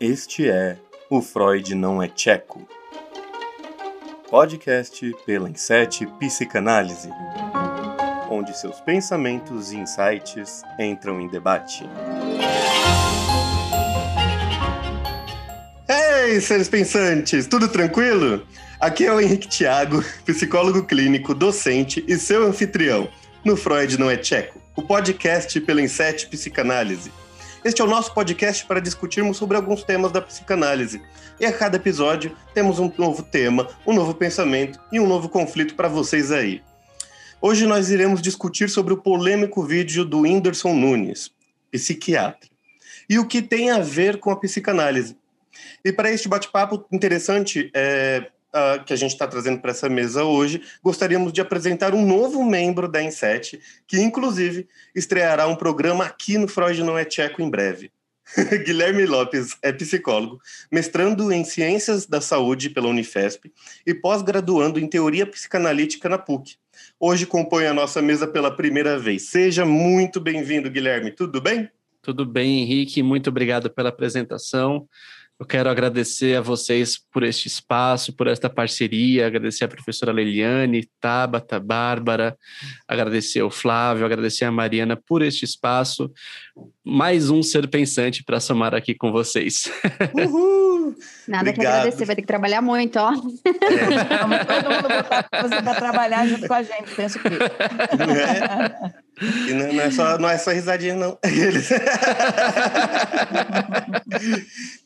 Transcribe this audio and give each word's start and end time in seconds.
Este 0.00 0.48
é 0.48 0.76
O 1.10 1.20
Freud 1.20 1.74
Não 1.74 2.00
é 2.00 2.06
Tcheco. 2.06 2.64
Podcast 4.30 5.12
pela 5.26 5.50
Inset 5.50 6.06
Psicanálise, 6.20 7.10
onde 8.30 8.56
seus 8.56 8.80
pensamentos 8.80 9.72
e 9.72 9.76
insights 9.76 10.62
entram 10.78 11.20
em 11.20 11.26
debate. 11.26 11.82
Ei, 15.88 16.40
seres 16.40 16.68
pensantes, 16.68 17.48
tudo 17.48 17.66
tranquilo? 17.66 18.46
Aqui 18.78 19.04
é 19.04 19.12
o 19.12 19.20
Henrique 19.20 19.48
Thiago, 19.48 20.04
psicólogo 20.24 20.84
clínico, 20.84 21.34
docente 21.34 22.04
e 22.06 22.16
seu 22.16 22.46
anfitrião 22.46 23.08
no 23.44 23.56
Freud 23.56 23.98
Não 23.98 24.08
é 24.08 24.16
Tcheco, 24.16 24.60
o 24.76 24.82
podcast 24.82 25.60
pela 25.62 25.82
Inset 25.82 26.28
Psicanálise. 26.28 27.10
Este 27.64 27.82
é 27.82 27.84
o 27.84 27.88
nosso 27.88 28.14
podcast 28.14 28.64
para 28.64 28.80
discutirmos 28.80 29.36
sobre 29.36 29.56
alguns 29.56 29.82
temas 29.82 30.12
da 30.12 30.22
psicanálise. 30.22 31.02
E 31.40 31.44
a 31.44 31.52
cada 31.52 31.76
episódio 31.76 32.36
temos 32.54 32.78
um 32.78 32.90
novo 32.96 33.22
tema, 33.22 33.68
um 33.84 33.92
novo 33.92 34.14
pensamento 34.14 34.78
e 34.92 35.00
um 35.00 35.08
novo 35.08 35.28
conflito 35.28 35.74
para 35.74 35.88
vocês 35.88 36.30
aí. 36.30 36.62
Hoje 37.40 37.66
nós 37.66 37.90
iremos 37.90 38.22
discutir 38.22 38.70
sobre 38.70 38.94
o 38.94 38.96
polêmico 38.96 39.64
vídeo 39.64 40.04
do 40.04 40.20
Whindersson 40.20 40.72
Nunes, 40.72 41.32
psiquiatra, 41.70 42.48
e 43.10 43.18
o 43.18 43.26
que 43.26 43.42
tem 43.42 43.70
a 43.70 43.80
ver 43.80 44.20
com 44.20 44.30
a 44.30 44.36
psicanálise. 44.36 45.16
E 45.84 45.92
para 45.92 46.12
este 46.12 46.28
bate-papo 46.28 46.86
interessante, 46.92 47.70
é, 47.74 48.30
uh, 48.54 48.84
que 48.84 48.92
a 48.92 48.96
gente 48.96 49.12
está 49.12 49.26
trazendo 49.26 49.60
para 49.60 49.70
essa 49.70 49.88
mesa 49.88 50.24
hoje, 50.24 50.62
gostaríamos 50.82 51.32
de 51.32 51.40
apresentar 51.40 51.94
um 51.94 52.06
novo 52.06 52.44
membro 52.44 52.88
da 52.88 53.02
Inset, 53.02 53.60
que 53.86 54.00
inclusive 54.00 54.68
estreará 54.94 55.46
um 55.46 55.56
programa 55.56 56.04
aqui 56.04 56.38
no 56.38 56.48
Freud 56.48 56.82
Não 56.82 56.98
é 56.98 57.04
Tcheco 57.04 57.42
em 57.42 57.50
breve. 57.50 57.90
Guilherme 58.64 59.06
Lopes 59.06 59.56
é 59.62 59.72
psicólogo, 59.72 60.38
mestrando 60.70 61.32
em 61.32 61.44
Ciências 61.44 62.06
da 62.06 62.20
Saúde 62.20 62.68
pela 62.70 62.88
Unifesp 62.88 63.50
e 63.86 63.94
pós-graduando 63.94 64.78
em 64.78 64.86
Teoria 64.86 65.26
Psicanalítica 65.26 66.08
na 66.08 66.18
PUC. 66.18 66.56
Hoje 67.00 67.26
compõe 67.26 67.66
a 67.66 67.74
nossa 67.74 68.02
mesa 68.02 68.26
pela 68.26 68.54
primeira 68.54 68.98
vez. 68.98 69.22
Seja 69.22 69.64
muito 69.64 70.20
bem-vindo, 70.20 70.70
Guilherme. 70.70 71.10
Tudo 71.10 71.40
bem? 71.40 71.70
Tudo 72.02 72.24
bem, 72.24 72.60
Henrique. 72.60 73.02
Muito 73.02 73.28
obrigado 73.28 73.70
pela 73.70 73.88
apresentação. 73.88 74.88
Eu 75.40 75.46
quero 75.46 75.70
agradecer 75.70 76.36
a 76.36 76.40
vocês 76.40 76.98
por 77.12 77.22
este 77.22 77.46
espaço, 77.46 78.12
por 78.12 78.26
esta 78.26 78.50
parceria, 78.50 79.24
agradecer 79.24 79.64
a 79.64 79.68
professora 79.68 80.10
Leliane, 80.10 80.88
Tabata, 81.00 81.60
Bárbara, 81.60 82.36
agradecer 82.88 83.38
ao 83.38 83.50
Flávio, 83.50 84.04
agradecer 84.04 84.44
a 84.44 84.50
Mariana 84.50 84.96
por 84.96 85.22
este 85.22 85.44
espaço. 85.44 86.12
Mais 86.84 87.30
um 87.30 87.40
ser 87.40 87.68
pensante 87.68 88.24
para 88.24 88.40
somar 88.40 88.74
aqui 88.74 88.96
com 88.96 89.12
vocês. 89.12 89.70
Uhul! 90.12 90.96
Nada 91.28 91.50
Obrigado. 91.50 91.54
que 91.54 91.66
agradecer, 91.66 92.04
vai 92.04 92.16
ter 92.16 92.22
que 92.22 92.28
trabalhar 92.28 92.60
muito, 92.60 92.98
ó. 92.98 93.12
É. 93.12 94.18
Vamos 94.18 94.38
todo 94.38 94.70
mundo 94.70 94.88
botar 94.88 95.28
você 95.42 95.62
para 95.62 95.74
trabalhar 95.74 96.26
junto 96.26 96.48
com 96.48 96.54
a 96.54 96.62
gente, 96.64 96.94
penso 96.96 97.18
que. 97.20 97.28
É. 97.28 98.92
E 99.20 99.52
não, 99.52 99.72
não, 99.72 99.82
é 99.82 99.90
só, 99.90 100.18
não 100.18 100.28
é 100.28 100.38
só 100.38 100.50
risadinha, 100.52 100.94
não. 100.94 101.18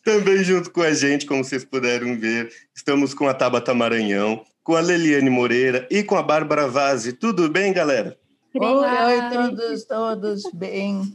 Também 0.04 0.42
junto 0.42 0.70
com 0.70 0.82
a 0.82 0.92
gente, 0.92 1.26
como 1.26 1.44
vocês 1.44 1.64
puderam 1.64 2.18
ver, 2.18 2.52
estamos 2.74 3.14
com 3.14 3.28
a 3.28 3.34
Tabata 3.34 3.74
Maranhão, 3.74 4.44
com 4.62 4.74
a 4.74 4.80
Leliane 4.80 5.30
Moreira 5.30 5.86
e 5.90 6.02
com 6.02 6.16
a 6.16 6.22
Bárbara 6.22 6.68
Vazzi. 6.68 7.12
Tudo 7.12 7.48
bem, 7.48 7.72
galera? 7.72 8.16
Oi, 8.54 8.66
oi, 8.66 9.20
todos, 9.32 9.84
todos 9.84 10.42
bem. 10.52 11.12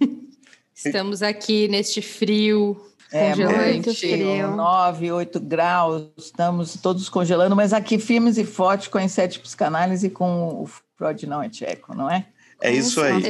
Estamos 0.76 1.22
aqui 1.22 1.68
neste 1.68 2.02
frio 2.02 2.80
é, 3.12 3.34
muito 3.36 3.94
frio. 3.94 4.56
9, 4.56 5.12
8 5.12 5.40
graus, 5.40 6.10
estamos 6.18 6.76
todos 6.76 7.08
congelando, 7.08 7.56
mas 7.56 7.72
aqui 7.72 7.98
firmes 7.98 8.38
e 8.38 8.44
fortes 8.44 8.90
com 8.90 8.98
a 8.98 9.04
Inset 9.04 9.40
Psicanálise 9.40 10.08
e 10.08 10.10
com 10.10 10.64
o 10.64 10.70
Freud 10.98 11.26
não 11.26 11.42
é 11.42 11.50
tcheco, 11.50 11.96
não 11.96 12.10
é? 12.10 12.26
É 12.62 12.72
isso 12.72 13.02
aí. 13.02 13.22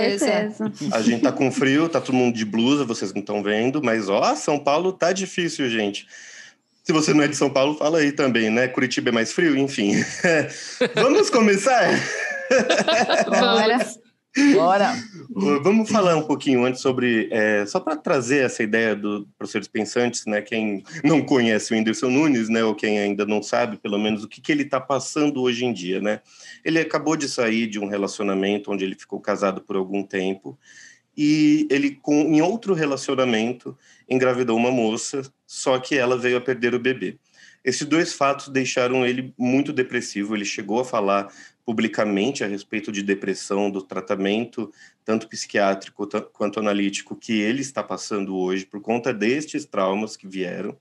A 0.92 1.02
gente 1.02 1.22
tá 1.22 1.32
com 1.32 1.52
frio, 1.52 1.90
tá 1.90 2.00
todo 2.00 2.16
mundo 2.16 2.36
de 2.36 2.46
blusa, 2.46 2.86
vocês 2.86 3.14
não 3.14 3.22
estão 3.22 3.44
vendo, 3.44 3.82
mas 3.84 4.08
ó, 4.08 4.36
São 4.36 4.58
Paulo 4.58 4.94
tá 4.94 5.12
difícil, 5.12 5.70
gente. 5.70 6.08
Se 6.84 6.94
você 6.94 7.14
não 7.14 7.24
é 7.24 7.28
de 7.28 7.36
São 7.36 7.50
Paulo, 7.50 7.76
fala 7.76 8.00
aí 8.00 8.14
também, 8.14 8.50
né? 8.50 8.68
Curitiba 8.70 9.10
é 9.10 9.12
mais 9.12 9.34
frio, 9.34 9.58
enfim. 9.58 9.92
Vamos 10.96 11.30
começar? 11.30 11.90
Bora. 13.30 13.86
Bora. 14.54 14.94
Vamos 15.64 15.90
falar 15.90 16.16
um 16.16 16.24
pouquinho 16.24 16.66
antes 16.66 16.82
sobre, 16.82 17.30
é, 17.32 17.66
só 17.66 17.80
para 17.80 17.96
trazer 17.96 18.46
essa 18.46 18.64
ideia 18.64 18.96
do 18.96 19.28
professores 19.38 19.68
pensantes, 19.68 20.26
né? 20.26 20.42
Quem 20.42 20.84
não 21.04 21.22
conhece 21.22 21.74
o 21.74 21.78
Whindersson 21.78 22.10
Nunes, 22.10 22.50
né? 22.50 22.64
Ou 22.64 22.76
quem 22.76 23.00
ainda 23.00 23.26
não 23.26 23.42
sabe, 23.42 23.78
pelo 23.78 23.98
menos, 23.98 24.24
o 24.24 24.28
que, 24.28 24.42
que 24.42 24.52
ele 24.52 24.64
está 24.64 24.80
passando 24.80 25.42
hoje 25.42 25.66
em 25.66 25.74
dia, 25.74 26.02
né? 26.02 26.22
Ele 26.64 26.80
acabou 26.80 27.16
de 27.16 27.28
sair 27.28 27.68
de 27.68 27.80
um 27.80 27.88
relacionamento 27.88 28.72
onde 28.72 28.84
ele 28.84 28.96
ficou 28.96 29.20
casado 29.20 29.62
por 29.62 29.76
algum 29.76 30.04
tempo 30.04 30.58
e 31.18 31.68
ele, 31.72 31.96
com, 31.96 32.14
em 32.14 32.42
outro 32.42 32.76
relacionamento, 32.76 33.76
engravidou 34.08 34.56
uma 34.56 34.70
moça, 34.70 35.24
só 35.48 35.80
que 35.80 35.98
ela 35.98 36.16
veio 36.16 36.38
a 36.38 36.42
perder 36.42 36.76
o 36.76 36.80
bebê. 36.80 37.18
Esses 37.66 37.88
dois 37.88 38.14
fatos 38.14 38.50
deixaram 38.50 39.06
ele 39.06 39.34
muito 39.38 39.74
depressivo. 39.74 40.36
Ele 40.36 40.46
chegou 40.46 40.80
a 40.80 40.86
falar 40.86 41.28
publicamente 41.68 42.46
a 42.46 42.48
respeito 42.48 42.94
de 42.94 43.04
depressão, 43.04 43.70
do 43.70 43.82
tratamento, 43.82 44.72
tanto 45.04 45.28
psiquiátrico 45.28 46.08
quanto 46.32 46.62
analítico, 46.62 47.14
que 47.14 47.42
ele 47.42 47.60
está 47.60 47.84
passando 47.84 48.38
hoje 48.38 48.66
por 48.66 48.80
conta 48.80 49.14
destes 49.14 49.66
traumas 49.66 50.16
que 50.16 50.26
vieram. 50.26 50.78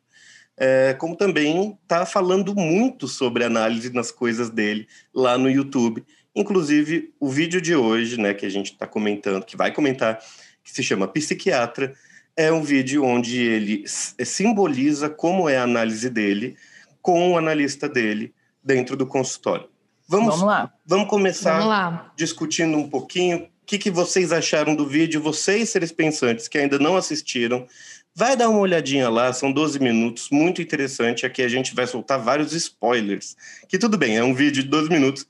É, 0.56 0.94
como 0.94 1.16
também 1.16 1.76
está 1.82 2.06
falando 2.06 2.54
muito 2.54 3.08
sobre 3.08 3.42
análise 3.42 3.92
nas 3.92 4.12
coisas 4.12 4.48
dele 4.48 4.86
lá 5.12 5.36
no 5.36 5.50
YouTube. 5.50 6.04
Inclusive, 6.32 7.12
o 7.18 7.28
vídeo 7.28 7.60
de 7.60 7.74
hoje, 7.74 8.16
né, 8.16 8.32
que 8.32 8.46
a 8.46 8.48
gente 8.48 8.70
está 8.70 8.86
comentando, 8.86 9.44
que 9.44 9.56
vai 9.56 9.72
comentar, 9.72 10.20
que 10.62 10.70
se 10.70 10.84
chama 10.84 11.08
Psiquiatra, 11.08 11.94
é 12.36 12.52
um 12.52 12.62
vídeo 12.62 13.02
onde 13.02 13.42
ele 13.42 13.82
simboliza 13.88 15.10
como 15.10 15.48
é 15.48 15.56
a 15.56 15.64
análise 15.64 16.08
dele 16.08 16.56
com 17.02 17.32
o 17.32 17.36
analista 17.36 17.88
dele 17.88 18.32
dentro 18.62 18.96
do 18.96 19.04
consultório. 19.04 19.68
Vamos, 20.08 20.34
vamos 20.34 20.46
lá. 20.46 20.72
Vamos 20.86 21.08
começar 21.08 21.54
vamos 21.54 21.68
lá. 21.68 22.12
discutindo 22.16 22.76
um 22.76 22.88
pouquinho 22.88 23.38
o 23.38 23.66
que, 23.66 23.78
que 23.78 23.90
vocês 23.90 24.30
acharam 24.30 24.76
do 24.76 24.86
vídeo, 24.86 25.20
vocês, 25.20 25.70
seres 25.70 25.90
pensantes, 25.90 26.46
que 26.46 26.56
ainda 26.56 26.78
não 26.78 26.96
assistiram. 26.96 27.66
Vai 28.14 28.36
dar 28.36 28.48
uma 28.48 28.60
olhadinha 28.60 29.10
lá, 29.10 29.32
são 29.32 29.50
12 29.50 29.80
minutos, 29.80 30.30
muito 30.30 30.62
interessante. 30.62 31.26
Aqui 31.26 31.42
a 31.42 31.48
gente 31.48 31.74
vai 31.74 31.86
soltar 31.86 32.18
vários 32.18 32.52
spoilers. 32.52 33.36
Que 33.68 33.76
tudo 33.76 33.98
bem, 33.98 34.16
é 34.16 34.22
um 34.22 34.32
vídeo 34.32 34.62
de 34.62 34.68
12 34.68 34.88
minutos, 34.88 35.26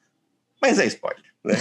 mas 0.61 0.79
é 0.79 0.85
spoiler, 0.87 1.25
né? 1.43 1.55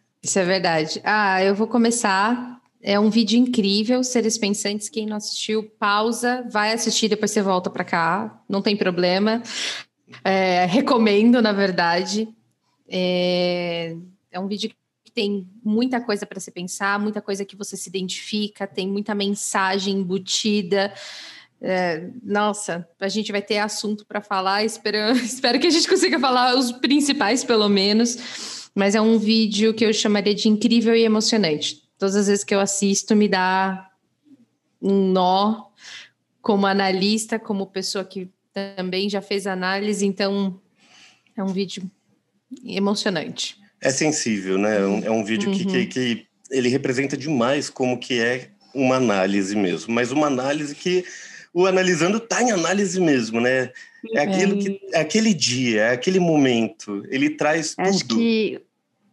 Isso 0.22 0.38
é 0.38 0.44
verdade. 0.44 1.00
Ah, 1.02 1.42
eu 1.42 1.54
vou 1.54 1.66
começar. 1.66 2.60
É 2.80 2.98
um 2.98 3.10
vídeo 3.10 3.38
incrível, 3.38 4.04
seres 4.04 4.38
pensantes. 4.38 4.88
Quem 4.88 5.04
não 5.04 5.16
assistiu, 5.16 5.64
pausa, 5.80 6.46
vai 6.48 6.72
assistir, 6.72 7.08
depois 7.08 7.32
você 7.32 7.42
volta 7.42 7.68
para 7.68 7.84
cá, 7.84 8.40
não 8.48 8.62
tem 8.62 8.76
problema. 8.76 9.42
É, 10.24 10.66
recomendo, 10.66 11.40
na 11.40 11.52
verdade. 11.52 12.28
É, 12.88 13.96
é 14.30 14.40
um 14.40 14.46
vídeo 14.46 14.70
que 15.04 15.10
tem 15.12 15.48
muita 15.64 16.00
coisa 16.00 16.26
para 16.26 16.40
se 16.40 16.50
pensar, 16.50 16.98
muita 16.98 17.20
coisa 17.20 17.44
que 17.44 17.56
você 17.56 17.76
se 17.76 17.88
identifica, 17.88 18.66
tem 18.66 18.88
muita 18.88 19.14
mensagem 19.14 19.96
embutida. 19.96 20.92
É, 21.60 22.08
nossa, 22.22 22.88
a 22.98 23.08
gente 23.08 23.30
vai 23.30 23.40
ter 23.40 23.58
assunto 23.58 24.04
para 24.04 24.20
falar. 24.20 24.64
Espero, 24.64 25.12
espero 25.16 25.60
que 25.60 25.66
a 25.66 25.70
gente 25.70 25.88
consiga 25.88 26.18
falar 26.18 26.56
os 26.56 26.72
principais, 26.72 27.44
pelo 27.44 27.68
menos. 27.68 28.70
Mas 28.74 28.94
é 28.94 29.00
um 29.00 29.18
vídeo 29.18 29.74
que 29.74 29.84
eu 29.84 29.92
chamaria 29.92 30.34
de 30.34 30.48
incrível 30.48 30.94
e 30.94 31.02
emocionante. 31.02 31.82
Todas 31.98 32.16
as 32.16 32.26
vezes 32.26 32.42
que 32.42 32.54
eu 32.54 32.60
assisto, 32.60 33.14
me 33.14 33.28
dá 33.28 33.90
um 34.80 35.12
nó 35.12 35.66
como 36.40 36.66
analista, 36.66 37.38
como 37.38 37.66
pessoa 37.66 38.04
que 38.04 38.28
também 38.52 39.08
já 39.08 39.22
fez 39.22 39.46
análise, 39.46 40.04
então 40.06 40.60
é 41.36 41.42
um 41.42 41.52
vídeo 41.52 41.90
emocionante. 42.64 43.56
É 43.80 43.90
sensível, 43.90 44.58
né? 44.58 44.78
É 44.78 44.86
um, 44.86 45.04
é 45.04 45.10
um 45.10 45.24
vídeo 45.24 45.50
uhum. 45.50 45.56
que, 45.56 45.64
que, 45.64 45.78
uhum. 45.78 45.86
que 45.86 46.26
ele 46.50 46.68
representa 46.68 47.16
demais 47.16 47.70
como 47.70 47.98
que 47.98 48.20
é 48.20 48.50
uma 48.74 48.96
análise 48.96 49.54
mesmo, 49.56 49.92
mas 49.92 50.10
uma 50.10 50.26
análise 50.26 50.74
que 50.74 51.04
o 51.52 51.66
analisando 51.66 52.18
está 52.18 52.42
em 52.42 52.50
análise 52.50 52.98
mesmo, 53.00 53.40
né? 53.40 53.70
É 54.14 54.20
aquilo 54.20 54.58
que 54.58 54.80
é 54.92 55.00
aquele 55.00 55.34
dia, 55.34 55.82
é 55.82 55.92
aquele 55.92 56.18
momento, 56.18 57.04
ele 57.08 57.30
traz 57.30 57.74
Acho 57.78 58.00
tudo. 58.00 58.16
Que 58.16 58.60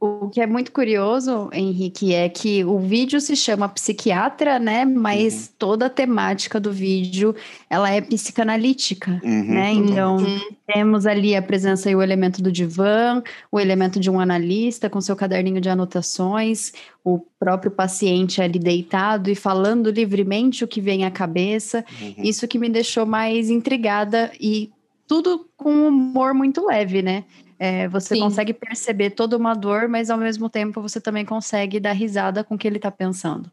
O 0.02 0.30
que 0.30 0.40
é 0.40 0.48
muito 0.48 0.72
curioso, 0.72 1.50
Henrique, 1.52 2.14
é 2.14 2.30
que 2.30 2.64
o 2.64 2.80
vídeo 2.80 3.20
se 3.20 3.36
chama 3.36 3.68
Psiquiatra, 3.68 4.58
né? 4.58 4.86
Mas 4.86 5.48
uhum. 5.48 5.54
toda 5.60 5.86
a 5.88 5.90
temática 5.90 6.58
do 6.58 6.72
vídeo, 6.72 7.36
ela 7.70 7.92
é 7.92 8.00
psicanalítica, 8.00 9.20
uhum. 9.22 9.44
né? 9.44 9.74
Então, 9.74 10.16
uhum. 10.16 10.40
temos 10.66 11.06
ali 11.06 11.36
a 11.36 11.42
presença 11.42 11.92
e 11.92 11.96
o 11.96 12.02
elemento 12.02 12.42
do 12.42 12.50
divã, 12.50 13.22
o 13.52 13.60
elemento 13.60 14.00
de 14.00 14.10
um 14.10 14.22
analista 14.22 14.90
com 14.90 15.02
seu 15.02 15.18
caderninho 15.18 15.60
de 15.60 15.68
anotações, 15.68 16.72
o 17.04 17.20
próprio 17.38 17.72
paciente 17.72 18.42
ali 18.42 18.58
deitado 18.58 19.30
e 19.30 19.36
falando 19.36 19.92
livremente 19.92 20.64
o 20.64 20.68
que 20.68 20.80
vem 20.80 21.04
à 21.04 21.12
cabeça. 21.12 21.84
Uhum. 22.02 22.24
Isso 22.24 22.48
que 22.48 22.58
me 22.58 22.70
deixou 22.70 23.06
mais 23.06 23.50
intrigada 23.50 24.32
e 24.40 24.72
tudo 25.06 25.46
com 25.58 25.74
um 25.74 25.88
humor 25.90 26.34
muito 26.34 26.66
leve, 26.66 27.02
né? 27.02 27.26
É, 27.60 27.90
você 27.90 28.16
Sim. 28.16 28.22
consegue 28.22 28.54
perceber 28.54 29.10
toda 29.10 29.36
uma 29.36 29.54
dor, 29.54 29.90
mas 29.90 30.10
ao 30.10 30.18
mesmo 30.18 30.50
tempo 30.50 30.82
você 30.82 31.02
também 31.02 31.26
consegue 31.26 31.78
dar 31.78 31.92
risada 31.92 32.42
com 32.42 32.56
o 32.56 32.58
que 32.58 32.66
ele 32.66 32.78
está 32.78 32.90
pensando. 32.90 33.52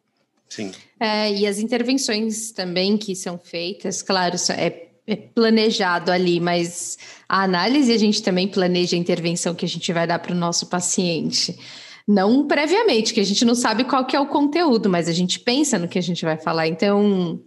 Sim. 0.49 0.70
É, 1.00 1.32
e 1.32 1.44
as 1.44 1.58
intervenções 1.58 2.53
também 2.53 2.97
que 2.97 3.17
são 3.17 3.37
feitas, 3.37 4.03
claro, 4.03 4.37
é, 4.56 4.87
é 5.08 5.17
planejado 5.17 6.12
ali, 6.12 6.38
mas 6.38 6.97
a 7.29 7.43
análise 7.43 7.93
a 7.93 7.99
gente 7.99 8.23
também 8.23 8.47
planeja 8.47 8.97
a 8.97 8.99
intervenção 8.99 9.56
que 9.56 9.64
a 9.64 9.69
gente 9.69 9.93
vai 9.93 10.06
dar 10.06 10.20
para 10.20 10.32
o 10.32 10.38
nosso 10.38 10.67
paciente. 10.67 11.59
Não 12.06 12.47
previamente, 12.47 13.12
que 13.12 13.19
a 13.19 13.25
gente 13.25 13.44
não 13.44 13.56
sabe 13.56 13.82
qual 13.82 14.06
que 14.06 14.14
é 14.14 14.20
o 14.20 14.26
conteúdo, 14.29 14.88
mas 14.88 15.09
a 15.09 15.12
gente 15.12 15.41
pensa 15.41 15.76
no 15.76 15.88
que 15.88 15.99
a 15.99 16.02
gente 16.02 16.25
vai 16.25 16.37
falar. 16.37 16.69
Então, 16.69 17.41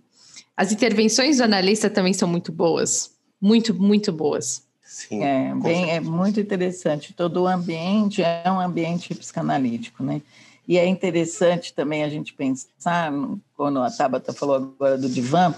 as 0.57 0.73
intervenções 0.73 1.37
do 1.37 1.43
analista 1.43 1.89
também 1.89 2.11
são 2.11 2.27
muito 2.27 2.51
boas. 2.51 3.11
Muito, 3.41 3.73
muito 3.73 4.11
boas. 4.11 4.67
Sim, 4.89 5.23
é, 5.23 5.53
bem, 5.53 5.91
é 5.91 5.99
muito 5.99 6.39
interessante. 6.39 7.13
Todo 7.13 7.43
o 7.43 7.47
ambiente 7.47 8.23
é 8.23 8.51
um 8.51 8.59
ambiente 8.59 9.13
psicanalítico, 9.13 10.03
né? 10.03 10.19
E 10.67 10.79
é 10.79 10.87
interessante 10.87 11.75
também 11.75 12.03
a 12.03 12.09
gente 12.09 12.33
pensar, 12.33 13.13
quando 13.55 13.79
a 13.83 13.91
Tabata 13.91 14.33
falou 14.33 14.55
agora 14.55 14.97
do 14.97 15.07
divã, 15.07 15.53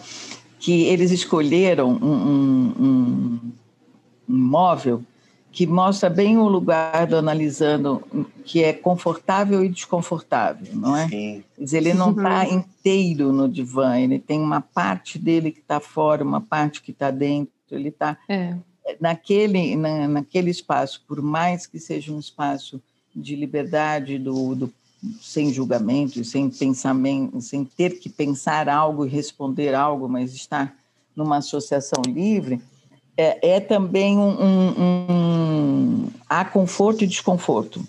que 0.60 0.84
eles 0.84 1.12
escolheram 1.12 1.92
um, 1.92 2.14
um, 2.14 2.74
um, 2.80 3.52
móvel 4.28 5.02
que 5.50 5.66
mostra 5.66 6.10
bem 6.10 6.38
o 6.38 6.50
lugar 6.50 7.08
do 7.08 7.16
analisando, 7.16 8.04
que 8.44 8.62
é 8.62 8.74
confortável 8.74 9.64
e 9.64 9.70
desconfortável, 9.70 10.76
não 10.76 10.96
é? 10.96 11.08
Sim. 11.08 11.44
Dizer, 11.58 11.78
ele 11.78 11.94
não 11.94 12.12
está 12.12 12.44
uhum. 12.44 12.54
inteiro 12.54 13.32
no 13.32 13.48
divã, 13.48 13.98
ele 13.98 14.20
tem 14.20 14.42
uma 14.42 14.60
parte 14.60 15.18
dele 15.18 15.52
que 15.52 15.60
está 15.60 15.80
fora, 15.80 16.22
uma 16.22 16.42
parte 16.42 16.82
que 16.82 16.92
está 16.92 17.10
dentro, 17.12 17.54
ele 17.72 17.90
está 17.90 18.18
é 18.28 18.56
naquele, 19.00 19.76
na, 19.76 20.08
naquele 20.08 20.50
espaço, 20.50 21.04
por 21.08 21.22
mais 21.22 21.66
que 21.66 21.80
seja 21.80 22.12
um 22.12 22.20
espaço 22.20 22.82
de 23.16 23.36
liberdade, 23.36 24.18
do, 24.18 24.56
do, 24.56 24.74
sem 25.22 25.52
julgamento, 25.52 26.24
sem 26.24 26.50
pensamento, 26.50 27.42
sem 27.42 27.66
ter 27.66 28.00
que 28.00 28.10
pensar 28.10 28.70
algo 28.70 29.06
e 29.06 29.10
responder 29.10 29.74
algo, 29.74 30.08
mas 30.08 30.34
estar 30.34 30.76
numa 31.16 31.38
associação 31.38 32.02
livre, 32.08 32.62
é, 33.18 33.56
é 33.56 33.60
também 33.60 34.18
um, 34.18 34.42
um, 34.42 34.82
um, 34.82 36.08
há 36.30 36.46
conforto 36.46 37.04
e 37.04 37.08
desconforto. 37.08 37.86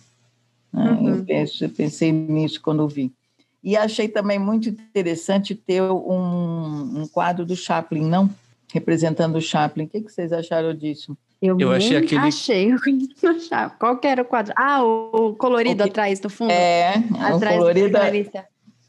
Né? 0.72 0.90
Uhum. 0.90 1.08
Eu, 1.08 1.24
penso, 1.24 1.64
eu 1.64 1.70
pensei 1.70 2.10
nisso 2.10 2.60
quando 2.60 2.88
vi. 2.88 3.12
E 3.62 3.76
achei 3.76 4.08
também 4.08 4.40
muito 4.40 4.68
interessante 4.68 5.54
ter 5.54 5.82
um, 5.82 7.02
um 7.02 7.06
quadro 7.06 7.46
do 7.46 7.54
Chaplin, 7.54 8.02
não 8.02 8.28
representando 8.72 9.36
o 9.36 9.40
Chaplin. 9.40 9.84
O 9.84 9.88
que, 9.88 10.00
vocês 10.00 10.32
acharam 10.32 10.74
disso? 10.74 11.16
Eu, 11.40 11.58
eu 11.58 11.72
achei 11.72 11.96
aquele. 11.96 12.20
Achei 12.20 12.70
Qual 13.78 13.98
que 13.98 14.06
era 14.06 14.22
o 14.22 14.24
quadro? 14.24 14.52
Ah, 14.56 14.82
o 14.84 15.34
colorido 15.34 15.82
o 15.82 15.84
que... 15.84 15.90
atrás, 15.90 16.20
no 16.20 16.30
fundo. 16.30 16.50
É, 16.50 16.94
atrás 17.20 17.56
o 17.56 17.58
colorido. 17.58 17.98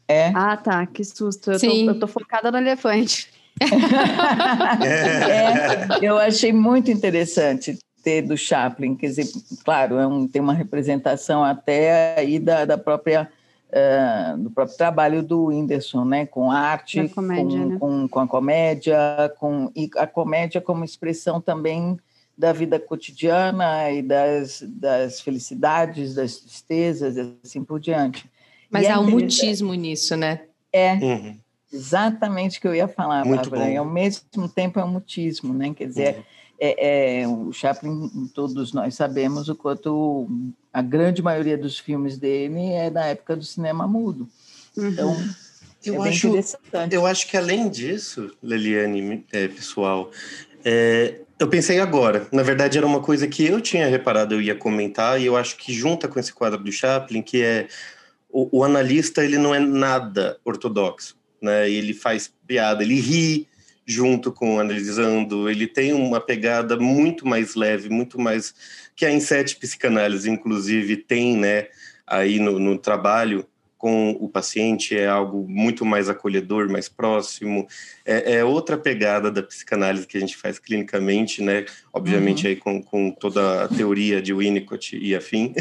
É. 0.06 0.28
Ah, 0.34 0.56
tá, 0.56 0.86
que 0.86 1.04
susto. 1.04 1.52
Eu, 1.52 1.60
tô, 1.60 1.66
eu 1.66 1.98
tô, 1.98 2.06
focada 2.06 2.50
no 2.50 2.58
elefante. 2.58 3.28
é, 4.84 6.04
eu 6.04 6.18
achei 6.18 6.52
muito 6.52 6.90
interessante 6.90 7.78
ter 8.02 8.22
do 8.22 8.36
Chaplin, 8.36 8.94
quer 8.94 9.06
dizer, 9.06 9.26
claro, 9.64 9.96
é 9.96 10.06
um, 10.06 10.28
tem 10.28 10.42
uma 10.42 10.52
representação 10.52 11.42
até 11.42 12.18
aí 12.18 12.38
da, 12.38 12.66
da 12.66 12.76
própria 12.76 13.30
uh, 13.74 14.38
do 14.38 14.50
próprio 14.50 14.76
trabalho 14.76 15.22
do 15.22 15.46
Whindersson, 15.46 16.04
né? 16.04 16.26
com 16.26 16.50
arte, 16.50 17.08
comédia, 17.08 17.58
com, 17.58 17.66
né? 17.66 17.78
com, 17.78 18.08
com, 18.08 18.20
a 18.20 18.28
comédia, 18.28 19.34
com, 19.38 19.70
e 19.74 19.90
a 19.96 20.06
comédia 20.06 20.60
como 20.60 20.84
expressão 20.84 21.40
também 21.40 21.98
da 22.36 22.52
vida 22.52 22.78
cotidiana 22.78 23.90
e 23.90 24.02
das, 24.02 24.62
das 24.66 25.20
felicidades, 25.20 26.14
das 26.14 26.36
tristezas, 26.36 27.16
assim 27.44 27.62
por 27.62 27.80
diante. 27.80 28.28
Mas 28.70 28.84
e 28.84 28.86
há 28.88 28.94
é 28.94 28.98
um 28.98 29.08
mutismo 29.08 29.74
nisso, 29.74 30.16
né? 30.16 30.42
É, 30.72 30.94
uhum. 30.94 31.38
exatamente 31.72 32.58
o 32.58 32.60
que 32.60 32.66
eu 32.66 32.74
ia 32.74 32.88
falar, 32.88 33.24
Muito 33.24 33.48
Bárbara. 33.48 33.66
Bom. 33.66 33.70
E 33.70 33.76
ao 33.76 33.84
mesmo 33.84 34.48
tempo 34.48 34.80
é 34.80 34.84
um 34.84 34.90
mutismo, 34.90 35.54
né? 35.54 35.72
Quer 35.72 35.86
dizer, 35.86 36.16
uhum. 36.16 36.22
é, 36.58 37.20
é, 37.20 37.28
o 37.28 37.52
Chaplin, 37.52 38.10
todos 38.34 38.72
nós 38.72 38.96
sabemos 38.96 39.48
o 39.48 39.54
quanto 39.54 40.28
a 40.74 40.82
grande 40.82 41.22
maioria 41.22 41.56
dos 41.56 41.78
filmes 41.78 42.18
dele 42.18 42.72
é 42.72 42.90
da 42.90 43.06
época 43.06 43.36
do 43.36 43.44
cinema 43.44 43.86
mudo. 43.86 44.28
Uhum. 44.76 44.88
Então, 44.88 45.16
eu, 45.84 46.04
é 46.04 46.08
acho, 46.08 46.32
eu 46.90 47.06
acho 47.06 47.28
que 47.28 47.36
além 47.36 47.68
disso, 47.68 48.32
Leliane, 48.42 49.24
é, 49.32 49.46
pessoal, 49.46 50.10
é, 50.64 51.20
eu 51.38 51.46
pensei 51.46 51.78
agora. 51.78 52.26
Na 52.32 52.42
verdade, 52.42 52.76
era 52.76 52.84
uma 52.84 52.98
coisa 52.98 53.28
que 53.28 53.46
eu 53.46 53.60
tinha 53.60 53.86
reparado, 53.86 54.34
eu 54.34 54.42
ia 54.42 54.56
comentar, 54.56 55.20
e 55.20 55.26
eu 55.26 55.36
acho 55.36 55.56
que 55.56 55.72
junta 55.72 56.08
com 56.08 56.18
esse 56.18 56.32
quadro 56.32 56.58
do 56.58 56.72
Chaplin, 56.72 57.22
que 57.22 57.40
é 57.40 57.68
o, 58.28 58.58
o 58.58 58.64
analista, 58.64 59.24
ele 59.24 59.38
não 59.38 59.54
é 59.54 59.60
nada 59.60 60.38
ortodoxo, 60.44 61.16
né? 61.40 61.70
Ele 61.70 61.94
faz 61.94 62.32
piada, 62.48 62.82
ele 62.82 62.98
ri 62.98 63.46
junto 63.86 64.32
com 64.32 64.58
analisando, 64.58 65.48
ele 65.48 65.66
tem 65.66 65.92
uma 65.92 66.20
pegada 66.20 66.76
muito 66.76 67.26
mais 67.26 67.54
leve, 67.54 67.88
muito 67.88 68.18
mais 68.20 68.54
que 68.96 69.04
a 69.04 69.12
Inset 69.12 69.56
Psicanálise, 69.56 70.30
inclusive, 70.30 70.96
tem 70.96 71.36
né, 71.36 71.68
aí 72.06 72.38
no, 72.38 72.58
no 72.58 72.78
trabalho 72.78 73.46
com 73.84 74.12
o 74.12 74.30
paciente, 74.30 74.96
é 74.96 75.06
algo 75.06 75.46
muito 75.46 75.84
mais 75.84 76.08
acolhedor, 76.08 76.70
mais 76.70 76.88
próximo, 76.88 77.66
é, 78.02 78.36
é, 78.36 78.44
outra 78.44 78.78
pegada 78.78 79.30
da 79.30 79.42
psicanálise 79.42 80.06
que 80.06 80.16
a 80.16 80.20
gente 80.20 80.38
faz 80.38 80.58
clinicamente, 80.58 81.42
né? 81.42 81.66
Obviamente 81.92 82.44
uhum. 82.44 82.50
aí 82.50 82.56
com, 82.56 82.82
com 82.82 83.10
toda 83.10 83.64
a 83.64 83.68
teoria 83.68 84.22
de 84.22 84.32
Winnicott 84.32 84.96
e 84.96 85.14
afim. 85.14 85.52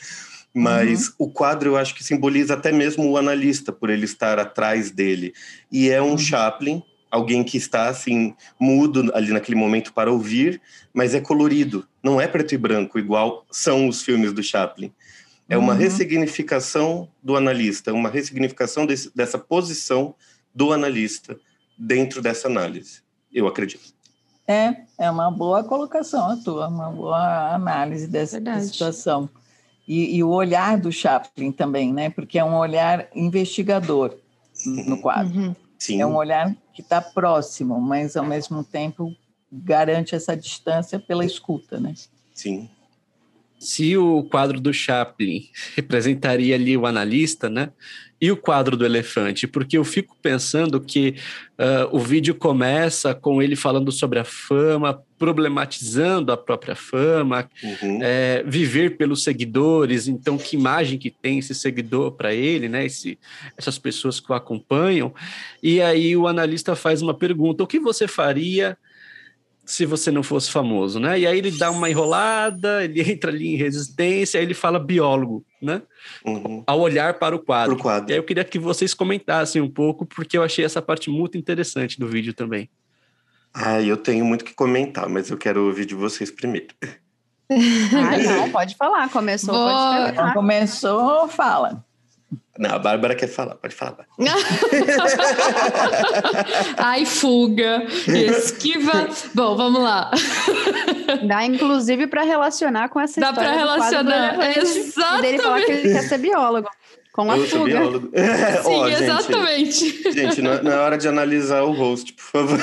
Mas 0.54 1.08
uhum. 1.08 1.14
o 1.18 1.30
quadro 1.30 1.68
eu 1.68 1.76
acho 1.76 1.94
que 1.94 2.02
simboliza 2.02 2.54
até 2.54 2.72
mesmo 2.72 3.10
o 3.10 3.18
analista, 3.18 3.70
por 3.70 3.90
ele 3.90 4.06
estar 4.06 4.38
atrás 4.38 4.90
dele. 4.90 5.34
E 5.70 5.90
é 5.90 6.00
um 6.00 6.12
uhum. 6.12 6.18
Chaplin 6.18 6.82
alguém 7.10 7.44
que 7.44 7.56
está 7.56 7.88
assim 7.88 8.34
mudo 8.58 9.10
ali 9.14 9.32
naquele 9.32 9.56
momento 9.56 9.92
para 9.92 10.12
ouvir, 10.12 10.60
mas 10.92 11.14
é 11.14 11.20
colorido, 11.20 11.86
não 12.02 12.20
é 12.20 12.26
preto 12.26 12.54
e 12.54 12.58
branco 12.58 12.98
igual 12.98 13.46
são 13.50 13.88
os 13.88 14.02
filmes 14.02 14.32
do 14.32 14.42
Chaplin. 14.42 14.92
É 15.48 15.56
uma 15.56 15.72
uhum. 15.72 15.78
ressignificação 15.78 17.08
do 17.22 17.36
analista, 17.36 17.92
uma 17.92 18.08
ressignificação 18.08 18.84
desse, 18.84 19.14
dessa 19.14 19.38
posição 19.38 20.14
do 20.54 20.72
analista 20.72 21.38
dentro 21.78 22.20
dessa 22.20 22.48
análise, 22.48 23.02
eu 23.32 23.46
acredito. 23.46 23.94
É, 24.48 24.76
é 24.98 25.10
uma 25.10 25.30
boa 25.30 25.64
colocação 25.64 26.30
a 26.30 26.36
tua, 26.36 26.68
uma 26.68 26.90
boa 26.90 27.54
análise 27.54 28.06
dessa 28.06 28.36
Verdade. 28.36 28.66
situação. 28.66 29.28
E, 29.86 30.16
e, 30.16 30.24
o 30.24 30.30
olhar 30.30 30.78
do 30.78 30.90
Chaplin 30.90 31.52
também, 31.52 31.92
né? 31.92 32.10
Porque 32.10 32.38
é 32.38 32.44
um 32.44 32.56
olhar 32.56 33.08
investigador 33.14 34.16
no 34.64 35.00
quadro. 35.00 35.38
Uhum. 35.38 35.56
Sim. 35.86 36.00
É 36.00 36.06
um 36.06 36.16
olhar 36.16 36.54
que 36.72 36.82
está 36.82 37.00
próximo, 37.00 37.80
mas 37.80 38.16
ao 38.16 38.24
mesmo 38.24 38.64
tempo 38.64 39.14
garante 39.52 40.14
essa 40.14 40.36
distância 40.36 40.98
pela 40.98 41.24
escuta, 41.24 41.78
né? 41.78 41.94
Sim. 42.34 42.68
Se 43.58 43.96
o 43.96 44.22
quadro 44.24 44.60
do 44.60 44.72
Chaplin 44.72 45.48
representaria 45.74 46.54
ali 46.54 46.76
o 46.76 46.86
analista, 46.86 47.48
né? 47.48 47.70
e 48.20 48.30
o 48.30 48.36
quadro 48.36 48.76
do 48.76 48.84
elefante, 48.84 49.46
porque 49.46 49.76
eu 49.76 49.84
fico 49.84 50.16
pensando 50.22 50.80
que 50.80 51.16
uh, 51.58 51.94
o 51.94 51.98
vídeo 51.98 52.34
começa 52.34 53.14
com 53.14 53.42
ele 53.42 53.54
falando 53.54 53.92
sobre 53.92 54.18
a 54.18 54.24
fama, 54.24 55.02
problematizando 55.18 56.32
a 56.32 56.36
própria 56.36 56.74
fama, 56.74 57.48
uhum. 57.62 58.00
é, 58.02 58.42
viver 58.46 58.96
pelos 58.96 59.22
seguidores, 59.22 60.08
então 60.08 60.38
que 60.38 60.56
imagem 60.56 60.98
que 60.98 61.10
tem 61.10 61.38
esse 61.38 61.54
seguidor 61.54 62.12
para 62.12 62.32
ele, 62.32 62.68
né? 62.68 62.86
Esse, 62.86 63.18
essas 63.56 63.78
pessoas 63.78 64.18
que 64.18 64.32
o 64.32 64.34
acompanham. 64.34 65.14
E 65.62 65.82
aí 65.82 66.16
o 66.16 66.26
analista 66.26 66.74
faz 66.74 67.02
uma 67.02 67.14
pergunta: 67.14 67.64
o 67.64 67.66
que 67.66 67.78
você 67.78 68.08
faria 68.08 68.78
se 69.66 69.84
você 69.84 70.12
não 70.12 70.22
fosse 70.22 70.50
famoso, 70.50 71.00
né? 71.00 71.18
E 71.18 71.26
aí 71.26 71.36
ele 71.36 71.50
dá 71.50 71.70
uma 71.72 71.90
enrolada, 71.90 72.84
ele 72.84 73.02
entra 73.12 73.32
ali 73.32 73.54
em 73.54 73.56
resistência, 73.56 74.38
aí 74.38 74.46
ele 74.46 74.54
fala 74.54 74.78
biólogo, 74.78 75.44
né? 75.60 75.82
Uhum. 76.24 76.62
Ao 76.64 76.80
olhar 76.80 77.18
para 77.18 77.34
o 77.34 77.40
quadro. 77.40 77.76
quadro. 77.76 78.10
E 78.10 78.12
aí 78.12 78.18
eu 78.18 78.22
queria 78.22 78.44
que 78.44 78.60
vocês 78.60 78.94
comentassem 78.94 79.60
um 79.60 79.68
pouco, 79.68 80.06
porque 80.06 80.38
eu 80.38 80.44
achei 80.44 80.64
essa 80.64 80.80
parte 80.80 81.10
muito 81.10 81.36
interessante 81.36 81.98
do 81.98 82.06
vídeo 82.06 82.32
também. 82.32 82.70
Ah, 83.52 83.82
eu 83.82 83.96
tenho 83.96 84.24
muito 84.24 84.44
que 84.44 84.54
comentar, 84.54 85.08
mas 85.08 85.30
eu 85.30 85.36
quero 85.36 85.66
ouvir 85.66 85.84
de 85.84 85.94
vocês 85.94 86.30
primeiro. 86.30 86.68
Ah, 87.48 88.18
não, 88.18 88.50
pode 88.50 88.74
falar. 88.74 89.08
Começou, 89.08 89.54
Vou... 89.54 89.70
pode 89.70 90.04
terminar. 90.06 90.34
Começou, 90.34 91.28
fala. 91.28 91.85
Não, 92.58 92.74
a 92.74 92.78
Bárbara 92.78 93.14
quer 93.14 93.28
falar, 93.28 93.54
pode 93.56 93.74
falar. 93.74 94.06
Ai, 96.78 97.04
fuga, 97.04 97.84
esquiva. 98.08 99.08
Bom, 99.34 99.54
vamos 99.56 99.82
lá. 99.82 100.10
Dá, 101.26 101.44
inclusive, 101.44 102.06
para 102.06 102.22
relacionar 102.22 102.88
com 102.88 103.00
essa 103.00 103.20
Dá 103.20 103.28
história. 103.30 103.50
Dá 103.50 103.56
para 103.56 103.64
relacionar, 103.64 104.56
exatamente. 104.56 105.18
E 105.18 105.22
dele 105.22 105.38
falar 105.42 105.60
que 105.62 105.72
ele 105.72 105.92
quer 105.92 106.02
ser 106.02 106.18
biólogo. 106.18 106.68
Com 107.16 107.30
a 107.30 107.38
eu 107.38 107.46
fuga. 107.46 107.80
É, 108.12 108.62
Sim, 108.62 108.68
oh, 108.68 108.88
exatamente. 108.88 110.02
Gente, 110.02 110.12
gente 110.12 110.42
não, 110.42 110.52
é, 110.52 110.62
não, 110.62 110.70
é 110.70 110.76
hora 110.76 110.98
de 110.98 111.08
analisar 111.08 111.62
o 111.62 111.72
host, 111.72 112.12
por 112.12 112.22
favor. 112.22 112.58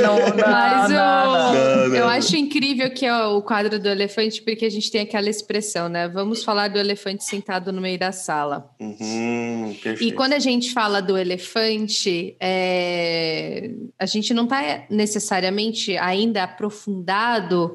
não, 0.00 0.18
não, 0.18 0.36
Mas 0.36 0.90
eu, 0.92 1.94
eu 1.96 2.08
acho 2.08 2.36
incrível 2.36 2.88
que 2.94 3.04
é 3.04 3.24
o 3.26 3.42
quadro 3.42 3.80
do 3.80 3.88
elefante, 3.88 4.40
porque 4.40 4.64
a 4.64 4.70
gente 4.70 4.88
tem 4.88 5.00
aquela 5.00 5.28
expressão, 5.28 5.88
né? 5.88 6.06
Vamos 6.08 6.44
falar 6.44 6.68
do 6.68 6.78
elefante 6.78 7.24
sentado 7.24 7.72
no 7.72 7.80
meio 7.80 7.98
da 7.98 8.12
sala. 8.12 8.70
Uhum, 8.78 9.76
e 10.00 10.12
quando 10.12 10.34
a 10.34 10.38
gente 10.38 10.72
fala 10.72 11.02
do 11.02 11.18
elefante, 11.18 12.36
é... 12.38 13.68
a 13.98 14.06
gente 14.06 14.32
não 14.32 14.44
está 14.44 14.84
necessariamente 14.88 15.98
ainda 15.98 16.44
aprofundado 16.44 17.74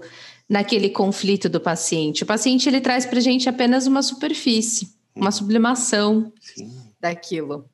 naquele 0.49 0.89
conflito 0.89 1.49
do 1.49 1.59
paciente. 1.59 2.23
O 2.23 2.25
paciente 2.25 2.69
ele 2.69 2.81
traz 2.81 3.05
para 3.05 3.17
a 3.17 3.21
gente 3.21 3.49
apenas 3.49 3.87
uma 3.87 4.01
superfície, 4.01 4.89
uma 5.15 5.31
sublimação 5.31 6.31
Sim. 6.39 6.71
daquilo. 6.99 7.65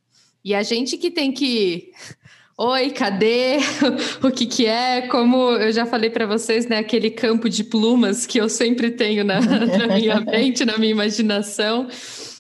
E 0.43 0.55
a 0.55 0.63
gente 0.63 0.97
que 0.97 1.11
tem 1.11 1.31
que 1.31 1.91
Oi, 2.63 2.91
cadê? 2.91 3.57
o 4.21 4.29
que 4.29 4.45
que 4.45 4.67
é? 4.67 5.07
Como 5.07 5.51
eu 5.53 5.71
já 5.71 5.85
falei 5.85 6.11
para 6.11 6.27
vocês, 6.27 6.67
né? 6.67 6.77
Aquele 6.77 7.09
campo 7.09 7.49
de 7.49 7.63
plumas 7.63 8.27
que 8.27 8.39
eu 8.39 8.47
sempre 8.47 8.91
tenho 8.91 9.23
na, 9.23 9.41
na 9.41 9.95
minha 9.95 10.19
mente, 10.19 10.63
na 10.63 10.77
minha 10.77 10.91
imaginação, 10.91 11.87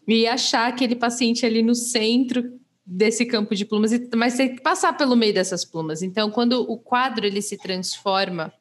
e 0.07 0.27
achar 0.27 0.67
aquele 0.67 0.95
paciente 0.95 1.43
ali 1.43 1.63
no 1.63 1.73
centro 1.73 2.43
desse 2.85 3.25
campo 3.25 3.55
de 3.55 3.65
plumas, 3.65 3.91
mas 4.15 4.35
tem 4.35 4.55
que 4.55 4.61
passar 4.61 4.95
pelo 4.95 5.15
meio 5.15 5.33
dessas 5.33 5.65
plumas. 5.65 6.03
Então, 6.03 6.29
quando 6.29 6.61
o 6.69 6.77
quadro 6.77 7.25
ele 7.25 7.41
se 7.41 7.57
transforma 7.57 8.53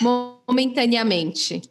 momentaneamente. 0.00 1.62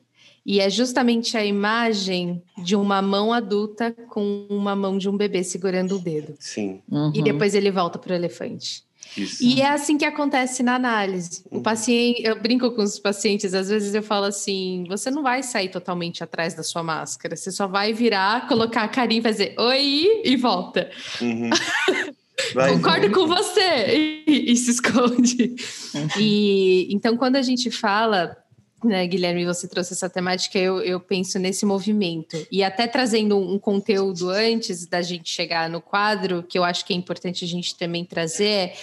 E 0.46 0.60
é 0.60 0.70
justamente 0.70 1.38
a 1.38 1.46
imagem 1.46 2.42
de 2.64 2.76
uma 2.76 3.02
mão 3.02 3.32
adulta 3.32 3.92
com 4.10 4.48
uma 4.50 4.76
mão 4.76 4.98
de 4.98 5.08
um 5.08 5.16
bebê 5.16 5.44
segurando 5.44 5.96
o 5.96 6.00
dedo. 6.00 6.34
Sim. 6.40 6.82
Uhum. 6.90 7.12
E 7.14 7.22
depois 7.22 7.54
ele 7.54 7.70
volta 7.70 8.00
para 8.00 8.14
o 8.14 8.16
elefante. 8.16 8.84
Isso. 9.18 9.44
E 9.44 9.62
é 9.62 9.70
assim 9.70 9.98
que 9.98 10.06
acontece 10.06 10.62
na 10.62 10.76
análise. 10.76 11.44
O 11.50 11.58
uhum. 11.58 11.64
paciente, 11.64 12.22
eu 12.24 12.40
brinco 12.40 12.72
com 12.72 12.84
os 12.84 13.00
pacientes, 13.00 13.54
às 13.54 13.70
vezes 13.70 13.94
eu 13.94 14.04
falo 14.04 14.26
assim: 14.26 14.86
você 14.88 15.10
não 15.10 15.24
vai 15.24 15.42
sair 15.42 15.70
totalmente 15.70 16.24
atrás 16.24 16.54
da 16.54 16.64
sua 16.64 16.84
máscara, 16.84 17.36
você 17.36 17.52
só 17.52 17.68
vai 17.68 17.94
virar, 17.94 18.48
colocar 18.48 18.84
a 18.84 18.88
carinha, 18.88 19.22
fazer 19.22 19.56
oi 19.58 20.22
e 20.24 20.36
volta. 20.36 20.90
Uhum. 21.22 21.50
Vai, 22.54 22.74
Concordo 22.74 23.12
com 23.12 23.28
você 23.28 24.24
e, 24.28 24.52
e 24.52 24.56
se 24.56 24.72
esconde. 24.72 25.56
Uhum. 25.94 26.08
E 26.20 26.94
então 26.94 27.18
quando 27.18 27.36
a 27.36 27.42
gente 27.42 27.70
fala 27.72 28.36
né, 28.84 29.06
Guilherme, 29.08 29.46
você 29.46 29.68
trouxe 29.68 29.94
essa 29.94 30.10
temática, 30.10 30.58
eu, 30.58 30.80
eu 30.80 31.00
penso 31.00 31.38
nesse 31.38 31.66
movimento. 31.66 32.38
E 32.52 32.64
até 32.64 32.88
trazendo 32.88 33.38
um, 33.38 33.60
conteúdo 33.60 34.30
antes 34.30 34.86
da 34.86 35.02
gente 35.02 35.30
chegar 35.30 35.70
no 35.70 35.82
quadro, 35.82 36.44
que 36.44 36.58
eu 36.58 36.64
acho 36.64 36.86
que 36.86 36.94
é 36.94 36.96
importante 36.96 37.44
a 37.44 37.48
gente 37.48 37.76
também 37.76 38.06
trazer, 38.06 38.74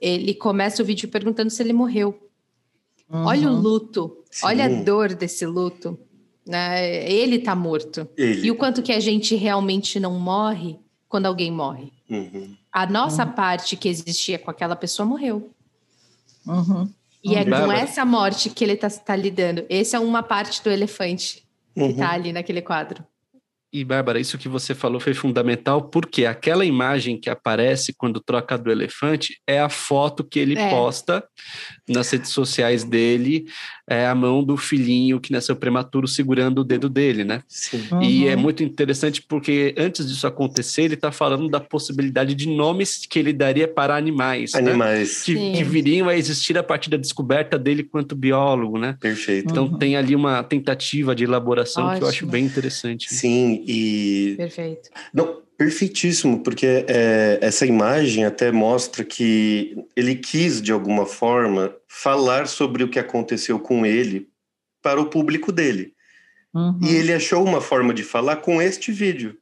ele 0.00 0.34
começa 0.34 0.82
o 0.82 0.86
vídeo 0.86 1.08
perguntando 1.08 1.50
se 1.50 1.62
ele 1.62 1.72
morreu. 1.72 2.18
Uhum. 3.10 3.24
Olha 3.24 3.50
o 3.50 3.54
luto, 3.54 4.24
Sim. 4.30 4.46
olha 4.46 4.64
a 4.66 4.68
dor 4.68 5.14
desse 5.14 5.46
luto. 5.46 5.98
Né? 6.46 7.10
Ele 7.10 7.36
está 7.36 7.54
morto. 7.54 8.08
Ele. 8.16 8.46
E 8.46 8.50
o 8.50 8.56
quanto 8.56 8.82
que 8.82 8.92
a 8.92 9.00
gente 9.00 9.34
realmente 9.34 9.98
não 9.98 10.18
morre 10.18 10.78
quando 11.16 11.24
alguém 11.24 11.50
morre. 11.50 11.90
Uhum. 12.10 12.54
A 12.70 12.84
nossa 12.84 13.24
uhum. 13.24 13.32
parte 13.32 13.74
que 13.74 13.88
existia 13.88 14.38
com 14.38 14.50
aquela 14.50 14.76
pessoa 14.76 15.06
morreu. 15.06 15.50
Uhum. 16.46 16.90
E 17.24 17.34
é 17.34 17.42
com 17.42 17.72
essa 17.72 18.04
morte 18.04 18.50
que 18.50 18.62
ele 18.62 18.74
está 18.74 18.90
tá 18.90 19.16
lidando. 19.16 19.64
Essa 19.70 19.96
é 19.96 20.00
uma 20.00 20.22
parte 20.22 20.62
do 20.62 20.70
elefante 20.70 21.42
que 21.74 21.84
está 21.84 22.10
ali 22.10 22.34
naquele 22.34 22.60
quadro. 22.60 23.02
E, 23.72 23.82
Bárbara, 23.82 24.20
isso 24.20 24.36
que 24.36 24.48
você 24.48 24.74
falou 24.74 25.00
foi 25.00 25.14
fundamental, 25.14 25.88
porque 25.88 26.26
aquela 26.26 26.66
imagem 26.66 27.18
que 27.18 27.30
aparece 27.30 27.94
quando 27.96 28.20
troca 28.20 28.56
do 28.58 28.70
elefante 28.70 29.40
é 29.46 29.58
a 29.58 29.70
foto 29.70 30.22
que 30.22 30.38
ele 30.38 30.58
é. 30.58 30.68
posta 30.68 31.24
nas 31.88 32.10
redes 32.10 32.30
sociais 32.30 32.84
dele, 32.84 33.46
é 33.88 34.06
a 34.06 34.14
mão 34.14 34.42
do 34.42 34.56
filhinho 34.56 35.20
que 35.20 35.32
nasceu 35.32 35.54
prematuro 35.54 36.08
segurando 36.08 36.58
o 36.60 36.64
dedo 36.64 36.88
dele, 36.88 37.22
né? 37.22 37.42
Sim. 37.46 37.82
Uhum. 37.92 38.02
E 38.02 38.26
é 38.26 38.34
muito 38.34 38.62
interessante 38.62 39.22
porque 39.22 39.74
antes 39.78 40.08
disso 40.08 40.26
acontecer, 40.26 40.82
ele 40.82 40.94
está 40.94 41.12
falando 41.12 41.48
da 41.48 41.60
possibilidade 41.60 42.34
de 42.34 42.48
nomes 42.48 43.06
que 43.06 43.18
ele 43.18 43.32
daria 43.32 43.68
para 43.68 43.96
animais. 43.96 44.52
Né? 44.54 44.58
Animais. 44.58 45.24
Né? 45.28 45.34
Que, 45.34 45.52
que, 45.58 45.64
viriam 45.64 46.08
a 46.08 46.16
existir 46.16 46.58
a 46.58 46.62
partir 46.62 46.90
da 46.90 46.96
descoberta 46.96 47.58
dele 47.58 47.84
quanto 47.84 48.16
biólogo, 48.16 48.78
né? 48.78 48.96
Perfeito. 49.00 49.50
Então 49.50 49.66
uhum. 49.66 49.78
tem 49.78 49.96
ali 49.96 50.16
uma 50.16 50.42
tentativa 50.42 51.14
de 51.14 51.24
elaboração 51.24 51.84
Ótimo. 51.84 51.98
que 51.98 52.04
eu 52.04 52.08
acho 52.08 52.26
bem 52.26 52.44
interessante. 52.44 53.12
Sim, 53.12 53.62
e. 53.66 54.34
Perfeito. 54.36 54.90
Não, 55.14 55.45
perfeitíssimo, 55.56 56.42
porque 56.42 56.84
é, 56.86 57.38
essa 57.40 57.66
imagem 57.66 58.24
até 58.24 58.52
mostra 58.52 59.04
que 59.04 59.76
ele 59.96 60.14
quis, 60.14 60.60
de 60.60 60.72
alguma 60.72 61.06
forma, 61.06 61.74
falar 61.88 62.46
sobre 62.46 62.84
o 62.84 62.88
que 62.88 62.98
aconteceu 62.98 63.58
com 63.58 63.86
ele 63.86 64.28
para 64.82 65.00
o 65.00 65.06
público 65.06 65.50
dele. 65.50 65.94
Uhum. 66.54 66.78
E 66.82 66.94
ele 66.94 67.12
achou 67.12 67.44
uma 67.44 67.60
forma 67.60 67.92
de 67.92 68.02
falar 68.02 68.36
com 68.36 68.60
este 68.60 68.92
vídeo, 68.92 69.36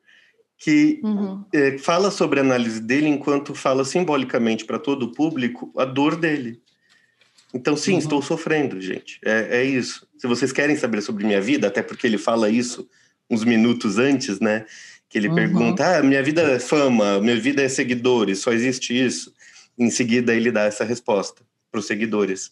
que 0.57 1.01
uhum. 1.03 1.45
é, 1.53 1.79
fala 1.79 2.11
sobre 2.11 2.41
a 2.41 2.43
análise 2.43 2.81
dele 2.81 3.09
enquanto 3.09 3.55
fala 3.55 3.85
simbolicamente 3.85 4.65
para 4.65 4.79
todo 4.79 5.05
o 5.05 5.13
público 5.13 5.73
a 5.77 5.85
dor 5.85 6.17
dele. 6.17 6.61
Então, 7.53 7.77
sim, 7.77 7.93
uhum. 7.93 7.99
estou 7.99 8.23
sofrendo, 8.23 8.81
gente. 8.81 9.21
É, 9.25 9.59
é 9.59 9.65
isso. 9.65 10.07
Se 10.19 10.27
vocês 10.27 10.53
querem 10.53 10.77
saber 10.77 11.03
sobre 11.03 11.25
minha 11.25 11.41
vida, 11.41 11.69
até 11.69 11.83
porque 11.83 12.07
ele 12.07 12.19
fala 12.19 12.49
isso 12.51 12.89
uns 13.31 13.45
minutos 13.45 13.99
antes, 13.99 14.41
né? 14.41 14.67
Que 15.15 15.19
ele 15.19 15.29
uhum. 15.29 15.35
pergunta: 15.37 15.99
ah, 15.99 16.03
minha 16.03 16.21
vida 16.25 16.43
é 16.43 16.59
fama, 16.59 17.21
minha 17.21 17.39
vida 17.39 17.63
é 17.63 17.69
seguidores, 17.69 18.41
só 18.41 18.53
existe 18.53 18.93
isso. 18.93 19.33
Em 19.79 19.89
seguida, 19.89 20.35
ele 20.35 20.51
dá 20.51 20.63
essa 20.63 20.83
resposta 20.83 21.45
para 21.71 21.79
os 21.79 21.87
seguidores. 21.87 22.51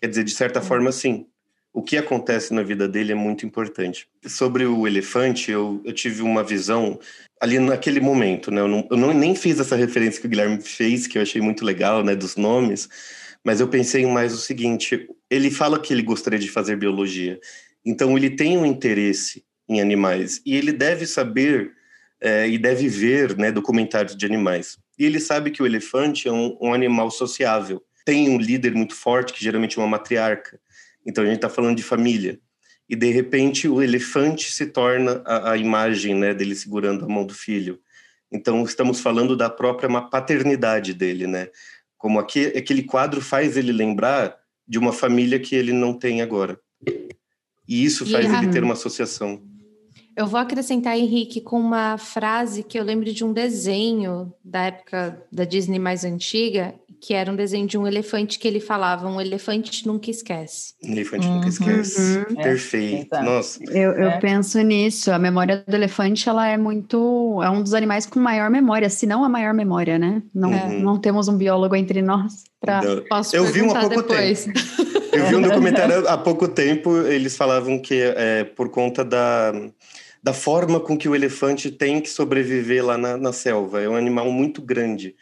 Quer 0.00 0.06
dizer, 0.06 0.22
de 0.22 0.30
certa 0.30 0.60
uhum. 0.60 0.64
forma, 0.64 0.92
sim. 0.92 1.26
O 1.72 1.82
que 1.82 1.96
acontece 1.96 2.54
na 2.54 2.62
vida 2.62 2.86
dele 2.86 3.10
é 3.10 3.16
muito 3.16 3.44
importante. 3.44 4.06
Sobre 4.28 4.64
o 4.64 4.86
elefante, 4.86 5.50
eu, 5.50 5.82
eu 5.84 5.92
tive 5.92 6.22
uma 6.22 6.44
visão 6.44 7.00
ali 7.40 7.58
naquele 7.58 7.98
momento, 7.98 8.48
né? 8.48 8.60
Eu, 8.60 8.68
não, 8.68 8.86
eu 8.92 8.96
não, 8.96 9.12
nem 9.12 9.34
fiz 9.34 9.58
essa 9.58 9.74
referência 9.74 10.20
que 10.20 10.28
o 10.28 10.30
Guilherme 10.30 10.60
fez, 10.60 11.08
que 11.08 11.18
eu 11.18 11.22
achei 11.22 11.40
muito 11.40 11.64
legal, 11.64 12.04
né? 12.04 12.14
Dos 12.14 12.36
nomes, 12.36 12.88
mas 13.42 13.58
eu 13.58 13.66
pensei 13.66 14.06
mais 14.06 14.32
o 14.32 14.38
seguinte: 14.38 15.08
ele 15.28 15.50
fala 15.50 15.80
que 15.80 15.92
ele 15.92 16.02
gostaria 16.02 16.38
de 16.38 16.48
fazer 16.48 16.76
biologia, 16.76 17.40
então 17.84 18.16
ele 18.16 18.30
tem 18.30 18.56
um 18.56 18.64
interesse 18.64 19.44
em 19.68 19.80
animais 19.80 20.40
e 20.46 20.54
ele 20.54 20.70
deve 20.70 21.06
saber 21.06 21.72
é, 22.24 22.48
e 22.48 22.56
deve 22.56 22.88
ver 22.88 23.36
né, 23.36 23.52
documentários 23.52 24.16
de 24.16 24.24
animais. 24.24 24.78
E 24.98 25.04
ele 25.04 25.20
sabe 25.20 25.50
que 25.50 25.62
o 25.62 25.66
elefante 25.66 26.26
é 26.26 26.32
um, 26.32 26.56
um 26.58 26.72
animal 26.72 27.10
sociável. 27.10 27.84
Tem 28.02 28.30
um 28.30 28.38
líder 28.38 28.72
muito 28.74 28.94
forte, 28.94 29.34
que 29.34 29.44
geralmente 29.44 29.78
é 29.78 29.82
uma 29.82 29.88
matriarca. 29.88 30.58
Então 31.04 31.22
a 31.22 31.26
gente 31.26 31.36
está 31.36 31.50
falando 31.50 31.76
de 31.76 31.82
família. 31.82 32.40
E 32.88 32.96
de 32.96 33.10
repente 33.10 33.68
o 33.68 33.82
elefante 33.82 34.50
se 34.50 34.64
torna 34.64 35.22
a, 35.26 35.52
a 35.52 35.56
imagem 35.58 36.14
né, 36.14 36.32
dele 36.32 36.54
segurando 36.54 37.04
a 37.04 37.08
mão 37.08 37.26
do 37.26 37.34
filho. 37.34 37.78
Então 38.32 38.64
estamos 38.64 39.00
falando 39.00 39.36
da 39.36 39.50
própria 39.50 39.88
paternidade 40.00 40.94
dele, 40.94 41.26
né? 41.26 41.48
Como 41.98 42.18
aqui, 42.18 42.46
aquele 42.46 42.84
quadro 42.84 43.20
faz 43.20 43.58
ele 43.58 43.70
lembrar 43.70 44.34
de 44.66 44.78
uma 44.78 44.94
família 44.94 45.38
que 45.38 45.54
ele 45.54 45.72
não 45.72 45.92
tem 45.92 46.22
agora. 46.22 46.58
E 47.68 47.84
isso 47.84 48.10
faz 48.10 48.32
ele 48.32 48.48
ter 48.50 48.62
uma 48.62 48.72
associação. 48.72 49.42
Eu 50.16 50.26
vou 50.26 50.38
acrescentar, 50.38 50.96
Henrique, 50.96 51.40
com 51.40 51.58
uma 51.58 51.98
frase 51.98 52.62
que 52.62 52.78
eu 52.78 52.84
lembro 52.84 53.12
de 53.12 53.24
um 53.24 53.32
desenho 53.32 54.32
da 54.44 54.66
época 54.66 55.22
da 55.30 55.44
Disney 55.44 55.78
mais 55.78 56.04
antiga, 56.04 56.74
que 57.00 57.12
era 57.12 57.30
um 57.30 57.36
desenho 57.36 57.66
de 57.66 57.76
um 57.76 57.86
elefante 57.86 58.38
que 58.38 58.48
ele 58.48 58.60
falava: 58.60 59.06
um 59.06 59.20
elefante 59.20 59.86
nunca 59.86 60.10
esquece. 60.10 60.74
Um 60.82 60.92
elefante 60.92 61.26
uhum. 61.26 61.34
nunca 61.34 61.48
esquece. 61.48 62.18
Uhum. 62.18 62.36
Perfeito. 62.36 63.14
É, 63.14 63.22
Nossa. 63.22 63.60
Eu, 63.64 63.92
eu 63.92 64.08
é. 64.08 64.18
penso 64.18 64.60
nisso. 64.62 65.12
A 65.12 65.18
memória 65.18 65.62
do 65.66 65.74
elefante 65.74 66.28
ela 66.28 66.48
é 66.48 66.56
muito. 66.56 67.40
É 67.42 67.50
um 67.50 67.62
dos 67.62 67.74
animais 67.74 68.06
com 68.06 68.18
maior 68.18 68.48
memória, 68.48 68.88
se 68.88 69.06
não 69.06 69.22
a 69.22 69.28
maior 69.28 69.52
memória, 69.52 69.98
né? 69.98 70.22
Não, 70.34 70.50
uhum. 70.50 70.80
não 70.80 70.98
temos 70.98 71.28
um 71.28 71.36
biólogo 71.36 71.74
entre 71.74 72.00
nós 72.00 72.44
para. 72.60 73.02
Posso 73.08 73.36
eu 73.36 73.44
vi 73.44 73.62
um 73.62 73.70
há 73.70 73.80
pouco 73.80 73.96
depois. 73.96 74.44
tempo. 74.44 74.58
Eu 75.12 75.26
vi 75.26 75.36
um 75.36 75.42
documentário 75.46 76.08
há 76.08 76.16
pouco 76.16 76.48
tempo, 76.48 76.96
eles 77.02 77.36
falavam 77.36 77.78
que 77.78 78.00
é 78.00 78.44
por 78.44 78.70
conta 78.70 79.04
da 79.04 79.52
da 80.24 80.32
forma 80.32 80.80
com 80.80 80.96
que 80.96 81.06
o 81.06 81.14
elefante 81.14 81.70
tem 81.70 82.00
que 82.00 82.08
sobreviver 82.08 82.82
lá 82.82 82.96
na, 82.96 83.14
na 83.18 83.30
selva. 83.30 83.82
É 83.82 83.88
um 83.90 83.94
animal 83.94 84.32
muito 84.32 84.62
grande 84.62 85.14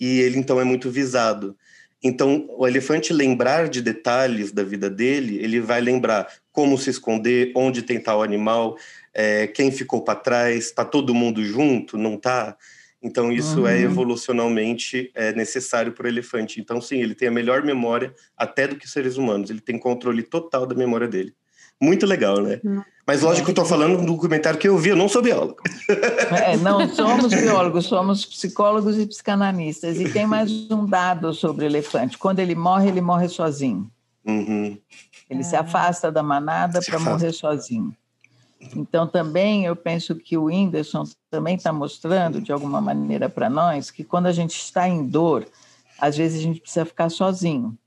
e 0.00 0.20
ele 0.20 0.38
então 0.38 0.58
é 0.58 0.64
muito 0.64 0.90
visado. 0.90 1.54
Então, 2.02 2.46
o 2.56 2.66
elefante 2.66 3.12
lembrar 3.12 3.68
de 3.68 3.82
detalhes 3.82 4.52
da 4.52 4.62
vida 4.62 4.88
dele, 4.88 5.38
ele 5.42 5.60
vai 5.60 5.82
lembrar 5.82 6.26
como 6.52 6.78
se 6.78 6.88
esconder, 6.88 7.52
onde 7.54 7.82
tem 7.82 8.00
tal 8.00 8.22
animal, 8.22 8.78
é, 9.12 9.46
quem 9.46 9.70
ficou 9.70 10.02
para 10.02 10.18
trás, 10.18 10.66
está 10.66 10.86
todo 10.86 11.14
mundo 11.14 11.44
junto, 11.44 11.98
não 11.98 12.14
está? 12.14 12.56
Então, 13.02 13.30
isso 13.30 13.58
é 13.58 13.60
uhum. 13.60 13.66
é 13.66 13.80
evolucionalmente 13.82 15.10
é, 15.14 15.34
necessário 15.34 15.92
para 15.92 16.06
o 16.06 16.08
elefante. 16.08 16.60
Então, 16.60 16.80
sim, 16.80 17.02
ele 17.02 17.14
tem 17.14 17.28
a 17.28 17.30
melhor 17.30 17.62
memória 17.62 18.14
até 18.34 18.66
do 18.66 18.76
que 18.76 18.88
seres 18.88 19.18
humanos. 19.18 19.50
Ele 19.50 19.60
tem 19.60 19.78
controle 19.78 20.22
total 20.22 20.64
da 20.64 20.74
memória 20.74 21.06
dele. 21.06 21.34
Muito 21.80 22.06
legal, 22.06 22.40
né? 22.40 22.58
Uhum. 22.64 22.82
Mas 23.06 23.22
lógico 23.22 23.44
que 23.44 23.50
eu 23.50 23.62
estou 23.62 23.64
falando 23.64 23.98
do 23.98 24.06
documentário 24.06 24.58
que 24.58 24.66
eu 24.66 24.76
vi, 24.76 24.90
eu 24.90 24.96
não 24.96 25.08
sou 25.08 25.22
biólogo. 25.22 25.56
É, 26.44 26.56
não 26.56 26.88
somos 26.92 27.32
biólogos, 27.32 27.86
somos 27.86 28.26
psicólogos 28.26 28.98
e 28.98 29.06
psicanalistas. 29.06 30.00
E 30.00 30.10
tem 30.10 30.26
mais 30.26 30.50
um 30.70 30.84
dado 30.84 31.32
sobre 31.32 31.64
o 31.64 31.68
elefante. 31.68 32.18
Quando 32.18 32.40
ele 32.40 32.56
morre, 32.56 32.88
ele 32.88 33.00
morre 33.00 33.28
sozinho. 33.28 33.88
Uhum. 34.24 34.76
Ele 35.30 35.40
é. 35.40 35.42
se 35.44 35.54
afasta 35.54 36.10
da 36.10 36.20
manada 36.20 36.80
para 36.82 36.98
morrer 36.98 37.32
sozinho. 37.32 37.94
Então, 38.74 39.06
também 39.06 39.64
eu 39.64 39.76
penso 39.76 40.16
que 40.16 40.36
o 40.36 40.44
Whindersson 40.44 41.04
também 41.30 41.54
está 41.54 41.72
mostrando, 41.72 42.40
de 42.40 42.50
alguma 42.50 42.80
maneira, 42.80 43.28
para 43.28 43.48
nós, 43.48 43.90
que 43.90 44.02
quando 44.02 44.26
a 44.26 44.32
gente 44.32 44.56
está 44.56 44.88
em 44.88 45.06
dor, 45.06 45.46
às 46.00 46.16
vezes 46.16 46.40
a 46.40 46.42
gente 46.42 46.60
precisa 46.60 46.84
ficar 46.84 47.08
sozinho. 47.08 47.78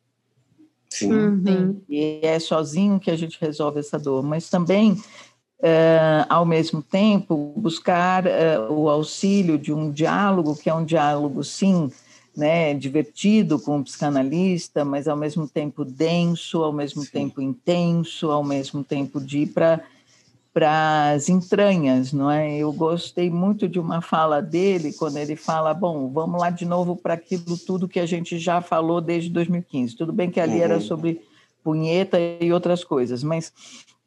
Sim. 0.89 1.13
Uhum. 1.13 1.81
E 1.87 2.19
é 2.23 2.39
sozinho 2.39 2.99
que 2.99 3.11
a 3.11 3.15
gente 3.15 3.37
resolve 3.39 3.79
essa 3.79 3.99
dor. 3.99 4.23
Mas 4.23 4.49
também, 4.49 4.93
uh, 4.93 6.25
ao 6.27 6.45
mesmo 6.45 6.81
tempo, 6.81 7.53
buscar 7.55 8.25
uh, 8.25 8.73
o 8.73 8.89
auxílio 8.89 9.57
de 9.57 9.71
um 9.71 9.91
diálogo, 9.91 10.55
que 10.55 10.69
é 10.69 10.73
um 10.73 10.83
diálogo, 10.83 11.43
sim, 11.43 11.91
né, 12.35 12.73
divertido 12.73 13.59
com 13.59 13.79
o 13.79 13.83
psicanalista, 13.83 14.83
mas 14.83 15.07
ao 15.07 15.17
mesmo 15.17 15.47
tempo 15.47 15.85
denso, 15.85 16.63
ao 16.63 16.73
mesmo 16.73 17.03
sim. 17.03 17.11
tempo 17.11 17.41
intenso, 17.41 18.31
ao 18.31 18.43
mesmo 18.43 18.83
tempo 18.83 19.19
de 19.19 19.39
ir 19.39 19.47
para 19.47 19.81
para 20.53 21.11
as 21.11 21.29
entranhas, 21.29 22.11
não 22.11 22.29
é? 22.29 22.57
Eu 22.57 22.73
gostei 22.73 23.29
muito 23.29 23.67
de 23.67 23.79
uma 23.79 24.01
fala 24.01 24.41
dele 24.41 24.93
quando 24.93 25.17
ele 25.17 25.35
fala, 25.35 25.73
bom, 25.73 26.09
vamos 26.09 26.39
lá 26.39 26.49
de 26.49 26.65
novo 26.65 26.95
para 26.95 27.13
aquilo 27.13 27.57
tudo 27.57 27.87
que 27.87 27.99
a 27.99 28.05
gente 28.05 28.39
já 28.39 28.61
falou 28.61 28.99
desde 28.99 29.29
2015. 29.29 29.95
Tudo 29.95 30.11
bem 30.11 30.29
que 30.29 30.39
ali 30.39 30.57
uhum. 30.57 30.63
era 30.63 30.81
sobre 30.81 31.21
punheta 31.63 32.17
e 32.19 32.51
outras 32.51 32.83
coisas, 32.83 33.23
mas 33.23 33.53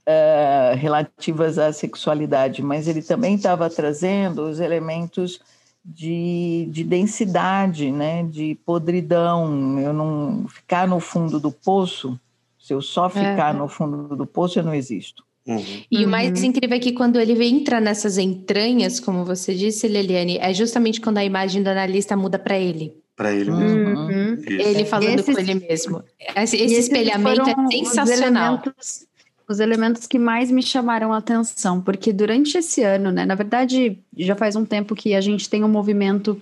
uh, 0.07 0.77
relativas 0.77 1.59
à 1.59 1.73
sexualidade, 1.73 2.63
mas 2.63 2.89
ele 2.89 3.03
também 3.03 3.37
estava 3.37 3.71
trazendo 3.71 4.43
os 4.43 4.59
elementos 4.59 5.41
de, 5.85 6.69
de 6.71 6.85
densidade, 6.85 7.91
né? 7.91 8.23
De 8.25 8.57
podridão. 8.65 9.79
Eu 9.81 9.93
não 9.93 10.47
ficar 10.49 10.87
no 10.87 11.01
fundo 11.01 11.41
do 11.41 11.51
poço. 11.51 12.19
Se 12.59 12.73
eu 12.73 12.81
só 12.81 13.09
ficar 13.09 13.55
é. 13.55 13.59
no 13.59 13.69
fundo 13.69 14.17
do 14.17 14.27
poço, 14.27 14.59
eu 14.59 14.63
não 14.63 14.75
existo. 14.75 15.25
Uhum. 15.47 15.83
E 15.91 16.05
o 16.05 16.09
mais 16.09 16.41
uhum. 16.41 16.47
incrível 16.47 16.77
é 16.77 16.81
que 16.81 16.93
quando 16.93 17.19
ele 17.19 17.45
entra 17.45 17.81
nessas 17.81 18.17
entranhas, 18.17 19.01
como 19.01 19.25
você 19.25 19.55
disse, 19.55 19.89
Liliane, 19.89 20.39
é 20.39 20.55
justamente 20.55 21.01
quando 21.01 21.19
a 21.19 21.25
imagem 21.25 21.63
do 21.63 21.69
analista 21.69 22.17
muda 22.17 22.39
para 22.39 22.59
ele. 22.59 22.95
Para 23.17 23.33
ele 23.33 23.51
mesmo. 23.51 23.99
Uhum. 23.99 24.43
Ele 24.47 24.85
falando 24.85 25.21
esses, 25.21 25.35
com 25.35 25.41
ele 25.41 25.55
mesmo. 25.55 26.03
Esse, 26.37 26.57
esse 26.57 26.75
espelhamento 26.75 27.43
é 27.43 27.55
sensacional. 27.71 28.55
Os 28.55 28.65
elementos, 28.65 29.07
os 29.49 29.61
elementos 29.61 30.07
que 30.07 30.19
mais 30.19 30.51
me 30.51 30.63
chamaram 30.63 31.13
a 31.13 31.19
atenção, 31.19 31.81
porque 31.81 32.13
durante 32.13 32.57
esse 32.57 32.83
ano, 32.83 33.11
né, 33.11 33.27
na 33.27 33.35
verdade, 33.35 33.99
já 34.17 34.35
faz 34.35 34.57
um 34.57 34.65
tempo 34.65 34.95
que 34.95 35.15
a 35.15 35.21
gente 35.21 35.49
tem 35.49 35.63
um 35.63 35.69
movimento 35.69 36.41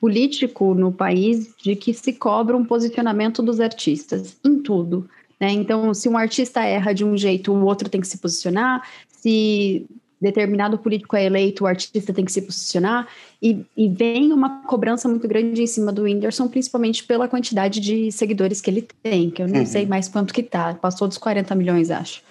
político 0.00 0.74
no 0.74 0.90
país 0.90 1.54
de 1.62 1.76
que 1.76 1.92
se 1.94 2.12
cobra 2.12 2.56
um 2.56 2.64
posicionamento 2.64 3.42
dos 3.42 3.60
artistas 3.60 4.36
em 4.44 4.58
tudo. 4.58 5.08
Né? 5.40 5.50
Então, 5.52 5.94
se 5.94 6.08
um 6.08 6.16
artista 6.16 6.62
erra 6.62 6.92
de 6.92 7.04
um 7.04 7.16
jeito, 7.16 7.52
o 7.52 7.64
outro 7.64 7.88
tem 7.88 8.00
que 8.00 8.06
se 8.06 8.18
posicionar. 8.18 8.86
Se 9.08 9.86
determinado 10.20 10.76
político 10.76 11.16
é 11.16 11.24
eleito, 11.24 11.64
o 11.64 11.66
artista 11.66 12.12
tem 12.12 12.24
que 12.24 12.32
se 12.32 12.42
posicionar. 12.42 13.08
E, 13.42 13.64
e 13.74 13.88
vem 13.88 14.32
uma 14.32 14.62
cobrança 14.64 15.08
muito 15.08 15.26
grande 15.26 15.62
em 15.62 15.66
cima 15.66 15.90
do 15.90 16.02
Whindersson, 16.02 16.46
principalmente 16.46 17.04
pela 17.04 17.26
quantidade 17.26 17.80
de 17.80 18.12
seguidores 18.12 18.60
que 18.60 18.68
ele 18.68 18.86
tem, 19.02 19.30
que 19.30 19.42
eu 19.42 19.48
não 19.48 19.60
uhum. 19.60 19.66
sei 19.66 19.86
mais 19.86 20.08
quanto 20.08 20.34
que 20.34 20.42
tá. 20.42 20.74
Passou 20.74 21.08
dos 21.08 21.16
40 21.16 21.54
milhões, 21.54 21.90
acho. 21.90 22.22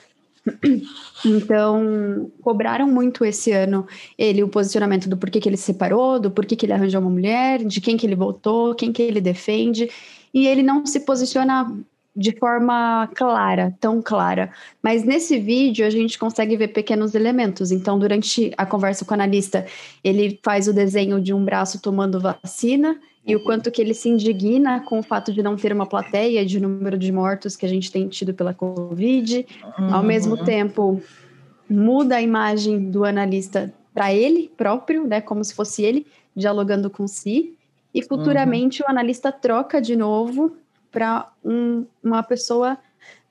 Então, 1.25 2.32
cobraram 2.42 2.88
muito 2.88 3.25
esse 3.25 3.51
ano 3.51 3.86
ele 4.18 4.42
o 4.42 4.48
posicionamento 4.48 5.10
do 5.10 5.18
porquê 5.18 5.42
que 5.42 5.50
ele 5.50 5.58
se 5.58 5.63
separou, 5.63 6.18
do 6.18 6.32
porquê 6.32 6.56
que 6.56 6.66
ele 6.66 6.72
arranjou 6.72 7.01
uma 7.01 7.10
mulher, 7.10 7.62
de 7.62 7.82
quem 7.82 7.98
que 7.98 8.08
ele 8.08 8.16
voltou, 8.16 8.74
quem 8.74 8.94
que 8.94 9.01
ele 9.01 9.20
defende. 9.20 9.89
E 10.34 10.48
ele 10.48 10.63
não 10.63 10.86
se 10.86 11.01
posiciona 11.01 11.70
de 12.15 12.31
forma 12.37 13.09
clara, 13.15 13.75
tão 13.79 14.01
clara. 14.01 14.51
Mas 14.81 15.03
nesse 15.03 15.37
vídeo 15.37 15.85
a 15.85 15.89
gente 15.89 16.17
consegue 16.17 16.57
ver 16.57 16.69
pequenos 16.69 17.15
elementos. 17.15 17.72
Então, 17.72 18.00
durante 18.00 18.51
a 18.57 18.65
conversa 18.65 19.05
com 19.05 19.11
o 19.11 19.13
analista, 19.13 19.65
ele 20.03 20.39
faz 20.43 20.67
o 20.67 20.74
desenho 20.74 21.22
de 21.22 21.33
um 21.33 21.43
braço 21.43 21.81
tomando 21.81 22.19
vacina 22.19 22.89
uhum. 22.89 22.98
e 23.25 23.35
o 23.35 23.39
uhum. 23.39 23.45
quanto 23.45 23.72
que 23.72 23.81
ele 23.81 23.93
se 23.93 24.09
indigna 24.09 24.81
com 24.81 25.00
o 25.00 25.03
fato 25.03 25.31
de 25.31 25.43
não 25.43 25.55
ter 25.55 25.72
uma 25.72 25.85
plateia 25.85 26.45
de 26.45 26.59
número 26.59 26.98
de 26.98 27.11
mortos 27.11 27.55
que 27.55 27.65
a 27.65 27.69
gente 27.69 27.91
tem 27.91 28.07
tido 28.07 28.33
pela 28.33 28.53
Covid. 28.53 29.45
Uhum. 29.77 29.93
Ao 29.93 30.03
mesmo 30.03 30.43
tempo, 30.43 31.01
muda 31.69 32.15
a 32.17 32.22
imagem 32.22 32.89
do 32.89 33.05
analista 33.05 33.74
para 33.93 34.13
ele 34.13 34.51
próprio, 34.57 35.05
né, 35.05 35.22
como 35.22 35.43
se 35.43 35.53
fosse 35.53 35.83
ele 35.83 36.07
dialogando 36.35 36.89
com 36.89 37.07
si. 37.07 37.53
E 37.93 38.03
futuramente 38.03 38.81
uhum. 38.81 38.87
o 38.87 38.91
analista 38.91 39.31
troca 39.31 39.81
de 39.81 39.95
novo 39.95 40.55
para 40.92 41.32
um, 41.44 41.86
uma 42.04 42.24
pessoa 42.24 42.78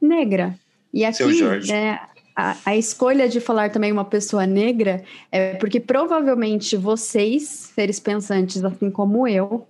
negra. 0.01 0.55
E 0.93 1.05
aqui, 1.05 1.43
né, 1.67 2.01
a, 2.35 2.57
a, 2.65 2.77
escolha 2.77 3.29
de 3.29 3.41
falar 3.41 3.71
também 3.71 3.93
uma 3.93 4.05
pessoa 4.05 4.47
negra 4.47 5.03
é 5.31 5.55
porque 5.55 5.81
provavelmente 5.81 6.77
vocês, 6.77 7.43
seres 7.75 8.01
pensantes, 8.01 8.65
assim 8.65 8.91
como 8.91 9.27
eu, 9.27 9.67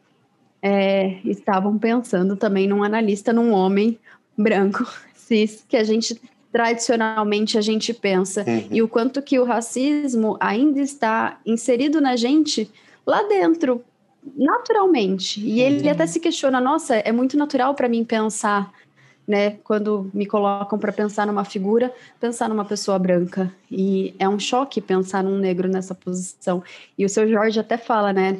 é, 0.62 1.18
estavam 1.24 1.78
pensando 1.78 2.36
também 2.36 2.66
num 2.66 2.82
analista, 2.82 3.32
num 3.32 3.52
homem 3.52 3.98
branco, 4.36 4.86
cis, 5.14 5.64
que 5.68 5.76
a 5.76 5.84
gente 5.84 6.20
tradicionalmente 6.50 7.58
a 7.58 7.60
gente 7.60 7.92
pensa 7.92 8.42
uhum. 8.46 8.68
e 8.70 8.82
o 8.82 8.88
quanto 8.88 9.20
que 9.20 9.38
o 9.38 9.44
racismo 9.44 10.36
ainda 10.40 10.80
está 10.80 11.38
inserido 11.44 12.00
na 12.00 12.16
gente 12.16 12.70
lá 13.06 13.22
dentro, 13.24 13.84
naturalmente. 14.36 15.40
E 15.40 15.60
ele 15.60 15.88
até 15.88 16.06
se 16.06 16.20
questiona: 16.20 16.60
nossa, 16.60 16.96
é 16.96 17.12
muito 17.12 17.36
natural 17.36 17.74
para 17.74 17.88
mim 17.88 18.04
pensar, 18.04 18.72
né? 19.26 19.56
Quando 19.64 20.10
me 20.12 20.26
colocam 20.26 20.78
para 20.78 20.92
pensar 20.92 21.26
numa 21.26 21.44
figura, 21.44 21.92
pensar 22.20 22.48
numa 22.48 22.64
pessoa 22.64 22.98
branca. 22.98 23.52
E 23.70 24.14
é 24.18 24.28
um 24.28 24.38
choque 24.38 24.80
pensar 24.80 25.22
num 25.22 25.38
negro 25.38 25.68
nessa 25.68 25.94
posição. 25.94 26.62
E 26.96 27.04
o 27.04 27.08
seu 27.08 27.28
Jorge 27.28 27.60
até 27.60 27.76
fala, 27.76 28.12
né? 28.12 28.38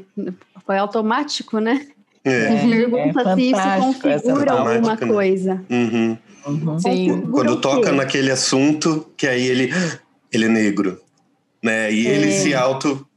Foi 0.65 0.79
automático, 0.79 1.59
né? 1.59 1.87
É. 2.25 2.67
Pergunta 2.69 3.23
é 3.23 3.35
se 3.35 3.51
isso 3.51 3.61
configura 3.81 4.53
alguma 4.53 4.97
né? 4.97 5.07
coisa. 5.07 5.65
Uhum. 5.71 6.19
Uhum. 6.47 6.79
Sim. 6.79 7.21
Quando 7.31 7.61
toca 7.61 7.93
naquele 7.93 8.31
assunto, 8.31 9.11
que 9.17 9.27
aí 9.27 9.47
ele, 9.47 9.71
ele 10.33 10.45
é 10.47 10.49
negro. 10.49 11.01
Né? 11.63 11.93
E 11.93 12.07
é. 12.07 12.11
ele 12.11 12.33
se 12.33 12.55
auto 12.55 13.08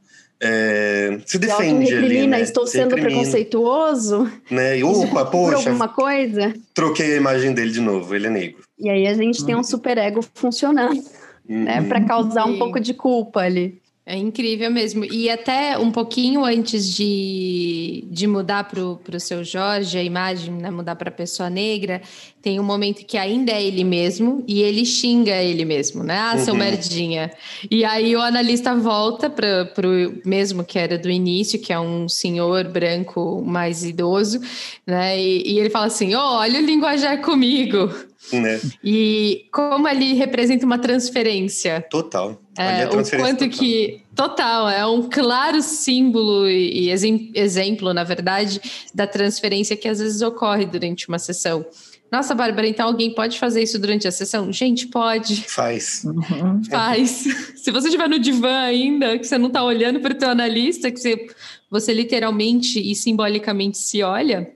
é, 0.44 1.20
se 1.24 1.38
defende 1.38 1.94
ali, 1.94 2.26
né? 2.26 2.40
Estou 2.40 2.66
se 2.66 2.72
sendo 2.72 2.96
recrimina, 2.96 3.20
preconceituoso. 3.20 4.28
Né? 4.50 4.78
E, 4.78 4.84
opa, 4.84 5.24
poxa, 5.24 5.68
alguma 5.68 5.86
coisa. 5.88 6.52
Troquei 6.74 7.14
a 7.14 7.16
imagem 7.16 7.54
dele 7.54 7.70
de 7.70 7.80
novo, 7.80 8.12
ele 8.12 8.26
é 8.26 8.30
negro. 8.30 8.64
E 8.76 8.90
aí 8.90 9.06
a 9.06 9.14
gente 9.14 9.44
tem 9.44 9.54
um 9.54 9.58
uhum. 9.58 9.64
superego 9.64 10.20
funcionando, 10.34 11.00
uhum. 11.48 11.64
né? 11.64 11.82
Para 11.82 12.00
causar 12.00 12.44
um 12.46 12.58
pouco 12.58 12.80
de 12.80 12.92
culpa 12.92 13.40
ali. 13.40 13.80
É 14.04 14.16
incrível 14.16 14.68
mesmo. 14.68 15.04
E 15.04 15.30
até 15.30 15.78
um 15.78 15.92
pouquinho 15.92 16.44
antes 16.44 16.92
de, 16.92 18.04
de 18.10 18.26
mudar 18.26 18.64
para 18.64 18.82
o 18.82 19.20
seu 19.20 19.44
Jorge, 19.44 19.96
a 19.96 20.02
imagem, 20.02 20.52
né, 20.54 20.72
mudar 20.72 20.96
para 20.96 21.08
a 21.08 21.12
pessoa 21.12 21.48
negra, 21.48 22.02
tem 22.42 22.58
um 22.58 22.64
momento 22.64 23.06
que 23.06 23.16
ainda 23.16 23.52
é 23.52 23.62
ele 23.62 23.84
mesmo 23.84 24.42
e 24.48 24.60
ele 24.60 24.84
xinga 24.84 25.36
ele 25.36 25.64
mesmo, 25.64 26.02
né? 26.02 26.18
Ah, 26.18 26.36
seu 26.36 26.52
uhum. 26.52 26.58
merdinha. 26.58 27.30
E 27.70 27.84
aí 27.84 28.16
o 28.16 28.20
analista 28.20 28.74
volta 28.74 29.30
para 29.30 29.70
o 29.86 30.28
mesmo 30.28 30.64
que 30.64 30.80
era 30.80 30.98
do 30.98 31.08
início, 31.08 31.60
que 31.60 31.72
é 31.72 31.78
um 31.78 32.08
senhor 32.08 32.64
branco 32.64 33.40
mais 33.46 33.84
idoso, 33.84 34.40
né? 34.84 35.16
E, 35.16 35.52
e 35.52 35.60
ele 35.60 35.70
fala 35.70 35.86
assim: 35.86 36.12
oh, 36.16 36.38
olha 36.38 36.58
o 36.58 36.64
linguajar 36.64 37.20
comigo. 37.20 37.88
Né? 38.32 38.60
E 38.82 39.46
como 39.52 39.86
ali 39.86 40.14
representa 40.14 40.66
uma 40.66 40.78
transferência. 40.78 41.86
Total. 41.88 42.41
É, 42.56 42.86
o 42.86 42.90
quanto 42.90 43.44
total. 43.44 43.48
que. 43.48 44.02
Total, 44.14 44.68
é 44.68 44.86
um 44.86 45.08
claro 45.08 45.62
símbolo 45.62 46.46
e, 46.48 46.90
exemplo, 46.90 47.94
na 47.94 48.04
verdade, 48.04 48.60
da 48.94 49.06
transferência 49.06 49.74
que 49.74 49.88
às 49.88 49.98
vezes 49.98 50.20
ocorre 50.20 50.66
durante 50.66 51.08
uma 51.08 51.18
sessão. 51.18 51.64
Nossa, 52.12 52.34
Bárbara, 52.34 52.68
então 52.68 52.88
alguém 52.88 53.14
pode 53.14 53.38
fazer 53.38 53.62
isso 53.62 53.78
durante 53.78 54.06
a 54.06 54.12
sessão? 54.12 54.52
Gente, 54.52 54.86
pode. 54.86 55.44
Faz. 55.48 56.04
Uhum. 56.04 56.62
Faz. 56.64 57.24
Se 57.56 57.70
você 57.70 57.88
estiver 57.88 58.06
no 58.06 58.18
divã 58.18 58.58
ainda, 58.64 59.18
que 59.18 59.26
você 59.26 59.38
não 59.38 59.46
está 59.46 59.64
olhando 59.64 59.98
para 59.98 60.12
o 60.12 60.18
teu 60.18 60.28
analista, 60.28 60.90
que 60.90 61.00
você, 61.00 61.26
você 61.70 61.94
literalmente 61.94 62.78
e 62.78 62.94
simbolicamente 62.94 63.78
se 63.78 64.02
olha, 64.02 64.52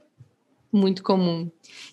muito 0.71 1.03
comum. 1.03 1.51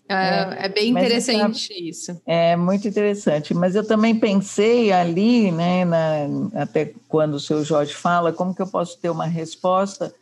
É, 0.07 0.15
é, 0.15 0.65
é 0.65 0.69
bem 0.69 0.91
interessante 0.91 1.71
essa, 1.71 1.81
isso. 1.81 2.21
É 2.25 2.55
muito 2.55 2.87
interessante. 2.87 3.53
Mas 3.53 3.75
eu 3.75 3.85
também 3.85 4.15
pensei 4.15 4.91
ali, 4.91 5.51
né, 5.51 5.85
na, 5.85 6.61
até 6.61 6.93
quando 7.07 7.35
o 7.35 7.39
seu 7.39 7.63
Jorge 7.63 7.93
fala, 7.93 8.33
como 8.33 8.53
que 8.53 8.61
eu 8.61 8.67
posso 8.67 8.97
ter 8.99 9.09
uma 9.09 9.25
resposta 9.25 10.13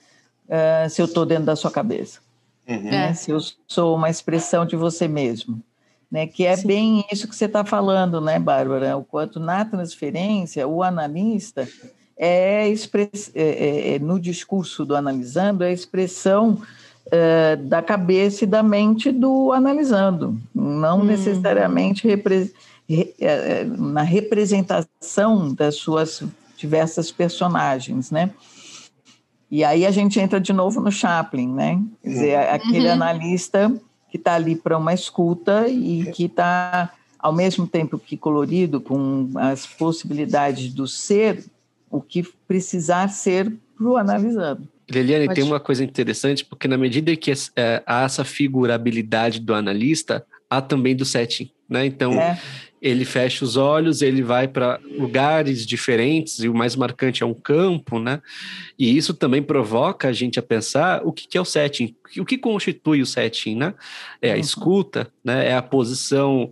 uh, 0.47 0.89
se 0.89 1.01
eu 1.01 1.05
estou 1.05 1.25
dentro 1.25 1.45
da 1.45 1.55
sua 1.55 1.71
cabeça? 1.71 2.19
Uhum. 2.67 2.83
Né? 2.83 3.13
Se 3.13 3.31
eu 3.31 3.39
sou 3.67 3.95
uma 3.95 4.09
expressão 4.09 4.65
de 4.65 4.75
você 4.75 5.07
mesmo. 5.07 5.61
Né, 6.11 6.27
que 6.27 6.45
é 6.45 6.57
Sim. 6.57 6.67
bem 6.67 7.05
isso 7.09 7.25
que 7.25 7.33
você 7.33 7.45
está 7.45 7.63
falando, 7.63 8.19
né, 8.19 8.37
Bárbara? 8.37 8.97
O 8.97 9.03
quanto 9.03 9.39
na 9.39 9.63
transferência, 9.63 10.67
o 10.67 10.83
analista 10.83 11.65
é, 12.17 12.67
express, 12.67 13.31
é, 13.33 13.41
é, 13.41 13.95
é 13.95 13.99
no 13.99 14.19
discurso 14.19 14.83
do 14.83 14.93
analisando, 14.93 15.63
é 15.63 15.67
a 15.67 15.71
expressão 15.71 16.61
é, 17.09 17.55
da 17.55 17.81
cabeça 17.81 18.43
e 18.43 18.47
da 18.47 18.61
mente 18.61 19.11
do 19.11 19.51
analisando, 19.51 20.37
não 20.53 20.99
hum. 21.01 21.03
necessariamente 21.03 22.07
repre, 22.07 22.53
re, 22.87 23.13
é, 23.19 23.25
é, 23.25 23.63
na 23.65 24.01
representação 24.01 25.53
das 25.53 25.75
suas 25.75 26.23
diversas 26.57 27.11
personagens, 27.11 28.11
né? 28.11 28.31
E 29.49 29.65
aí 29.65 29.85
a 29.85 29.91
gente 29.91 30.19
entra 30.19 30.39
de 30.39 30.53
novo 30.53 30.79
no 30.79 30.91
Chaplin, 30.91 31.53
né? 31.53 31.81
Quer 32.01 32.09
dizer, 32.09 32.37
uhum. 32.37 32.55
aquele 32.55 32.87
uhum. 32.87 32.93
analista 32.93 33.81
que 34.09 34.17
está 34.17 34.35
ali 34.35 34.55
para 34.55 34.77
uma 34.77 34.93
escuta 34.93 35.67
e 35.67 36.09
que 36.11 36.25
está, 36.25 36.91
ao 37.19 37.33
mesmo 37.33 37.67
tempo 37.67 37.99
que 37.99 38.15
colorido, 38.15 38.79
com 38.79 39.29
as 39.35 39.65
possibilidades 39.65 40.73
do 40.73 40.87
ser, 40.87 41.45
o 41.89 41.99
que 42.01 42.23
precisar 42.47 43.09
ser 43.09 43.51
para 43.75 43.87
o 43.87 43.97
analisando. 43.97 44.67
Leliane, 44.91 45.25
Pode. 45.25 45.35
tem 45.39 45.43
uma 45.43 45.59
coisa 45.59 45.83
interessante, 45.83 46.45
porque 46.45 46.67
na 46.67 46.77
medida 46.77 47.15
que 47.15 47.31
é, 47.55 47.83
há 47.85 48.03
essa 48.03 48.23
figurabilidade 48.23 49.39
do 49.39 49.53
analista, 49.53 50.25
há 50.49 50.61
também 50.61 50.95
do 50.95 51.05
setting, 51.05 51.49
né? 51.69 51.85
Então, 51.85 52.13
é. 52.13 52.39
ele 52.81 53.05
fecha 53.05 53.45
os 53.45 53.55
olhos, 53.55 54.01
ele 54.01 54.21
vai 54.21 54.47
para 54.47 54.79
lugares 54.97 55.65
diferentes, 55.65 56.39
e 56.39 56.49
o 56.49 56.53
mais 56.53 56.75
marcante 56.75 57.23
é 57.23 57.25
um 57.25 57.33
campo, 57.33 57.99
né? 57.99 58.21
E 58.77 58.95
isso 58.95 59.13
também 59.13 59.41
provoca 59.41 60.09
a 60.09 60.13
gente 60.13 60.37
a 60.37 60.43
pensar 60.43 61.01
o 61.05 61.11
que, 61.11 61.27
que 61.27 61.37
é 61.37 61.41
o 61.41 61.45
setting, 61.45 61.95
o 62.19 62.25
que 62.25 62.37
constitui 62.37 63.01
o 63.01 63.05
setting, 63.05 63.55
né? 63.55 63.73
É 64.21 64.31
a 64.31 64.35
uhum. 64.35 64.39
escuta, 64.39 65.11
né? 65.23 65.47
É 65.49 65.55
a 65.55 65.61
posição 65.61 66.51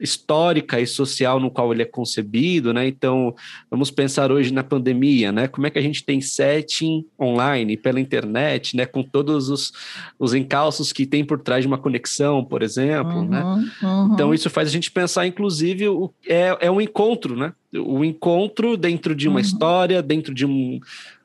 histórica 0.00 0.80
e 0.80 0.86
social 0.86 1.38
no 1.38 1.50
qual 1.50 1.72
ele 1.72 1.82
é 1.82 1.86
concebido, 1.86 2.72
né? 2.72 2.88
Então, 2.88 3.34
vamos 3.70 3.90
pensar 3.90 4.32
hoje 4.32 4.52
na 4.52 4.64
pandemia, 4.64 5.30
né? 5.30 5.46
Como 5.46 5.66
é 5.66 5.70
que 5.70 5.78
a 5.78 5.82
gente 5.82 6.02
tem 6.02 6.20
setting 6.20 7.04
online, 7.20 7.76
pela 7.76 8.00
internet, 8.00 8.76
né? 8.76 8.86
Com 8.86 9.02
todos 9.02 9.50
os, 9.50 9.72
os 10.18 10.32
encalços 10.32 10.92
que 10.92 11.04
tem 11.04 11.24
por 11.24 11.38
trás 11.40 11.62
de 11.62 11.68
uma 11.68 11.78
conexão, 11.78 12.42
por 12.44 12.62
exemplo, 12.62 13.22
né? 13.22 13.42
uhum, 13.42 13.56
né? 13.56 13.70
Uhum. 13.82 14.10
Então, 14.14 14.34
isso 14.34 14.48
faz 14.48 14.68
a 14.68 14.72
gente 14.72 14.90
pensar, 14.90 15.26
inclusive, 15.26 15.88
o, 15.88 16.10
é, 16.26 16.56
é 16.60 16.70
um 16.70 16.80
encontro, 16.80 17.36
né? 17.36 17.52
O 17.74 18.02
encontro 18.04 18.76
dentro 18.76 19.14
de 19.14 19.28
uma 19.28 19.36
uhum. 19.36 19.40
história, 19.40 20.02
dentro 20.02 20.34
de 20.34 20.46
um 20.46 20.80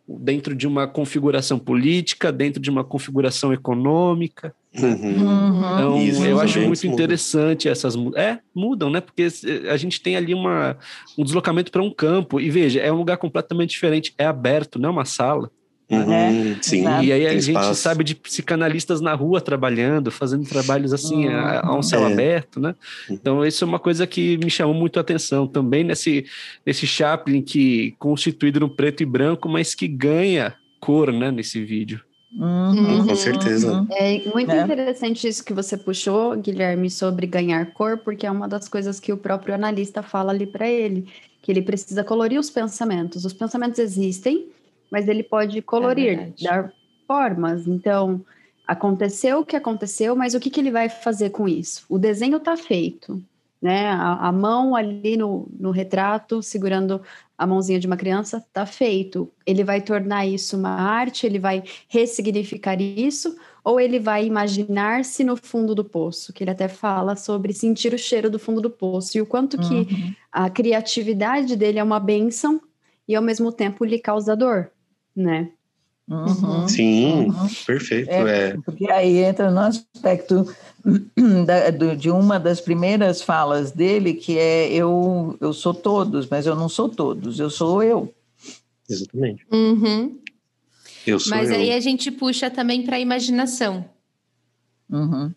dentro 0.08 0.56
de 0.56 0.68
uma 0.68 0.88
configuração 0.88 1.58
política, 1.58 2.32
dentro 2.32 2.62
de 2.62 2.70
uma 2.70 2.84
configuração 2.84 3.52
econômica. 3.52 4.54
Uhum. 4.78 5.58
Então, 5.74 6.02
Isso, 6.02 6.24
eu 6.24 6.40
acho 6.40 6.60
muito 6.62 6.86
interessante 6.86 7.68
essas 7.68 7.96
é 8.16 8.40
mudam, 8.54 8.90
né? 8.90 9.02
Porque 9.02 9.28
a 9.70 9.78
gente 9.78 10.02
tem 10.02 10.16
ali 10.16 10.34
uma, 10.34 10.78
um 11.18 11.24
deslocamento 11.24 11.72
para 11.72 11.82
um 11.82 11.90
campo 11.90 12.40
e 12.40 12.50
veja, 12.50 12.80
é 12.82 12.92
um 12.92 12.98
lugar 12.98 13.18
completamente 13.18 13.72
diferente, 13.72 14.14
é 14.18 14.26
aberto, 14.26 14.78
não 14.78 14.90
é 14.90 14.92
uma 14.92 15.06
sala. 15.06 15.50
Uhum, 15.90 16.12
é, 16.12 16.58
sim. 16.62 16.84
E 17.04 17.12
aí 17.12 17.28
a 17.28 17.34
gente 17.34 17.50
espaço. 17.50 17.76
sabe 17.76 18.04
de 18.04 18.16
psicanalistas 18.16 19.02
na 19.02 19.14
rua 19.14 19.40
trabalhando, 19.40 20.10
fazendo 20.10 20.48
trabalhos 20.48 20.92
assim 20.92 21.28
uhum. 21.28 21.36
a, 21.36 21.68
a, 21.68 21.78
um 21.78 21.84
céu 21.84 22.08
é. 22.08 22.12
aberto, 22.12 22.60
né? 22.60 22.74
Então 23.10 23.46
isso 23.46 23.64
é 23.64 23.68
uma 23.68 23.78
coisa 23.78 24.08
que 24.08 24.38
me 24.38 24.50
chamou 24.50 24.74
muito 24.74 24.98
a 24.98 25.02
atenção 25.02 25.46
também 25.46 25.84
nesse 25.84 26.26
nesse 26.66 26.88
Chaplin 26.88 27.42
que 27.42 27.94
constituído 28.00 28.60
no 28.60 28.70
preto 28.70 29.04
e 29.04 29.06
branco, 29.06 29.48
mas 29.48 29.76
que 29.76 29.88
ganha 29.88 30.56
cor, 30.80 31.12
né, 31.12 31.32
nesse 31.32 31.64
vídeo. 31.64 32.02
Uhum, 32.38 33.08
com 33.08 33.16
certeza. 33.16 33.72
Uhum. 33.72 33.88
É 33.92 34.22
muito 34.34 34.52
é. 34.52 34.62
interessante 34.62 35.28
isso 35.28 35.44
que 35.44 35.54
você 35.54 35.78
puxou, 35.78 36.36
Guilherme, 36.36 36.90
sobre 36.90 37.26
ganhar 37.26 37.66
cor, 37.74 37.98
porque 38.00 38.26
é 38.26 38.32
uma 38.32 38.48
das 38.48 38.68
coisas 38.68 39.00
que 39.00 39.14
o 39.14 39.18
próprio 39.18 39.56
analista 39.56 40.04
fala 40.04 40.32
ali 40.32 40.46
para 40.46 40.68
ele, 40.68 41.08
que 41.42 41.52
ele 41.52 41.62
precisa 41.62 42.04
colorir 42.04 42.40
os 42.40 42.50
pensamentos. 42.50 43.24
Os 43.24 43.34
pensamentos 43.34 43.80
existem, 43.80 44.48
mas 44.92 45.08
ele 45.08 45.24
pode 45.24 45.62
colorir, 45.62 46.20
é 46.20 46.44
dar 46.44 46.74
formas. 47.08 47.68
Então, 47.68 48.24
aconteceu 48.68 49.40
o 49.40 49.46
que 49.46 49.56
aconteceu, 49.56 50.16
mas 50.16 50.34
o 50.34 50.40
que, 50.40 50.50
que 50.50 50.60
ele 50.60 50.72
vai 50.72 50.90
fazer 50.90 51.30
com 51.30 51.48
isso? 51.48 51.86
O 51.90 51.98
desenho 51.98 52.38
está 52.38 52.58
feito, 52.58 53.22
né? 53.62 53.88
A, 53.88 54.28
a, 54.28 54.32
mão 54.32 54.76
ali 54.76 55.16
no, 55.16 55.48
no 55.58 55.72
retrato, 55.72 56.42
segurando 56.42 57.02
a 57.38 57.46
mãozinha 57.46 57.80
de 57.80 57.88
uma 57.88 57.98
criança, 57.98 58.38
está 58.38 58.66
feito. 58.66 59.32
Ele 59.46 59.64
vai 59.64 59.82
tornar 59.82 60.26
isso 60.26 60.58
uma 60.58 60.70
arte, 60.70 61.26
ele 61.26 61.40
vai 61.40 61.64
ressignificar 61.88 62.80
isso, 62.82 63.36
ou 63.64 63.80
ele 63.80 64.00
vai 64.00 64.26
imaginar-se 64.26 65.24
no 65.24 65.36
fundo 65.36 65.76
do 65.76 65.84
poço, 65.84 66.32
que 66.32 66.44
ele 66.44 66.52
até 66.52 66.68
fala 66.68 67.16
sobre 67.16 67.54
sentir 67.54 67.94
o 67.94 67.98
cheiro 67.98 68.30
do 68.30 68.40
fundo 68.40 68.62
do 68.62 68.70
poço, 68.70 69.18
e 69.18 69.22
o 69.22 69.26
quanto 69.26 69.58
que 69.58 69.74
uhum. 69.74 70.14
a 70.32 70.50
criatividade 70.50 71.56
dele 71.56 71.80
é 71.80 71.84
uma 71.84 72.00
benção 72.00 72.62
e 73.08 73.16
ao 73.16 73.22
mesmo 73.22 73.52
tempo 73.52 73.86
lhe 73.86 74.00
causa 74.00 74.36
dor 74.36 74.72
né? 75.16 75.50
Uhum, 76.08 76.68
Sim, 76.68 77.26
uhum. 77.30 77.48
perfeito. 77.66 78.10
É, 78.12 78.50
é, 78.50 78.58
Porque 78.64 78.90
aí 78.92 79.18
entra 79.18 79.50
no 79.50 79.60
aspecto 79.60 80.46
da, 81.46 81.72
do, 81.72 81.96
de 81.96 82.12
uma 82.12 82.40
das 82.40 82.62
primeiras 82.62 83.24
falas 83.24 83.72
dele, 83.72 84.14
que 84.14 84.38
é 84.38 84.72
eu, 84.72 85.36
eu 85.42 85.52
sou 85.52 85.74
todos, 85.74 86.28
mas 86.30 86.46
eu 86.46 86.56
não 86.56 86.70
sou 86.70 86.88
todos, 86.90 87.40
eu 87.40 87.50
sou 87.50 87.82
eu. 87.82 88.14
Exatamente. 88.88 89.48
Uhum. 89.52 90.20
Eu 91.08 91.20
sou 91.20 91.36
mas 91.36 91.50
eu. 91.50 91.56
aí 91.56 91.72
a 91.72 91.80
gente 91.80 92.12
puxa 92.12 92.52
também 92.52 92.84
para 92.84 92.98
a 92.98 93.00
imaginação. 93.00 93.86
Uhum. 94.88 95.34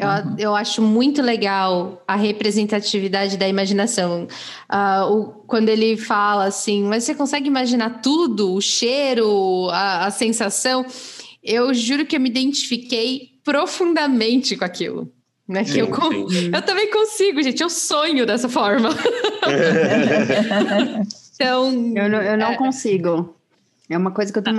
Eu, 0.00 0.08
uhum. 0.08 0.36
eu 0.38 0.56
acho 0.56 0.80
muito 0.80 1.20
legal 1.20 2.02
a 2.08 2.16
representatividade 2.16 3.36
da 3.36 3.46
imaginação. 3.46 4.26
Uh, 4.72 5.12
o, 5.12 5.26
quando 5.46 5.68
ele 5.68 5.96
fala 5.98 6.44
assim, 6.46 6.84
mas 6.84 7.04
você 7.04 7.14
consegue 7.14 7.46
imaginar 7.46 8.00
tudo, 8.00 8.54
o 8.54 8.60
cheiro, 8.62 9.68
a, 9.70 10.06
a 10.06 10.10
sensação? 10.10 10.86
Eu 11.44 11.74
juro 11.74 12.06
que 12.06 12.16
eu 12.16 12.20
me 12.20 12.30
identifiquei 12.30 13.32
profundamente 13.44 14.56
com 14.56 14.64
aquilo. 14.64 15.12
Né, 15.46 15.64
que 15.64 15.72
sim, 15.72 15.80
eu, 15.80 15.88
eu 16.52 16.62
também 16.62 16.90
consigo, 16.92 17.42
gente. 17.42 17.60
Eu 17.60 17.68
sonho 17.68 18.24
dessa 18.24 18.48
forma. 18.48 18.88
então. 21.34 21.66
Eu 21.96 22.08
não, 22.08 22.22
eu 22.22 22.38
não 22.38 22.52
é... 22.52 22.56
consigo. 22.56 23.34
É 23.90 23.98
uma 23.98 24.12
coisa 24.12 24.32
que 24.32 24.38
eu 24.38 24.42
tenho 24.42 24.56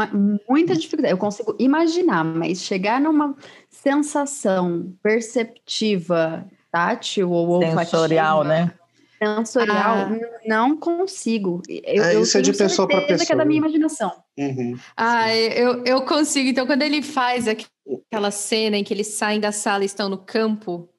muita 0.47 0.75
dificuldade. 0.75 1.13
Eu 1.13 1.17
consigo 1.17 1.55
imaginar, 1.57 2.23
mas 2.25 2.61
chegar 2.61 2.99
numa 2.99 3.33
sensação 3.69 4.93
perceptiva, 5.01 6.45
tátil 6.69 7.31
ou 7.31 7.47
olfativa, 7.47 7.85
sensorial, 7.85 8.43
né? 8.43 8.73
Sensorial, 9.23 9.97
ah. 9.97 10.09
não 10.45 10.75
consigo. 10.75 11.61
Eu, 11.69 12.03
é, 12.03 12.15
isso 12.19 12.35
eu 12.35 12.39
é 12.39 12.43
de 12.43 12.53
pessoa 12.53 12.87
para 12.87 13.01
pessoa. 13.01 13.25
que 13.25 13.31
é 13.31 13.35
da 13.35 13.45
minha 13.45 13.59
imaginação. 13.59 14.11
Uhum. 14.37 14.77
Ah, 14.97 15.33
eu, 15.33 15.81
eu 15.85 16.01
consigo. 16.01 16.49
Então, 16.49 16.65
quando 16.65 16.81
ele 16.81 17.01
faz 17.01 17.47
aquela 17.47 18.31
cena 18.31 18.77
em 18.77 18.83
que 18.83 18.93
eles 18.93 19.07
saem 19.07 19.39
da 19.39 19.53
sala 19.53 19.83
e 19.83 19.85
estão 19.85 20.09
no 20.09 20.17
campo. 20.17 20.89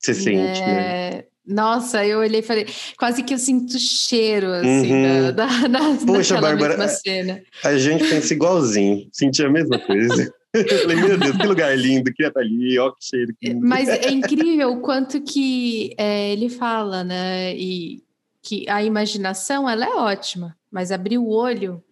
Você 0.00 0.12
sente, 0.12 0.60
né? 0.60 0.66
né? 0.66 1.24
Nossa, 1.46 2.04
eu 2.04 2.18
olhei 2.18 2.40
e 2.40 2.42
falei, 2.42 2.66
quase 2.98 3.22
que 3.22 3.32
eu 3.32 3.38
sinto 3.38 3.78
cheiro, 3.78 4.52
assim, 4.52 4.92
uhum. 4.92 5.32
da, 5.32 5.46
da, 5.46 5.68
da, 5.68 5.80
Poxa, 6.04 6.40
Bárbara, 6.40 6.88
cena. 6.88 7.40
A 7.62 7.78
gente 7.78 8.08
pensa 8.08 8.34
igualzinho, 8.34 9.08
senti 9.12 9.44
a 9.44 9.50
mesma 9.50 9.78
coisa. 9.78 10.32
Eu 10.56 10.78
falei, 10.78 10.96
meu 10.96 11.18
Deus, 11.18 11.36
que 11.36 11.46
lugar 11.46 11.76
lindo, 11.76 12.10
queria 12.14 12.28
estar 12.28 12.40
ali, 12.40 12.78
ó, 12.78 12.90
que 12.90 13.04
cheiro. 13.04 13.34
Que 13.38 13.52
Mas 13.52 13.90
é 13.90 14.10
incrível 14.10 14.72
o 14.72 14.80
quanto 14.80 15.20
que 15.20 15.94
é, 15.98 16.32
ele 16.32 16.48
fala, 16.48 17.04
né? 17.04 17.54
E 17.54 18.02
que 18.40 18.66
a 18.66 18.82
imaginação, 18.82 19.68
ela 19.68 19.84
é 19.84 19.94
ótima, 19.96 20.56
mas 20.70 20.90
abrir 20.90 21.18
o 21.18 21.28
olho, 21.28 21.82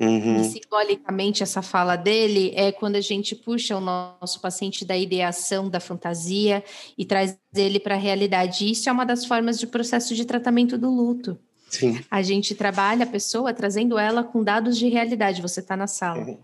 uhum. 0.00 0.40
e 0.40 0.44
simbolicamente 0.44 1.42
essa 1.42 1.62
fala 1.62 1.96
dele, 1.96 2.52
é 2.54 2.72
quando 2.72 2.96
a 2.96 3.00
gente 3.00 3.34
puxa 3.34 3.76
o 3.76 3.80
nosso 3.80 4.40
paciente 4.40 4.84
da 4.84 4.96
ideação, 4.96 5.68
da 5.68 5.80
fantasia 5.80 6.62
e 6.96 7.04
traz 7.04 7.36
ele 7.54 7.80
para 7.80 7.94
a 7.94 7.98
realidade. 7.98 8.70
Isso 8.70 8.88
é 8.88 8.92
uma 8.92 9.04
das 9.04 9.24
formas 9.24 9.58
de 9.58 9.66
processo 9.66 10.14
de 10.14 10.24
tratamento 10.24 10.76
do 10.78 10.90
luto. 10.90 11.38
Sim. 11.68 12.00
A 12.10 12.22
gente 12.22 12.54
trabalha 12.54 13.04
a 13.04 13.06
pessoa 13.06 13.52
trazendo 13.52 13.98
ela 13.98 14.24
com 14.24 14.42
dados 14.42 14.78
de 14.78 14.88
realidade. 14.88 15.42
Você 15.42 15.60
está 15.60 15.76
na 15.76 15.86
sala. 15.86 16.24
Uhum. 16.24 16.38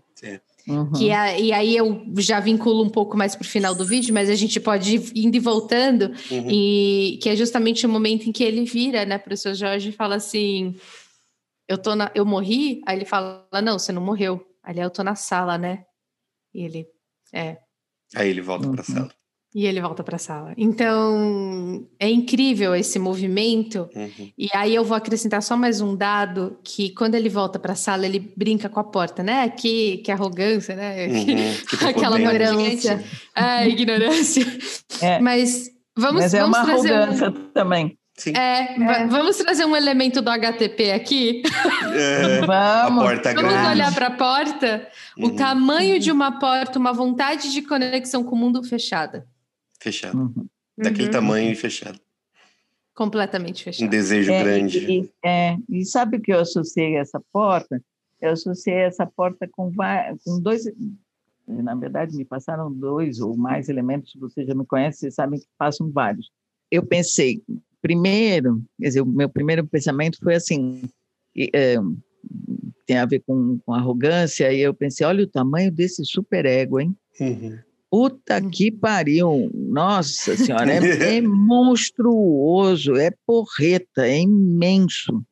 Uhum. 0.67 0.91
Que 0.93 1.11
é, 1.11 1.39
e 1.39 1.53
aí 1.53 1.77
eu 1.77 2.03
já 2.17 2.39
vinculo 2.39 2.83
um 2.83 2.89
pouco 2.89 3.15
mais 3.15 3.35
para 3.35 3.45
o 3.45 3.47
final 3.47 3.75
do 3.75 3.85
vídeo, 3.85 4.13
mas 4.13 4.29
a 4.29 4.35
gente 4.35 4.59
pode 4.59 4.95
ir 4.95 5.11
indo 5.15 5.35
e 5.35 5.39
voltando, 5.39 6.11
uhum. 6.31 6.47
e 6.49 7.19
que 7.21 7.29
é 7.29 7.35
justamente 7.35 7.85
o 7.85 7.89
momento 7.89 8.27
em 8.27 8.31
que 8.31 8.43
ele 8.43 8.65
vira, 8.65 9.05
né, 9.05 9.19
para 9.19 9.33
o 9.33 9.37
seu 9.37 9.53
Jorge 9.53 9.89
e 9.89 9.91
fala 9.91 10.15
assim: 10.15 10.75
eu, 11.67 11.77
tô 11.77 11.95
na, 11.95 12.11
eu 12.15 12.25
morri? 12.25 12.81
Aí 12.85 12.97
ele 12.97 13.05
fala: 13.05 13.47
não, 13.63 13.79
você 13.79 13.91
não 13.91 14.01
morreu. 14.01 14.45
Ali 14.63 14.79
eu 14.79 14.89
tô 14.89 15.03
na 15.03 15.15
sala, 15.15 15.57
né? 15.57 15.85
E 16.53 16.63
ele, 16.63 16.87
é. 17.33 17.57
Aí 18.15 18.29
ele 18.29 18.41
volta 18.41 18.67
uhum. 18.67 18.73
para 18.73 18.81
a 18.81 18.85
sala. 18.85 19.11
E 19.53 19.65
ele 19.65 19.79
volta 19.79 20.03
para 20.03 20.17
a 20.17 20.19
sala. 20.19 20.53
Então, 20.57 21.87
é 21.97 22.09
incrível 22.09 22.75
esse 22.75 22.99
movimento. 22.99 23.89
Uhum. 23.95 24.31
E 24.37 24.49
aí 24.53 24.75
eu 24.75 24.83
vou 24.83 24.97
acrescentar 24.97 25.41
só 25.41 25.55
mais 25.55 25.79
um 25.79 25.95
dado 25.95 26.59
que 26.61 26.89
quando 26.89 27.15
ele 27.15 27.29
volta 27.29 27.57
para 27.57 27.71
a 27.71 27.75
sala, 27.75 28.05
ele 28.05 28.19
brinca 28.35 28.67
com 28.67 28.81
a 28.81 28.83
porta, 28.83 29.23
né? 29.23 29.47
Que, 29.47 29.99
que 29.99 30.11
arrogância, 30.11 30.75
né? 30.75 31.07
Uhum. 31.07 31.87
Aquela 31.87 32.19
ignorância. 32.19 33.01
É, 33.33 33.69
ignorância. 33.69 34.45
É. 35.01 35.19
Mas 35.19 35.69
vamos 35.97 36.23
Mas 36.23 36.33
é 36.33 36.39
vamos 36.41 36.57
uma 36.57 36.69
arrogância 36.69 37.29
um... 37.29 37.51
também. 37.53 37.97
Sim. 38.17 38.31
É, 38.35 38.75
é. 38.75 39.07
Vamos 39.07 39.37
trazer 39.37 39.65
um 39.65 39.75
elemento 39.75 40.21
do 40.21 40.29
HTP 40.29 40.91
aqui? 40.91 41.43
É, 41.93 42.39
vamos. 42.47 43.03
A 43.03 43.05
porta 43.07 43.33
vamos 43.33 43.51
grande. 43.51 43.69
olhar 43.69 43.93
para 43.93 44.07
a 44.07 44.11
porta? 44.11 44.89
Uhum. 45.17 45.25
O 45.25 45.35
tamanho 45.35 45.99
de 45.99 46.11
uma 46.11 46.39
porta, 46.39 46.79
uma 46.79 46.93
vontade 46.93 47.51
de 47.51 47.61
conexão 47.61 48.23
com 48.23 48.35
o 48.35 48.39
mundo 48.39 48.63
fechada. 48.63 49.27
Fechado. 49.79 50.17
Uhum. 50.17 50.47
Daquele 50.77 51.05
uhum. 51.05 51.11
tamanho 51.11 51.51
e 51.51 51.55
fechado. 51.55 51.99
Completamente 52.93 53.65
fechado. 53.65 53.85
Um 53.85 53.89
desejo 53.89 54.31
é, 54.31 54.43
grande. 54.43 54.79
E, 54.79 55.11
é, 55.23 55.57
e 55.67 55.83
sabe 55.83 56.15
o 56.15 56.21
que 56.21 56.31
eu 56.31 56.39
associei 56.39 56.95
essa 56.95 57.21
porta? 57.33 57.81
Eu 58.21 58.31
associei 58.31 58.75
essa 58.75 59.05
porta 59.05 59.45
com, 59.51 59.69
com 60.23 60.39
dois. 60.39 60.63
Na 61.45 61.75
verdade, 61.75 62.15
me 62.15 62.23
passaram 62.23 62.71
dois 62.71 63.19
ou 63.19 63.35
mais 63.35 63.67
elementos. 63.67 64.13
Você 64.15 64.45
já 64.45 64.55
me 64.55 64.65
conhece, 64.65 64.99
vocês 64.99 65.15
sabem 65.15 65.37
que 65.37 65.45
passam 65.57 65.91
vários. 65.91 66.31
Eu 66.71 66.83
pensei, 66.83 67.43
primeiro, 67.85 68.63
quer 68.81 68.87
dizer, 68.87 69.01
o 69.01 69.05
meu 69.05 69.29
primeiro 69.29 69.63
pensamento 69.67 70.17
foi 70.17 70.33
assim, 70.33 70.81
é, 71.53 71.75
tem 72.83 72.97
a 72.97 73.05
ver 73.05 73.21
com, 73.27 73.59
com, 73.63 73.73
arrogância, 73.75 74.51
e 74.51 74.59
eu 74.59 74.73
pensei, 74.73 75.05
olha 75.05 75.23
o 75.23 75.27
tamanho 75.27 75.71
desse 75.71 76.03
superego, 76.03 76.79
hein? 76.79 76.97
Uhum. 77.19 77.59
Puta 77.91 78.41
que 78.41 78.71
pariu! 78.71 79.51
Nossa 79.53 80.35
Senhora, 80.35 80.71
é, 80.73 80.77
é, 81.17 81.21
monstruoso, 81.21 82.95
é 82.95 83.11
porreta, 83.23 84.07
é 84.07 84.19
imenso. 84.19 85.23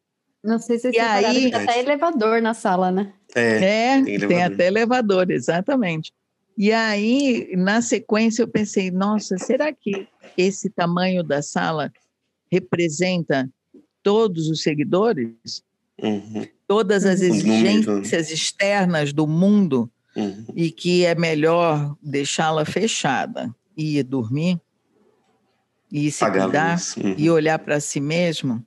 Não 0.44 0.60
sei 0.60 0.78
se 0.78 0.92
vocês 0.92 1.04
aí, 1.04 1.50
tem 1.50 1.56
até 1.56 1.80
elevador 1.80 2.40
na 2.40 2.54
sala, 2.54 2.92
né? 2.92 3.14
É, 3.34 3.96
é 3.96 4.04
tem, 4.04 4.20
tem 4.20 4.44
até 4.44 4.68
elevador, 4.68 5.32
exatamente. 5.32 6.14
E 6.56 6.72
aí, 6.72 7.52
na 7.58 7.82
sequência, 7.82 8.44
eu 8.44 8.48
pensei, 8.48 8.92
nossa, 8.92 9.40
será 9.40 9.74
que 9.74 10.08
esse 10.38 10.70
tamanho 10.70 11.24
da 11.24 11.42
sala 11.42 11.92
representa 12.54 13.50
todos 14.04 14.48
os 14.48 14.62
seguidores, 14.62 15.64
uhum. 16.00 16.46
todas 16.68 17.06
as 17.06 17.22
exigências 17.22 18.30
externas 18.30 19.12
do 19.12 19.26
mundo 19.26 19.90
uhum. 20.16 20.46
e 20.56 20.70
que 20.70 21.04
é 21.04 21.16
melhor 21.16 21.96
deixá-la 22.02 22.64
fechada 22.66 23.54
e 23.76 23.98
ir 23.98 24.04
dormir 24.04 24.60
e 25.92 26.12
se 26.12 26.20
Pagar 26.20 26.44
cuidar 26.44 26.80
uhum. 26.98 27.16
e 27.18 27.30
olhar 27.30 27.58
para 27.60 27.80
si 27.80 28.00
mesmo, 28.00 28.64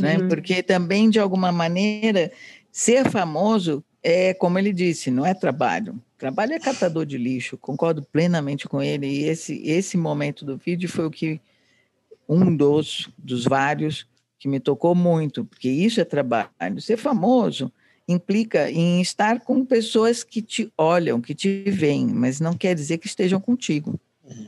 né? 0.00 0.18
Porque 0.28 0.62
também 0.62 1.10
de 1.10 1.18
alguma 1.18 1.50
maneira 1.50 2.30
ser 2.70 3.08
famoso 3.10 3.84
é 4.02 4.34
como 4.34 4.58
ele 4.58 4.72
disse, 4.72 5.10
não 5.10 5.24
é 5.24 5.32
trabalho. 5.32 6.00
Trabalho 6.18 6.52
é 6.52 6.58
catador 6.58 7.06
de 7.06 7.16
lixo. 7.16 7.56
Concordo 7.56 8.02
plenamente 8.02 8.68
com 8.68 8.82
ele. 8.82 9.06
E 9.06 9.24
esse 9.24 9.62
esse 9.64 9.96
momento 9.96 10.44
do 10.44 10.56
vídeo 10.56 10.88
foi 10.88 11.06
o 11.06 11.10
que 11.10 11.40
um 12.28 12.54
dos, 12.54 13.08
dos 13.18 13.44
vários 13.44 14.06
que 14.38 14.48
me 14.48 14.60
tocou 14.60 14.94
muito, 14.94 15.44
porque 15.44 15.68
isso 15.68 16.00
é 16.00 16.04
trabalho. 16.04 16.80
Ser 16.80 16.96
famoso 16.96 17.72
implica 18.06 18.70
em 18.70 19.00
estar 19.00 19.40
com 19.40 19.64
pessoas 19.64 20.22
que 20.22 20.42
te 20.42 20.70
olham, 20.76 21.20
que 21.20 21.34
te 21.34 21.64
veem, 21.70 22.06
mas 22.08 22.40
não 22.40 22.52
quer 22.52 22.74
dizer 22.74 22.98
que 22.98 23.06
estejam 23.06 23.40
contigo. 23.40 23.98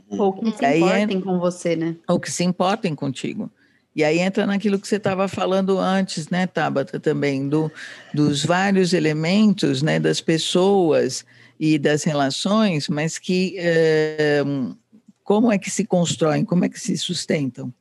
Ou 0.09 0.33
que 0.33 0.51
se 0.51 0.77
importem 0.77 1.21
com 1.21 1.39
você, 1.39 1.75
né? 1.75 1.95
Ou 2.07 2.19
que 2.19 2.31
se 2.31 2.43
importem 2.43 2.95
contigo. 2.95 3.49
E 3.95 4.03
aí 4.03 4.19
entra 4.19 4.45
naquilo 4.45 4.79
que 4.79 4.87
você 4.87 4.97
estava 4.97 5.27
falando 5.27 5.79
antes, 5.79 6.29
né, 6.29 6.45
Tabata, 6.45 6.99
também, 6.99 7.49
do, 7.49 7.71
dos 8.13 8.45
vários 8.45 8.93
elementos, 8.93 9.81
né, 9.81 9.99
das 9.99 10.21
pessoas 10.21 11.25
e 11.59 11.79
das 11.79 12.03
relações, 12.03 12.87
mas 12.87 13.17
que 13.17 13.55
é, 13.57 14.43
como 15.27 15.51
é 15.51 15.57
que 15.57 15.69
se 15.69 15.83
constroem, 15.83 16.45
como 16.45 16.63
é 16.63 16.69
que 16.69 16.79
se 16.79 16.95
sustentam, 16.95 17.73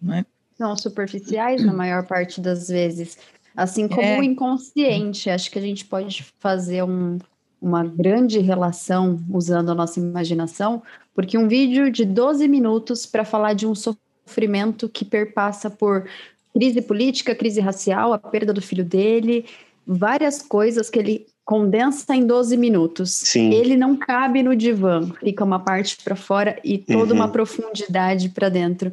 né? 0.00 0.26
São 0.58 0.76
superficiais 0.76 1.64
na 1.64 1.72
maior 1.72 2.06
parte 2.06 2.38
das 2.38 2.68
vezes, 2.68 3.16
assim 3.56 3.88
como 3.88 4.02
é. 4.02 4.20
o 4.20 4.22
inconsciente. 4.22 5.30
Acho 5.30 5.50
que 5.50 5.58
a 5.58 5.62
gente 5.62 5.86
pode 5.86 6.22
fazer 6.38 6.82
um, 6.82 7.18
uma 7.62 7.82
grande 7.82 8.40
relação 8.40 9.18
usando 9.30 9.70
a 9.70 9.74
nossa 9.74 9.98
imaginação, 9.98 10.82
porque 11.14 11.38
um 11.38 11.48
vídeo 11.48 11.90
de 11.90 12.04
12 12.04 12.46
minutos 12.46 13.06
para 13.06 13.24
falar 13.24 13.54
de 13.54 13.66
um 13.66 13.74
sofrimento 13.74 14.86
que 14.86 15.02
perpassa 15.02 15.70
por 15.70 16.06
crise 16.52 16.82
política, 16.82 17.34
crise 17.34 17.58
racial, 17.58 18.12
a 18.12 18.18
perda 18.18 18.52
do 18.52 18.60
filho 18.60 18.84
dele, 18.84 19.46
várias 19.86 20.42
coisas 20.42 20.90
que 20.90 20.98
ele 20.98 21.26
condensa 21.44 22.14
em 22.14 22.26
12 22.26 22.56
minutos. 22.56 23.10
Sim. 23.10 23.52
Ele 23.52 23.76
não 23.76 23.96
cabe 23.96 24.42
no 24.42 24.54
divã, 24.54 25.08
fica 25.20 25.44
uma 25.44 25.58
parte 25.58 25.96
para 26.02 26.16
fora 26.16 26.58
e 26.64 26.78
toda 26.78 27.12
uhum. 27.12 27.20
uma 27.20 27.28
profundidade 27.28 28.28
para 28.28 28.48
dentro. 28.48 28.92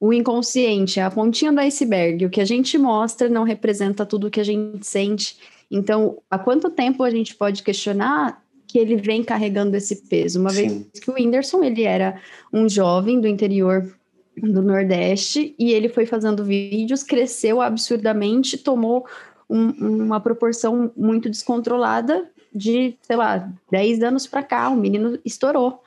O 0.00 0.12
inconsciente 0.12 0.98
é 0.98 1.02
a 1.02 1.10
pontinha 1.10 1.52
do 1.52 1.60
iceberg. 1.60 2.24
O 2.24 2.30
que 2.30 2.40
a 2.40 2.44
gente 2.44 2.78
mostra 2.78 3.28
não 3.28 3.44
representa 3.44 4.06
tudo 4.06 4.28
o 4.28 4.30
que 4.30 4.40
a 4.40 4.44
gente 4.44 4.86
sente. 4.86 5.36
Então, 5.70 6.18
há 6.30 6.38
quanto 6.38 6.70
tempo 6.70 7.02
a 7.02 7.10
gente 7.10 7.34
pode 7.34 7.62
questionar 7.62 8.42
que 8.66 8.78
ele 8.78 8.96
vem 8.96 9.22
carregando 9.22 9.76
esse 9.76 10.08
peso? 10.08 10.40
Uma 10.40 10.50
Sim. 10.50 10.68
vez 10.68 11.04
que 11.04 11.10
o 11.10 11.14
Whindersson, 11.14 11.62
ele 11.62 11.82
era 11.82 12.18
um 12.50 12.66
jovem 12.66 13.20
do 13.20 13.28
interior 13.28 13.94
do 14.36 14.62
Nordeste 14.62 15.54
e 15.58 15.72
ele 15.72 15.88
foi 15.88 16.06
fazendo 16.06 16.44
vídeos, 16.44 17.02
cresceu 17.02 17.60
absurdamente, 17.60 18.56
tomou 18.56 19.04
um, 19.50 20.04
uma 20.04 20.20
proporção 20.20 20.92
muito 20.96 21.28
descontrolada 21.28 22.30
de, 22.54 22.96
sei 23.02 23.16
lá, 23.16 23.50
10 23.70 24.02
anos 24.02 24.26
para 24.26 24.42
cá, 24.42 24.68
o 24.70 24.76
menino 24.76 25.18
estourou. 25.24 25.82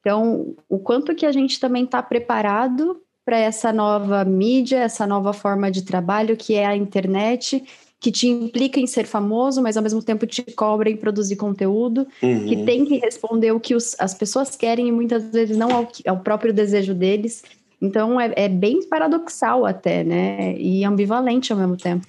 Então, 0.00 0.54
o 0.68 0.78
quanto 0.78 1.14
que 1.14 1.26
a 1.26 1.32
gente 1.32 1.58
também 1.58 1.84
está 1.84 2.02
preparado 2.02 3.00
para 3.24 3.38
essa 3.38 3.72
nova 3.72 4.24
mídia, 4.24 4.78
essa 4.78 5.06
nova 5.06 5.32
forma 5.32 5.70
de 5.70 5.82
trabalho 5.82 6.36
que 6.36 6.54
é 6.54 6.64
a 6.64 6.76
internet, 6.76 7.64
que 7.98 8.12
te 8.12 8.28
implica 8.28 8.78
em 8.78 8.86
ser 8.86 9.04
famoso, 9.04 9.60
mas 9.60 9.76
ao 9.76 9.82
mesmo 9.82 10.02
tempo 10.02 10.26
te 10.26 10.42
cobra 10.52 10.88
em 10.88 10.96
produzir 10.96 11.34
conteúdo, 11.34 12.06
uhum. 12.22 12.46
que 12.46 12.64
tem 12.64 12.84
que 12.84 12.98
responder 12.98 13.50
o 13.50 13.58
que 13.58 13.74
os, 13.74 13.96
as 13.98 14.14
pessoas 14.14 14.54
querem 14.54 14.88
e 14.88 14.92
muitas 14.92 15.32
vezes 15.32 15.56
não 15.56 15.72
ao, 15.72 15.88
ao 16.06 16.20
próprio 16.20 16.52
desejo 16.52 16.94
deles. 16.94 17.42
Então 17.82 18.20
é, 18.20 18.32
é, 18.36 18.48
bem 18.48 18.88
paradoxal 18.88 19.66
até, 19.66 20.04
né? 20.04 20.56
E 20.56 20.84
ambivalente 20.84 21.52
ao 21.52 21.58
mesmo 21.58 21.76
tempo. 21.76 22.06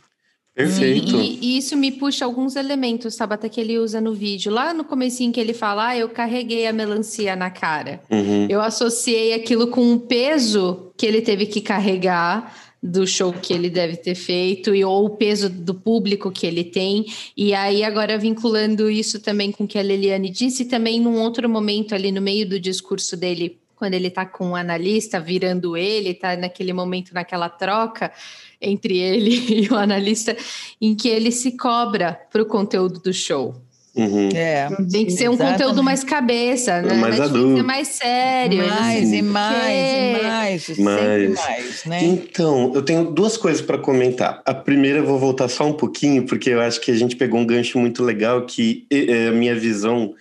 Perfeito. 0.57 1.15
E, 1.17 1.37
e, 1.39 1.57
isso 1.59 1.77
me 1.77 1.91
puxa 1.91 2.25
alguns 2.25 2.55
elementos, 2.55 3.15
Tabata, 3.15 3.47
que 3.47 3.61
ele 3.61 3.77
usa 3.77 4.01
no 4.01 4.15
vídeo. 4.15 4.51
Lá 4.51 4.73
no 4.73 4.83
comecinho 4.83 5.31
que 5.31 5.39
ele 5.39 5.53
fala, 5.53 5.89
ah, 5.89 5.97
eu 5.97 6.09
carreguei 6.09 6.65
a 6.65 6.73
melancia 6.73 7.35
na 7.35 7.51
cara. 7.51 8.01
Uhum. 8.09 8.47
Eu 8.49 8.59
associei 8.59 9.35
aquilo 9.35 9.67
com 9.67 9.81
um 9.81 9.99
peso 9.99 10.91
que 10.97 11.05
ele 11.05 11.21
teve 11.21 11.45
que 11.45 11.61
carregar 11.61 12.55
do 12.81 13.05
show 13.05 13.31
que 13.33 13.53
ele 13.53 13.69
deve 13.69 13.97
ter 13.97 14.15
feito 14.15 14.73
e 14.73 14.83
ou 14.83 15.05
o 15.05 15.09
peso 15.11 15.47
do 15.47 15.75
público 15.75 16.31
que 16.31 16.47
ele 16.47 16.63
tem. 16.63 17.05
E 17.35 17.53
aí 17.53 17.83
agora 17.83 18.17
vinculando 18.17 18.89
isso 18.89 19.19
também 19.19 19.51
com 19.51 19.65
o 19.65 19.67
que 19.67 19.77
a 19.77 19.83
Leliane 19.83 20.31
disse, 20.31 20.65
também 20.65 20.99
num 20.99 21.21
outro 21.21 21.47
momento 21.47 21.93
ali 21.93 22.11
no 22.11 22.21
meio 22.21 22.49
do 22.49 22.59
discurso 22.59 23.15
dele, 23.15 23.59
quando 23.77 23.93
ele 23.93 24.07
está 24.07 24.25
com 24.25 24.47
o 24.47 24.49
um 24.49 24.55
analista 24.55 25.19
virando 25.19 25.77
ele, 25.77 26.09
está 26.09 26.35
naquele 26.35 26.73
momento 26.73 27.13
naquela 27.13 27.47
troca, 27.47 28.11
entre 28.59 28.97
ele 28.97 29.63
e 29.63 29.69
o 29.69 29.75
analista, 29.75 30.35
em 30.81 30.95
que 30.95 31.07
ele 31.07 31.31
se 31.31 31.55
cobra 31.55 32.19
para 32.31 32.41
o 32.41 32.45
conteúdo 32.45 32.99
do 32.99 33.13
show. 33.13 33.55
Uhum. 33.95 34.29
É, 34.31 34.67
Tem 34.91 35.05
que 35.05 35.11
ser 35.11 35.27
um 35.27 35.33
exatamente. 35.33 35.57
conteúdo 35.57 35.83
mais 35.83 36.03
cabeça, 36.03 36.83
né? 36.83 36.93
Mais 36.93 37.19
adulto. 37.19 37.63
mais 37.63 37.87
sério. 37.87 38.67
Mais 38.67 39.11
e 39.11 39.21
mais 39.23 40.69
e 40.69 40.79
mais. 40.79 40.79
Mais. 40.79 41.35
mais 41.35 41.85
né? 41.85 42.03
Então, 42.03 42.71
eu 42.75 42.83
tenho 42.83 43.05
duas 43.05 43.37
coisas 43.37 43.59
para 43.59 43.79
comentar. 43.79 44.39
A 44.45 44.53
primeira, 44.53 44.99
eu 44.99 45.05
vou 45.05 45.17
voltar 45.17 45.47
só 45.47 45.65
um 45.65 45.73
pouquinho, 45.73 46.27
porque 46.27 46.51
eu 46.51 46.61
acho 46.61 46.79
que 46.79 46.91
a 46.91 46.95
gente 46.95 47.15
pegou 47.15 47.39
um 47.39 47.45
gancho 47.45 47.79
muito 47.79 48.03
legal 48.03 48.45
que 48.45 48.85
é 48.91 49.29
a 49.29 49.31
minha 49.31 49.55
visão, 49.55 50.13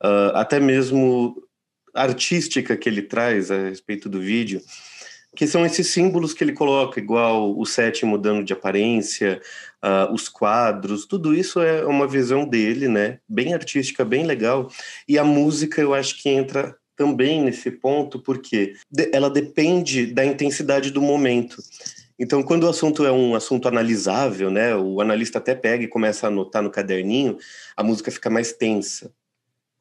uh, 0.00 0.36
até 0.36 0.60
mesmo 0.60 1.36
artística 1.96 2.76
que 2.76 2.88
ele 2.88 3.02
traz 3.02 3.50
a 3.50 3.68
respeito 3.68 4.08
do 4.08 4.20
vídeo, 4.20 4.60
que 5.36 5.46
são 5.46 5.64
esses 5.66 5.88
símbolos 5.88 6.32
que 6.32 6.42
ele 6.42 6.52
coloca, 6.52 6.98
igual 6.98 7.56
o 7.56 7.66
sétimo 7.66 8.16
dano 8.16 8.42
de 8.42 8.52
aparência, 8.52 9.40
uh, 9.84 10.12
os 10.12 10.28
quadros, 10.28 11.06
tudo 11.06 11.34
isso 11.34 11.60
é 11.60 11.84
uma 11.84 12.08
visão 12.08 12.48
dele, 12.48 12.88
né? 12.88 13.18
Bem 13.28 13.52
artística, 13.52 14.04
bem 14.04 14.24
legal. 14.24 14.70
E 15.06 15.18
a 15.18 15.24
música 15.24 15.80
eu 15.80 15.92
acho 15.92 16.20
que 16.20 16.30
entra 16.30 16.74
também 16.96 17.42
nesse 17.42 17.70
ponto, 17.70 18.18
porque 18.18 18.74
ela 19.12 19.28
depende 19.28 20.06
da 20.06 20.24
intensidade 20.24 20.90
do 20.90 21.02
momento. 21.02 21.58
Então, 22.18 22.42
quando 22.42 22.64
o 22.64 22.68
assunto 22.70 23.04
é 23.04 23.12
um 23.12 23.34
assunto 23.34 23.68
analisável, 23.68 24.50
né, 24.50 24.74
o 24.74 25.02
analista 25.02 25.38
até 25.38 25.54
pega 25.54 25.84
e 25.84 25.88
começa 25.88 26.26
a 26.26 26.28
anotar 26.28 26.62
no 26.62 26.70
caderninho, 26.70 27.36
a 27.76 27.82
música 27.82 28.10
fica 28.10 28.30
mais 28.30 28.52
tensa 28.52 29.12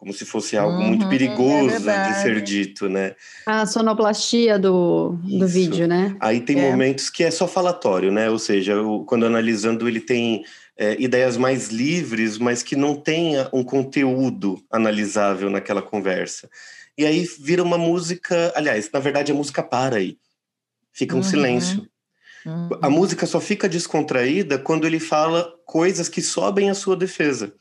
como 0.06 0.13
se 0.13 0.24
fosse 0.24 0.56
algo 0.56 0.78
uhum, 0.78 0.89
muito 0.89 1.10
perigoso 1.10 1.89
é 1.89 2.10
de 2.10 2.22
ser 2.22 2.39
dito, 2.44 2.88
né? 2.88 3.15
A 3.44 3.65
sonoplastia 3.65 4.60
do, 4.60 5.18
do 5.24 5.48
vídeo, 5.48 5.88
né? 5.88 6.15
Aí 6.20 6.41
tem 6.41 6.60
é. 6.60 6.70
momentos 6.70 7.10
que 7.10 7.24
é 7.24 7.32
só 7.32 7.48
falatório, 7.48 8.12
né? 8.12 8.30
Ou 8.30 8.38
seja, 8.38 8.76
quando 9.08 9.26
analisando 9.26 9.88
ele 9.88 10.00
tem 10.00 10.46
é, 10.78 10.96
ideias 11.02 11.38
mais 11.38 11.70
livres, 11.70 12.38
mas 12.38 12.62
que 12.62 12.76
não 12.76 12.96
tenha 12.96 13.50
um 13.52 13.63
conteúdo 13.63 14.63
analisável 14.70 15.50
naquela 15.50 15.82
conversa. 15.82 16.48
E 16.96 17.04
aí 17.04 17.28
vira 17.39 17.63
uma 17.63 17.78
música, 17.78 18.54
aliás, 18.56 18.88
na 18.94 19.00
verdade 19.00 19.32
a 19.32 19.36
música 19.36 19.63
para 19.63 19.96
aí. 19.96 20.20
Fica 20.94 21.15
um 21.15 21.18
uhum. 21.18 21.24
silêncio. 21.24 21.88
Uhum. 22.46 22.70
A 22.80 22.91
música 22.91 23.26
só 23.26 23.41
fica 23.41 23.68
descontraída 23.68 24.60
quando 24.60 24.86
ele 24.86 25.00
fala 25.00 25.52
coisas 25.65 26.08
que 26.08 26.22
sobem 26.22 26.70
a 26.70 26.76
sua 26.76 26.96
defesa, 26.96 27.52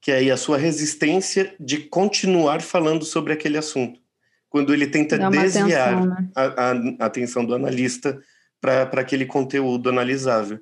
que 0.00 0.10
é 0.10 0.16
aí 0.16 0.30
a 0.30 0.36
sua 0.36 0.56
resistência 0.56 1.54
de 1.60 1.78
continuar 1.78 2.62
falando 2.62 3.04
sobre 3.04 3.32
aquele 3.32 3.58
assunto. 3.58 4.00
Quando 4.48 4.72
ele 4.72 4.86
tenta 4.86 5.18
desviar 5.18 5.94
atenção, 5.94 6.06
né? 6.06 6.28
a, 6.34 6.70
a, 7.02 7.06
atenção 7.06 7.44
do 7.44 7.54
analista 7.54 8.20
para 8.60 9.00
aquele 9.00 9.26
conteúdo 9.26 9.88
analisável. 9.88 10.60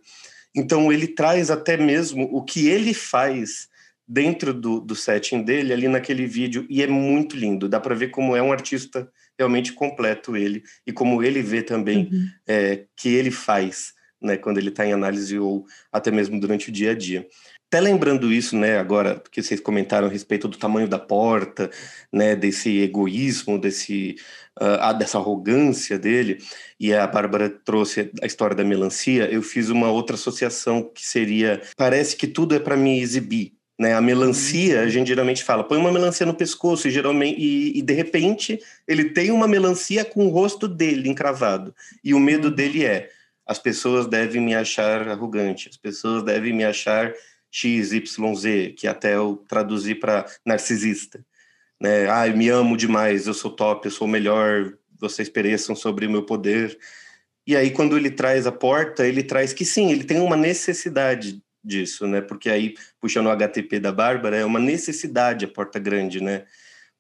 Então 0.55 0.92
ele 0.92 1.07
traz 1.07 1.51
até 1.51 1.77
mesmo 1.77 2.29
o 2.33 2.42
que 2.42 2.68
ele 2.68 2.92
faz 2.92 3.68
dentro 4.07 4.55
do, 4.55 4.81
do 4.81 4.96
setting 4.96 5.42
dele 5.42 5.72
ali 5.72 5.87
naquele 5.87 6.27
vídeo 6.27 6.66
e 6.68 6.83
é 6.83 6.87
muito 6.87 7.37
lindo. 7.37 7.68
Dá 7.68 7.79
para 7.79 7.94
ver 7.94 8.09
como 8.09 8.35
é 8.35 8.42
um 8.42 8.53
artista 8.53 9.11
realmente 9.38 9.72
completo 9.72 10.37
ele 10.37 10.64
e 10.87 10.92
como 10.92 11.22
ele 11.22 11.42
vê 11.42 11.62
também 11.62 12.09
uhum. 12.11 12.29
é, 12.46 12.85
que 12.96 13.11
ele 13.11 13.31
faz, 13.31 13.92
né, 14.20 14.37
quando 14.37 14.59
ele 14.59 14.70
está 14.70 14.85
em 14.85 14.92
análise 14.92 15.38
ou 15.38 15.66
até 15.92 16.11
mesmo 16.11 16.40
durante 16.40 16.70
o 16.70 16.72
dia 16.72 16.92
a 16.92 16.94
dia. 16.94 17.27
Até 17.70 17.81
lembrando 17.81 18.33
isso, 18.33 18.57
né, 18.57 18.78
agora 18.78 19.22
que 19.31 19.42
vocês 19.42 19.61
comentaram 19.61 20.09
a 20.09 20.11
respeito 20.11 20.48
do 20.48 20.57
tamanho 20.57 20.88
da 20.88 20.98
porta, 20.98 21.70
né, 22.11 22.35
desse 22.35 22.81
egoísmo, 22.81 23.59
desse 23.59 24.16
uh, 24.59 24.96
dessa 24.98 25.18
arrogância 25.18 25.98
dele, 25.98 26.38
e 26.81 26.94
a 26.94 27.07
Bárbara 27.07 27.50
trouxe 27.50 28.11
a 28.22 28.26
história 28.26 28.57
da 28.57 28.64
melancia, 28.64 29.31
eu 29.31 29.42
fiz 29.42 29.68
uma 29.68 29.90
outra 29.90 30.16
associação 30.16 30.83
que 30.83 31.07
seria 31.07 31.61
parece 31.76 32.16
que 32.16 32.26
tudo 32.26 32.54
é 32.54 32.59
para 32.59 32.74
me 32.74 33.00
exibir, 33.00 33.52
né? 33.78 33.94
A 33.94 34.00
melancia, 34.00 34.81
a 34.81 34.88
gente 34.88 35.09
geralmente 35.09 35.44
fala, 35.44 35.62
põe 35.62 35.78
uma 35.78 35.92
melancia 35.92 36.24
no 36.24 36.35
pescoço 36.35 36.88
e 36.88 36.90
geralmente 36.90 37.38
e, 37.38 37.78
e, 37.78 37.83
de 37.83 37.92
repente 37.92 38.59
ele 38.87 39.11
tem 39.11 39.31
uma 39.31 39.46
melancia 39.46 40.07
com 40.07 40.26
o 40.26 40.31
rosto 40.31 40.66
dele 40.66 41.09
encravado. 41.09 41.74
E 42.02 42.14
o 42.14 42.18
medo 42.18 42.48
uhum. 42.48 42.54
dele 42.54 42.85
é: 42.87 43.11
as 43.46 43.59
pessoas 43.59 44.07
devem 44.07 44.40
me 44.40 44.54
achar 44.54 45.07
arrogante, 45.07 45.68
as 45.68 45.76
pessoas 45.76 46.22
devem 46.22 46.52
me 46.52 46.64
achar 46.64 47.12
XYZ, 47.51 48.75
que 48.77 48.87
até 48.87 49.15
eu 49.15 49.45
traduzi 49.49 49.95
para 49.95 50.27
narcisista. 50.45 51.25
Né? 51.81 52.11
Ah, 52.11 52.27
eu 52.27 52.37
me 52.37 52.49
amo 52.49 52.77
demais, 52.77 53.27
eu 53.27 53.35
sou 53.35 53.51
top, 53.51 53.87
eu 53.87 53.91
sou 53.91 54.07
o 54.07 54.11
melhor, 54.11 54.75
vocês 55.01 55.29
pereçam 55.29 55.77
sobre 55.77 56.07
o 56.07 56.11
meu 56.11 56.25
poder. 56.25 56.79
E 57.47 57.57
aí, 57.57 57.71
quando 57.71 57.97
ele 57.97 58.11
traz 58.11 58.47
a 58.47 58.53
porta, 58.53 59.07
ele 59.07 59.23
traz 59.23 59.53
que 59.53 59.65
sim, 59.65 59.91
ele 59.91 60.05
tem 60.05 60.21
uma 60.21 60.37
necessidade 60.37 61.43
disso, 61.65 62.07
né? 62.07 62.21
Porque 62.21 62.51
aí, 62.51 62.75
puxando 63.01 63.27
o 63.27 63.31
HTP 63.31 63.81
da 63.81 63.93
Bárbara, 63.93 64.37
é 64.37 64.45
uma 64.45 64.59
necessidade 64.59 65.45
a 65.45 65.49
porta 65.49 65.79
grande, 65.79 66.21
né? 66.21 66.45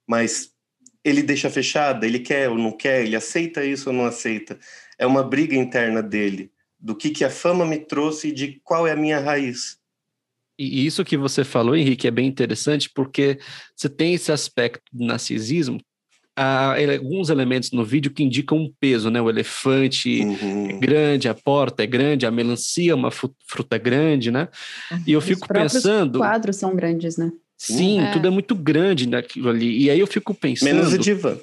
Mas 0.06 0.52
ele 1.04 1.22
deixa 1.22 1.50
fechada, 1.50 2.06
ele 2.06 2.18
quer 2.18 2.48
ou 2.48 2.58
não 2.58 2.72
quer, 2.72 3.04
ele 3.04 3.16
aceita 3.16 3.64
isso 3.64 3.90
ou 3.90 3.96
não 3.96 4.04
aceita. 4.04 4.58
É 4.98 5.06
uma 5.06 5.22
briga 5.22 5.56
interna 5.56 6.02
dele, 6.02 6.52
do 6.78 6.94
que, 6.94 7.10
que 7.10 7.24
a 7.24 7.30
fama 7.30 7.64
me 7.64 7.78
trouxe 7.78 8.28
e 8.28 8.32
de 8.32 8.60
qual 8.64 8.86
é 8.86 8.92
a 8.92 8.96
minha 8.96 9.18
raiz. 9.18 9.77
E 10.58 10.84
isso 10.84 11.04
que 11.04 11.16
você 11.16 11.44
falou, 11.44 11.76
Henrique, 11.76 12.08
é 12.08 12.10
bem 12.10 12.26
interessante, 12.26 12.90
porque 12.92 13.38
você 13.76 13.88
tem 13.88 14.14
esse 14.14 14.32
aspecto 14.32 14.82
do 14.92 15.04
narcisismo 15.04 15.80
há 16.38 16.76
alguns 16.92 17.30
elementos 17.30 17.72
no 17.72 17.84
vídeo 17.84 18.12
que 18.12 18.22
indicam 18.22 18.58
um 18.58 18.72
peso, 18.80 19.10
né? 19.10 19.20
O 19.20 19.28
elefante 19.28 20.20
uhum. 20.20 20.70
é 20.70 20.72
grande, 20.74 21.28
a 21.28 21.34
porta 21.34 21.82
é 21.82 21.86
grande, 21.86 22.26
a 22.26 22.30
melancia 22.30 22.92
é 22.92 22.94
uma 22.94 23.10
fruta 23.10 23.76
grande, 23.76 24.30
né? 24.30 24.48
E 25.06 25.12
eu 25.12 25.20
fico 25.20 25.48
pensando. 25.48 26.16
Os 26.16 26.20
quadros 26.20 26.56
são 26.56 26.76
grandes, 26.76 27.16
né? 27.16 27.32
Sim, 27.56 28.00
é. 28.00 28.12
tudo 28.12 28.28
é 28.28 28.30
muito 28.30 28.54
grande 28.54 29.08
naquilo 29.08 29.48
ali. 29.48 29.82
E 29.82 29.90
aí 29.90 29.98
eu 29.98 30.06
fico 30.06 30.32
pensando. 30.32 30.72
Menos 30.72 30.92
o 30.92 30.98
divã. 30.98 31.36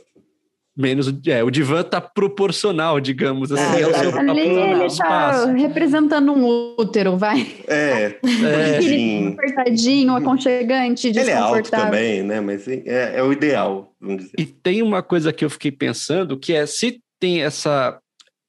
Menos 0.78 1.14
é, 1.26 1.42
o 1.42 1.50
divã 1.50 1.84
tá 1.84 2.02
proporcional, 2.02 3.00
digamos 3.00 3.50
assim. 3.50 3.78
É, 3.78 3.82
é 3.82 3.88
o 3.88 4.20
ali 4.30 4.42
ele 4.42 4.98
tá 4.98 5.46
representando 5.54 6.34
um 6.34 6.76
útero, 6.78 7.18
vai. 7.18 7.48
É, 7.66 8.18
é 8.20 9.28
apertadinho, 9.30 10.16
aconchegante, 10.16 11.08
Ele 11.08 11.30
é 11.30 11.34
alto 11.34 11.72
também, 11.72 12.24
né? 12.24 12.42
Mas 12.42 12.68
é, 12.68 13.14
é 13.16 13.24
o 13.24 13.32
ideal, 13.32 13.94
vamos 14.02 14.26
dizer. 14.26 14.36
E 14.38 14.46
tem 14.46 14.82
uma 14.82 15.02
coisa 15.02 15.32
que 15.32 15.46
eu 15.46 15.50
fiquei 15.50 15.72
pensando, 15.72 16.38
que 16.38 16.54
é 16.54 16.66
se 16.66 17.00
tem 17.22 17.42
essa 17.42 17.98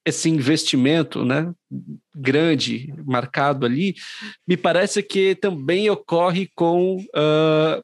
esse 0.06 0.30
investimento 0.30 1.24
né, 1.24 1.52
grande 2.14 2.94
marcado 3.04 3.66
ali, 3.66 3.96
me 4.46 4.56
parece 4.56 5.02
que 5.02 5.34
também 5.34 5.90
ocorre 5.90 6.48
com 6.54 6.96
uh, 6.96 7.82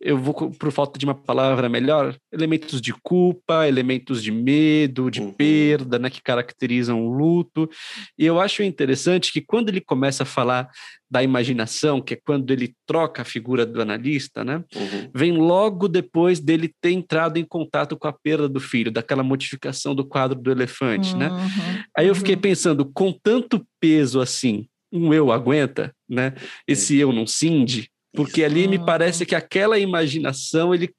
eu 0.00 0.16
vou, 0.16 0.34
por 0.34 0.70
falta 0.70 0.98
de 0.98 1.04
uma 1.04 1.14
palavra 1.14 1.68
melhor, 1.68 2.16
elementos 2.32 2.80
de 2.80 2.92
culpa, 2.92 3.66
elementos 3.66 4.22
de 4.22 4.30
medo, 4.30 5.10
de 5.10 5.20
uhum. 5.20 5.32
perda, 5.32 5.98
né, 5.98 6.08
que 6.08 6.22
caracterizam 6.22 7.04
o 7.04 7.12
luto. 7.12 7.68
E 8.16 8.24
eu 8.24 8.40
acho 8.40 8.62
interessante 8.62 9.32
que 9.32 9.40
quando 9.40 9.68
ele 9.68 9.80
começa 9.80 10.22
a 10.22 10.26
falar 10.26 10.70
da 11.10 11.22
imaginação, 11.22 12.00
que 12.00 12.14
é 12.14 12.20
quando 12.22 12.52
ele 12.52 12.74
troca 12.86 13.22
a 13.22 13.24
figura 13.24 13.66
do 13.66 13.82
analista, 13.82 14.44
né, 14.44 14.62
uhum. 14.74 15.10
vem 15.12 15.32
logo 15.32 15.88
depois 15.88 16.38
dele 16.38 16.72
ter 16.80 16.92
entrado 16.92 17.36
em 17.38 17.44
contato 17.44 17.96
com 17.96 18.06
a 18.06 18.12
perda 18.12 18.48
do 18.48 18.60
filho, 18.60 18.92
daquela 18.92 19.22
modificação 19.22 19.94
do 19.94 20.04
quadro 20.04 20.38
do 20.38 20.50
elefante, 20.50 21.16
né? 21.16 21.28
uhum. 21.28 21.36
né? 21.36 21.84
Aí 21.96 22.06
eu 22.06 22.14
fiquei 22.14 22.34
uhum. 22.36 22.40
pensando, 22.40 22.84
com 22.84 23.12
tanto 23.12 23.66
peso 23.80 24.20
assim, 24.20 24.68
um 24.92 25.12
eu 25.12 25.32
aguenta, 25.32 25.92
né? 26.08 26.34
Esse 26.66 26.96
eu 26.96 27.12
não 27.12 27.26
cinde, 27.26 27.90
porque 28.12 28.42
ali 28.42 28.66
me 28.66 28.78
parece 28.78 29.26
que 29.26 29.34
aquela 29.34 29.78
imaginação, 29.78 30.74
ele, 30.74 30.90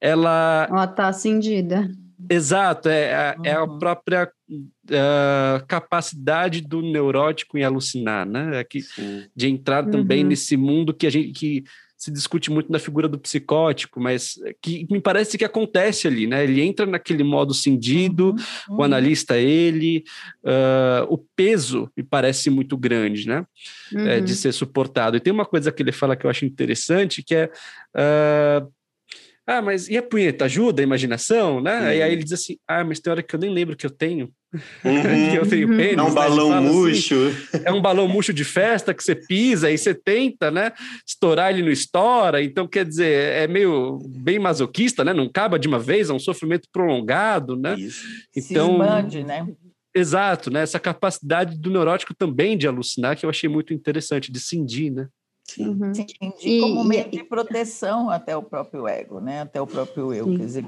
ela... 0.00 0.66
Ela 0.70 0.84
está 0.84 1.08
acendida. 1.08 1.90
Exato, 2.30 2.88
é, 2.88 3.36
é 3.44 3.52
a 3.52 3.64
uhum. 3.64 3.78
própria 3.78 4.30
uh, 4.50 5.66
capacidade 5.68 6.60
do 6.60 6.80
neurótico 6.80 7.58
em 7.58 7.62
alucinar, 7.62 8.26
né? 8.26 8.60
É 8.60 8.64
que, 8.64 8.80
de 9.34 9.48
entrar 9.48 9.84
também 9.84 10.22
uhum. 10.22 10.30
nesse 10.30 10.56
mundo 10.56 10.94
que 10.94 11.06
a 11.06 11.10
gente... 11.10 11.32
Que, 11.32 11.64
se 11.96 12.10
discute 12.10 12.50
muito 12.50 12.70
na 12.70 12.78
figura 12.78 13.08
do 13.08 13.18
psicótico, 13.18 13.98
mas 13.98 14.38
que 14.60 14.86
me 14.90 15.00
parece 15.00 15.38
que 15.38 15.44
acontece 15.44 16.06
ali, 16.06 16.26
né? 16.26 16.44
Ele 16.44 16.60
entra 16.60 16.84
naquele 16.84 17.24
modo 17.24 17.54
cindido, 17.54 18.34
uhum. 18.68 18.76
o 18.76 18.82
analista 18.82 19.36
é 19.36 19.42
ele, 19.42 20.04
uh, 20.44 21.06
o 21.08 21.16
peso 21.16 21.90
me 21.96 22.02
parece 22.02 22.50
muito 22.50 22.76
grande, 22.76 23.26
né? 23.26 23.46
Uhum. 23.92 24.06
É, 24.06 24.20
de 24.20 24.32
uhum. 24.32 24.38
ser 24.38 24.52
suportado. 24.52 25.16
E 25.16 25.20
tem 25.20 25.32
uma 25.32 25.46
coisa 25.46 25.72
que 25.72 25.82
ele 25.82 25.92
fala 25.92 26.14
que 26.14 26.26
eu 26.26 26.30
acho 26.30 26.44
interessante, 26.44 27.22
que 27.22 27.34
é 27.34 27.50
uh, 27.96 28.70
ah, 29.46 29.62
mas 29.62 29.88
e 29.88 29.96
a 29.96 30.02
punheta? 30.02 30.46
Ajuda 30.46 30.82
a 30.82 30.84
imaginação, 30.84 31.60
né? 31.60 31.78
Uhum. 31.78 31.86
E 31.86 32.02
aí 32.02 32.12
ele 32.12 32.24
diz 32.24 32.32
assim: 32.32 32.58
ah, 32.66 32.82
mas 32.82 32.98
tem 32.98 33.12
hora 33.12 33.22
que 33.22 33.34
eu 33.34 33.38
nem 33.38 33.50
lembro 33.50 33.76
que 33.76 33.86
eu 33.86 33.90
tenho. 33.90 34.28
Uhum. 34.84 35.30
que 35.30 35.36
eu 35.36 35.48
tenho 35.48 35.68
pênis. 35.68 35.98
É 35.98 36.02
um 36.02 36.08
né? 36.08 36.14
balão 36.14 36.52
assim, 36.52 36.66
murcho. 36.68 37.14
Assim, 37.26 37.62
é 37.64 37.72
um 37.72 37.80
balão 37.80 38.08
murcho 38.08 38.32
de 38.32 38.44
festa 38.44 38.94
que 38.94 39.02
você 39.02 39.14
pisa 39.14 39.70
e 39.70 39.78
você 39.78 39.94
tenta, 39.94 40.50
né? 40.50 40.72
Estourar 41.06 41.50
ele 41.50 41.62
não 41.62 41.70
estoura. 41.70 42.42
Então, 42.42 42.66
quer 42.66 42.84
dizer, 42.84 43.42
é 43.42 43.46
meio 43.46 43.98
bem 44.08 44.38
masoquista, 44.38 45.04
né? 45.04 45.12
Não 45.12 45.24
acaba 45.24 45.58
de 45.58 45.68
uma 45.68 45.78
vez, 45.78 46.10
é 46.10 46.12
um 46.12 46.18
sofrimento 46.18 46.68
prolongado, 46.72 47.56
né? 47.56 47.74
Isso. 47.78 48.04
Então, 48.36 48.76
Se 48.76 48.82
expande, 48.82 49.24
né? 49.24 49.46
Exato, 49.94 50.50
né? 50.50 50.62
Essa 50.62 50.78
capacidade 50.78 51.58
do 51.58 51.70
neurótico 51.70 52.14
também 52.14 52.58
de 52.58 52.68
alucinar, 52.68 53.16
que 53.16 53.24
eu 53.24 53.30
achei 53.30 53.48
muito 53.48 53.72
interessante, 53.72 54.30
de 54.30 54.38
cindir, 54.38 54.92
né? 54.92 55.08
Uhum. 55.58 55.92
Entendi, 56.20 56.60
como 56.60 56.84
meio 56.84 57.08
de 57.08 57.22
proteção 57.24 58.10
até 58.10 58.36
o 58.36 58.42
próprio 58.42 58.86
ego, 58.88 59.20
né? 59.20 59.42
até 59.42 59.60
o 59.60 59.66
próprio 59.66 60.12
eu, 60.12 60.24
Sim. 60.26 60.36
quer 60.36 60.44
dizer, 60.44 60.66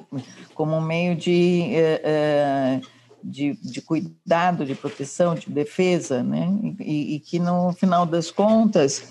como 0.55 0.81
meio 0.81 1.17
de, 1.17 1.63
é, 1.75 2.81
de, 3.23 3.55
de, 3.63 3.81
cuidado, 3.81 4.65
de 4.65 4.75
proteção, 4.75 5.35
de 5.35 5.51
defesa, 5.51 6.23
né? 6.23 6.49
E, 6.81 7.17
e, 7.17 7.21
que 7.21 7.39
no 7.39 7.73
final 7.73 8.07
das 8.07 8.31
contas 8.31 9.03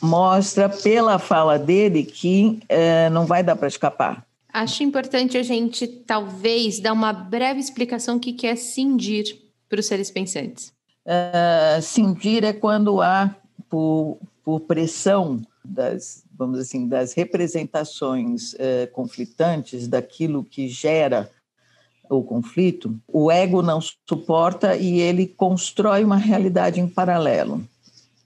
mostra 0.00 0.68
pela 0.68 1.18
fala 1.18 1.58
dele 1.58 2.04
que 2.04 2.60
é, 2.68 3.08
não 3.10 3.26
vai 3.26 3.42
dar 3.42 3.56
para 3.56 3.68
escapar. 3.68 4.24
Acho 4.52 4.82
importante 4.82 5.36
a 5.36 5.42
gente 5.42 5.86
talvez 5.86 6.78
dar 6.78 6.92
uma 6.92 7.12
breve 7.12 7.58
explicação 7.58 8.16
o 8.16 8.20
que 8.20 8.46
é 8.46 8.54
cindir 8.54 9.36
para 9.68 9.80
os 9.80 9.86
seres 9.86 10.10
pensantes. 10.10 10.72
Uh, 11.04 11.82
cindir 11.82 12.44
é 12.44 12.52
quando 12.52 13.02
há 13.02 13.34
por, 13.68 14.18
por 14.44 14.60
pressão 14.60 15.42
das, 15.64 16.24
vamos 16.36 16.58
assim, 16.58 16.86
das 16.86 17.14
representações 17.14 18.54
eh, 18.58 18.86
conflitantes, 18.92 19.88
daquilo 19.88 20.44
que 20.44 20.68
gera 20.68 21.30
o 22.08 22.22
conflito, 22.22 22.98
o 23.08 23.30
ego 23.30 23.62
não 23.62 23.80
suporta 23.80 24.76
e 24.76 25.00
ele 25.00 25.26
constrói 25.26 26.04
uma 26.04 26.16
realidade 26.16 26.80
em 26.80 26.88
paralelo. 26.88 27.62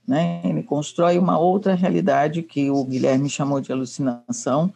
Né? 0.07 0.41
Ele 0.43 0.63
constrói 0.63 1.17
uma 1.17 1.37
outra 1.37 1.75
realidade 1.75 2.41
que 2.41 2.69
o 2.69 2.83
Guilherme 2.83 3.29
chamou 3.29 3.61
de 3.61 3.71
alucinação, 3.71 4.73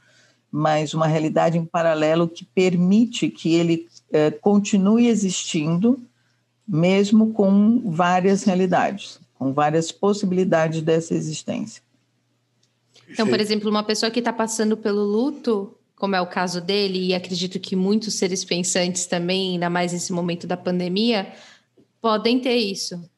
mas 0.51 0.93
uma 0.93 1.07
realidade 1.07 1.57
em 1.57 1.65
paralelo 1.65 2.27
que 2.27 2.45
permite 2.45 3.29
que 3.29 3.55
ele 3.55 3.87
é, 4.11 4.29
continue 4.29 5.07
existindo, 5.07 5.99
mesmo 6.67 7.33
com 7.33 7.81
várias 7.89 8.43
realidades, 8.43 9.19
com 9.33 9.51
várias 9.51 9.91
possibilidades 9.91 10.81
dessa 10.81 11.15
existência. 11.15 11.81
Então, 13.09 13.27
por 13.27 13.39
exemplo, 13.39 13.69
uma 13.69 13.83
pessoa 13.83 14.11
que 14.11 14.19
está 14.19 14.31
passando 14.31 14.77
pelo 14.77 15.03
luto, 15.03 15.75
como 16.03 16.17
é 16.17 16.21
o 16.21 16.27
caso 16.27 16.59
dele, 16.59 16.99
e 16.99 17.15
acredito 17.15 17.57
que 17.61 17.77
muitos 17.77 18.15
seres 18.15 18.43
pensantes 18.43 19.05
também, 19.05 19.53
ainda 19.53 19.69
mais 19.69 19.93
nesse 19.93 20.11
momento 20.11 20.45
da 20.45 20.57
pandemia, 20.57 21.31
podem 22.01 22.41
ter 22.41 22.57
isso. 22.57 23.09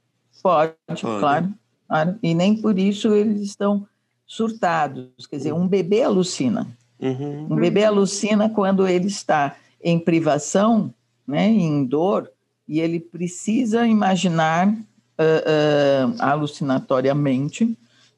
Pode, 0.43 0.75
Pode. 0.85 1.01
Claro, 1.01 1.51
claro. 1.87 2.19
E 2.21 2.35
nem 2.35 2.55
por 2.55 2.77
isso 2.77 3.11
eles 3.15 3.41
estão 3.41 3.87
surtados. 4.27 5.25
Quer 5.27 5.37
dizer, 5.37 5.51
um 5.51 5.67
bebê 5.67 6.03
alucina. 6.03 6.67
Uhum. 6.99 7.47
Um 7.49 7.55
bebê 7.55 7.85
alucina 7.85 8.49
quando 8.49 8.87
ele 8.87 9.07
está 9.07 9.55
em 9.83 9.97
privação, 9.97 10.93
né, 11.27 11.47
em 11.47 11.83
dor, 11.85 12.31
e 12.67 12.79
ele 12.79 12.99
precisa 12.99 13.87
imaginar 13.87 14.69
uh, 14.69 14.75
uh, 14.77 16.15
alucinatoriamente 16.19 17.75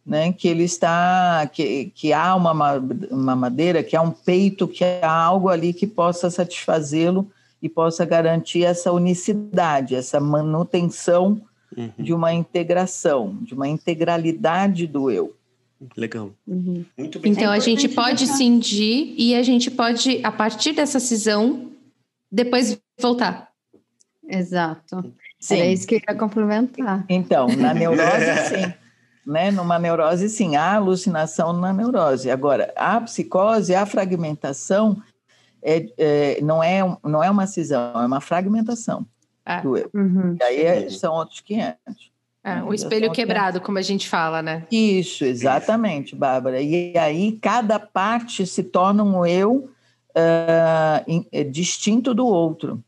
né, 0.07 0.31
que 0.31 0.47
ele 0.47 0.63
está, 0.63 1.49
que, 1.51 1.91
que 1.93 2.13
há 2.13 2.33
uma, 2.33 2.53
uma 3.11 3.35
madeira, 3.35 3.83
que 3.83 3.93
há 3.93 4.01
um 4.01 4.11
peito, 4.11 4.65
que 4.65 4.85
há 4.85 5.11
algo 5.11 5.49
ali 5.49 5.73
que 5.73 5.85
possa 5.85 6.29
satisfazê-lo 6.29 7.29
e 7.61 7.67
possa 7.67 8.05
garantir 8.05 8.63
essa 8.63 8.93
unicidade, 8.93 9.95
essa 9.95 10.19
manutenção 10.21 11.41
uhum. 11.75 11.91
de 11.99 12.13
uma 12.13 12.33
integração, 12.33 13.37
de 13.41 13.53
uma 13.53 13.67
integralidade 13.67 14.87
do 14.87 15.11
eu. 15.11 15.35
Legal. 15.95 16.31
Uhum. 16.47 16.85
Muito 16.97 17.19
bem. 17.19 17.33
Então 17.33 17.51
a 17.51 17.59
gente 17.59 17.89
pode 17.89 18.25
cindir 18.27 19.13
e 19.17 19.35
a 19.35 19.43
gente 19.43 19.69
pode, 19.69 20.21
a 20.23 20.31
partir 20.31 20.71
dessa 20.71 21.01
cisão, 21.01 21.69
depois 22.31 22.79
voltar. 22.99 23.49
Exato. 24.27 25.13
Sim. 25.39 25.57
Era 25.57 25.67
isso 25.67 25.85
que 25.85 25.95
eu 25.95 26.01
ia 26.07 26.15
complementar. 26.15 27.05
Então, 27.09 27.47
na 27.47 27.73
neurose, 27.73 28.35
sim. 28.49 28.73
Né? 29.27 29.51
Numa 29.51 29.77
neurose, 29.77 30.29
sim, 30.29 30.55
há 30.55 30.75
alucinação 30.75 31.51
na 31.51 31.73
neurose. 31.73 32.31
Agora, 32.31 32.73
a 32.77 33.01
psicose, 33.01 33.75
a 33.75 33.85
fragmentação, 33.85 35.01
é, 35.61 35.85
é, 35.97 36.41
não, 36.41 36.63
é, 36.63 36.79
não 37.03 37.21
é 37.21 37.29
uma 37.29 37.45
cisão, 37.45 37.91
é 38.01 38.05
uma 38.05 38.21
fragmentação 38.21 39.05
ah. 39.45 39.59
do 39.59 39.75
eu. 39.75 39.89
Uhum. 39.93 40.37
E 40.39 40.43
aí 40.43 40.61
é, 40.61 40.89
são 40.89 41.13
outros 41.13 41.41
500. 41.41 41.77
Ah, 42.41 42.63
o 42.65 42.73
espelho 42.73 43.11
quebrado, 43.11 43.59
como 43.59 43.77
a 43.77 43.81
gente 43.81 44.07
fala, 44.07 44.41
né? 44.41 44.65
Isso, 44.71 45.25
exatamente, 45.25 46.15
Bárbara. 46.15 46.61
E 46.61 46.97
aí 46.97 47.33
cada 47.41 47.77
parte 47.77 48.47
se 48.47 48.63
torna 48.63 49.03
um 49.03 49.25
eu 49.25 49.69
uh, 50.15 51.51
distinto 51.51 52.13
do 52.13 52.25
outro. 52.25 52.81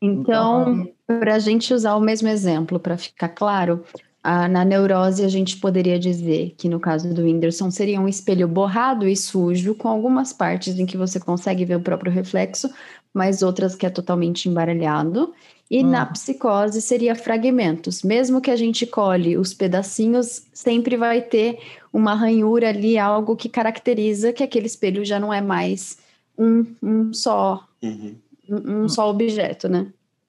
Então, 0.00 0.82
então 0.82 0.92
para 1.18 1.34
a 1.34 1.38
gente 1.40 1.74
usar 1.74 1.96
o 1.96 2.00
mesmo 2.00 2.28
exemplo, 2.28 2.78
para 2.78 2.96
ficar 2.96 3.30
claro, 3.30 3.84
ah, 4.22 4.48
na 4.48 4.64
neurose, 4.64 5.24
a 5.24 5.28
gente 5.28 5.56
poderia 5.56 5.98
dizer 5.98 6.54
que, 6.58 6.68
no 6.68 6.78
caso 6.78 7.12
do 7.14 7.22
Whindersson, 7.22 7.70
seria 7.70 8.00
um 8.00 8.08
espelho 8.08 8.46
borrado 8.46 9.08
e 9.08 9.16
sujo, 9.16 9.74
com 9.74 9.88
algumas 9.88 10.32
partes 10.32 10.78
em 10.78 10.84
que 10.84 10.96
você 10.96 11.18
consegue 11.18 11.64
ver 11.64 11.76
o 11.76 11.80
próprio 11.80 12.12
reflexo, 12.12 12.70
mas 13.14 13.42
outras 13.42 13.74
que 13.74 13.86
é 13.86 13.90
totalmente 13.90 14.48
embaralhado. 14.48 15.32
E 15.70 15.82
hum. 15.82 15.88
na 15.88 16.04
psicose 16.04 16.82
seria 16.82 17.14
fragmentos. 17.14 18.02
Mesmo 18.02 18.40
que 18.40 18.50
a 18.50 18.56
gente 18.56 18.84
colhe 18.84 19.38
os 19.38 19.54
pedacinhos, 19.54 20.42
sempre 20.52 20.96
vai 20.96 21.22
ter 21.22 21.58
uma 21.92 22.14
ranhura 22.14 22.68
ali, 22.68 22.98
algo 22.98 23.36
que 23.36 23.48
caracteriza 23.48 24.32
que 24.32 24.42
aquele 24.42 24.66
espelho 24.66 25.02
já 25.04 25.18
não 25.18 25.32
é 25.32 25.40
mais 25.40 25.96
um, 26.36 26.66
um 26.82 27.12
só, 27.14 27.66
uhum. 27.82 28.16
um, 28.48 28.82
um, 28.84 28.88
só 28.88 29.08
objeto, 29.08 29.68
né? 29.68 29.86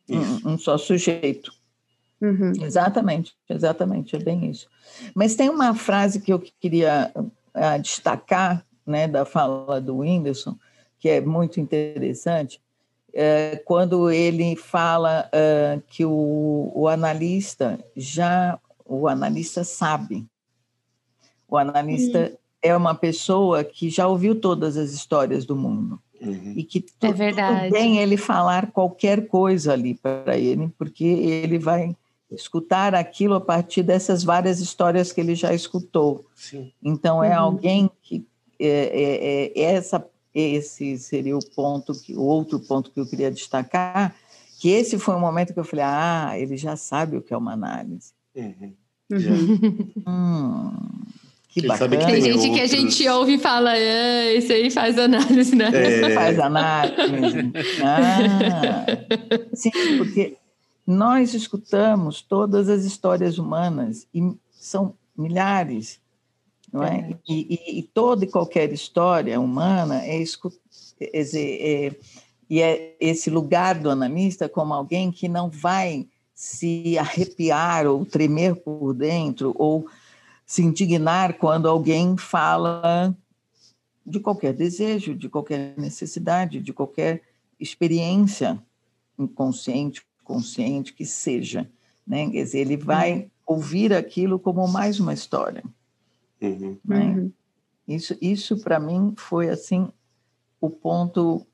Um, 0.09 0.53
um 0.53 0.57
só 0.57 0.77
sujeito. 0.77 1.51
Uhum. 2.21 2.53
Exatamente, 2.61 3.33
exatamente, 3.49 4.15
é 4.15 4.19
bem 4.19 4.49
isso. 4.49 4.67
Mas 5.15 5.35
tem 5.35 5.49
uma 5.49 5.73
frase 5.73 6.21
que 6.21 6.31
eu 6.31 6.39
queria 6.39 7.11
uh, 7.15 7.81
destacar 7.81 8.63
né, 8.85 9.07
da 9.07 9.25
fala 9.25 9.81
do 9.81 9.97
Whindersson, 9.97 10.55
que 10.99 11.09
é 11.09 11.19
muito 11.19 11.59
interessante, 11.59 12.61
é, 13.13 13.61
quando 13.65 14.09
ele 14.09 14.55
fala 14.55 15.29
uh, 15.33 15.81
que 15.87 16.05
o, 16.05 16.71
o, 16.73 16.87
analista 16.87 17.79
já, 17.95 18.57
o 18.85 19.07
analista 19.07 19.63
sabe, 19.63 20.25
o 21.47 21.57
analista 21.57 22.19
uhum. 22.19 22.37
é 22.61 22.77
uma 22.77 22.95
pessoa 22.95 23.63
que 23.63 23.89
já 23.89 24.07
ouviu 24.07 24.39
todas 24.39 24.77
as 24.77 24.91
histórias 24.91 25.45
do 25.45 25.55
mundo. 25.55 25.99
Uhum. 26.21 26.53
E 26.55 26.63
que 26.63 26.85
é 27.01 27.07
tudo 27.07 27.71
bem 27.71 27.97
ele 27.97 28.15
falar 28.15 28.71
qualquer 28.71 29.27
coisa 29.27 29.73
ali 29.73 29.95
para 29.95 30.37
ele, 30.37 30.71
porque 30.77 31.03
ele 31.03 31.57
vai 31.57 31.95
escutar 32.31 32.95
aquilo 32.95 33.35
a 33.35 33.41
partir 33.41 33.83
dessas 33.83 34.23
várias 34.23 34.59
histórias 34.59 35.11
que 35.11 35.21
ele 35.21 35.35
já 35.35 35.53
escutou. 35.53 36.25
Sim. 36.35 36.71
Então, 36.83 37.23
é 37.23 37.37
uhum. 37.37 37.45
alguém 37.45 37.91
que. 38.01 38.25
É, 38.59 38.67
é, 38.67 39.59
é, 39.59 39.73
essa, 39.73 40.05
esse 40.33 40.97
seria 40.97 41.35
o 41.35 41.45
ponto, 41.55 41.93
que, 41.93 42.15
o 42.15 42.21
outro 42.21 42.59
ponto 42.59 42.91
que 42.91 42.99
eu 42.99 43.07
queria 43.07 43.31
destacar, 43.31 44.15
que 44.59 44.69
esse 44.69 44.99
foi 44.99 45.15
o 45.15 45.19
momento 45.19 45.53
que 45.53 45.59
eu 45.59 45.63
falei: 45.63 45.85
ah, 45.85 46.33
ele 46.37 46.55
já 46.57 46.75
sabe 46.75 47.17
o 47.17 47.21
que 47.21 47.33
é 47.33 47.37
uma 47.37 47.53
análise. 47.53 48.13
Uhum. 48.35 48.73
Uhum. 49.11 49.91
hum, 50.07 50.71
que 51.49 51.67
bacana. 51.67 51.97
Que 51.97 52.05
tem, 52.05 52.13
tem 52.13 52.21
gente 52.21 52.37
outros... 52.37 52.55
que 52.55 52.61
a 52.61 52.67
gente 52.67 53.09
ouve 53.09 53.33
e 53.33 53.39
fala, 53.39 53.71
ah, 53.71 54.33
esse 54.33 54.53
aí 54.53 54.71
faz 54.71 54.97
análise, 54.97 55.55
né? 55.55 55.69
É. 55.73 56.09
Faz 56.11 56.39
análise. 56.39 57.51
Ah, 57.83 58.85
sim, 59.53 59.71
porque 59.97 60.37
nós 60.85 61.33
escutamos 61.33 62.21
todas 62.21 62.69
as 62.69 62.83
histórias 62.83 63.37
humanas 63.37 64.07
e 64.13 64.35
são 64.51 64.95
milhares, 65.17 65.99
não 66.71 66.83
é? 66.83 67.17
E, 67.27 67.55
e, 67.67 67.79
e 67.79 67.83
toda 67.83 68.25
e 68.25 68.27
qualquer 68.27 68.71
história 68.71 69.39
humana 69.39 70.03
é, 70.05 70.21
é, 70.21 71.21
é, 71.21 71.95
e 72.49 72.61
é 72.61 72.95
esse 72.99 73.29
lugar 73.29 73.79
do 73.79 73.89
analista 73.89 74.49
como 74.49 74.73
alguém 74.73 75.11
que 75.11 75.27
não 75.27 75.49
vai 75.49 76.07
se 76.33 76.97
arrepiar 76.97 77.85
ou 77.85 78.05
tremer 78.05 78.55
por 78.55 78.93
dentro 78.93 79.53
ou 79.57 79.85
se 80.45 80.63
indignar 80.63 81.37
quando 81.37 81.69
alguém 81.69 82.17
fala 82.17 83.15
de 84.05 84.19
qualquer 84.19 84.53
desejo, 84.53 85.15
de 85.15 85.29
qualquer 85.29 85.75
necessidade, 85.77 86.59
de 86.59 86.73
qualquer 86.73 87.21
experiência 87.59 88.61
inconsciente 89.17 90.03
consciente 90.23 90.93
que 90.93 91.05
seja. 91.05 91.69
Né? 92.05 92.29
Quer 92.29 92.43
dizer, 92.43 92.59
ele 92.59 92.77
vai 92.77 93.13
uhum. 93.13 93.29
ouvir 93.45 93.93
aquilo 93.93 94.39
como 94.39 94.67
mais 94.67 94.99
uma 94.99 95.13
história. 95.13 95.63
Uhum. 96.41 96.77
Né? 96.83 97.05
Uhum. 97.05 97.31
Isso, 97.87 98.17
isso 98.21 98.57
para 98.57 98.79
mim, 98.79 99.13
foi 99.17 99.49
assim 99.49 99.87
o 100.59 100.69
ponto 100.69 101.45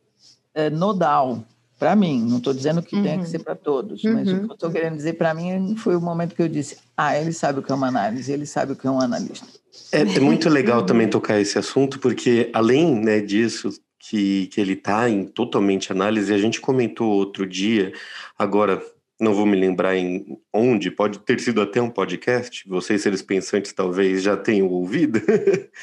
é, 0.53 0.69
nodal 0.69 1.43
para 1.79 1.95
mim. 1.95 2.21
Não 2.21 2.37
estou 2.37 2.53
dizendo 2.53 2.81
que 2.81 2.95
uhum. 2.95 3.03
tem 3.03 3.19
que 3.19 3.29
ser 3.29 3.39
para 3.39 3.55
todos, 3.55 4.03
mas 4.03 4.27
o 4.27 4.31
uhum. 4.31 4.39
que 4.39 4.51
eu 4.51 4.53
estou 4.53 4.71
querendo 4.71 4.95
dizer 4.95 5.13
para 5.13 5.33
mim 5.33 5.75
foi 5.75 5.95
o 5.95 6.01
momento 6.01 6.35
que 6.35 6.41
eu 6.41 6.49
disse: 6.49 6.77
ah, 6.95 7.17
ele 7.17 7.31
sabe 7.31 7.59
o 7.59 7.63
que 7.63 7.71
é 7.71 7.75
uma 7.75 7.87
análise, 7.87 8.31
ele 8.31 8.45
sabe 8.45 8.73
o 8.73 8.75
que 8.75 8.87
é 8.87 8.91
um 8.91 8.99
analista. 8.99 9.47
É, 9.91 10.01
é 10.01 10.19
muito 10.19 10.49
legal 10.49 10.85
também 10.85 11.07
tocar 11.07 11.39
esse 11.39 11.57
assunto, 11.57 11.99
porque 11.99 12.49
além 12.53 12.99
né, 12.99 13.21
disso, 13.21 13.69
que, 14.09 14.47
que 14.47 14.61
ele 14.61 14.73
está 14.73 15.09
em 15.09 15.25
totalmente 15.25 15.91
análise. 15.91 16.33
A 16.33 16.37
gente 16.37 16.61
comentou 16.61 17.09
outro 17.09 17.45
dia, 17.45 17.91
agora 18.37 18.81
não 19.19 19.33
vou 19.33 19.45
me 19.45 19.57
lembrar 19.57 19.97
em 19.97 20.37
onde, 20.53 20.91
pode 20.91 21.19
ter 21.19 21.39
sido 21.39 21.61
até 21.61 21.81
um 21.81 21.89
podcast, 21.89 22.63
vocês 22.67 23.01
seres 23.01 23.21
pensantes 23.21 23.73
talvez 23.73 24.23
já 24.23 24.37
tenham 24.37 24.67
ouvido, 24.69 25.19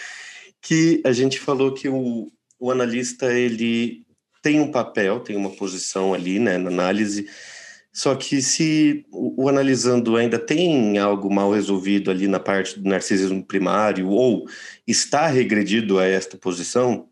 que 0.62 1.02
a 1.04 1.12
gente 1.12 1.38
falou 1.38 1.74
que 1.74 1.88
o, 1.88 2.32
o 2.58 2.70
analista 2.70 3.32
ele 3.32 4.06
tem 4.40 4.60
um 4.60 4.70
papel, 4.70 5.20
tem 5.20 5.36
uma 5.36 5.50
posição 5.50 6.14
ali 6.14 6.38
né, 6.38 6.56
na 6.56 6.70
análise, 6.70 7.28
só 7.92 8.14
que 8.14 8.40
se 8.40 9.04
o, 9.12 9.44
o, 9.44 9.48
analisando 9.48 10.16
ainda 10.16 10.38
tem 10.38 10.96
algo 10.98 11.32
mal 11.32 11.52
resolvido 11.52 12.10
ali 12.10 12.26
na 12.26 12.40
parte 12.40 12.80
do 12.80 12.88
narcisismo 12.88 13.44
primário 13.44 14.08
ou 14.08 14.46
está 14.86 15.26
regredido 15.26 15.98
a 15.98 16.06
esta 16.06 16.36
posição, 16.36 17.08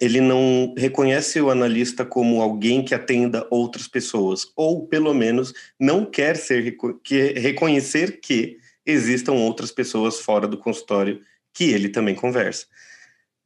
ele 0.00 0.20
não 0.20 0.74
reconhece 0.76 1.40
o 1.40 1.50
analista 1.50 2.04
como 2.04 2.40
alguém 2.40 2.84
que 2.84 2.94
atenda 2.94 3.46
outras 3.50 3.88
pessoas, 3.88 4.50
ou 4.54 4.86
pelo 4.86 5.14
menos 5.14 5.54
não 5.78 6.04
quer 6.04 6.36
ser 6.36 6.76
que, 7.02 7.32
reconhecer 7.32 8.20
que 8.20 8.58
existam 8.84 9.32
outras 9.32 9.70
pessoas 9.70 10.20
fora 10.20 10.46
do 10.46 10.58
consultório 10.58 11.20
que 11.52 11.64
ele 11.64 11.88
também 11.88 12.14
conversa. 12.14 12.66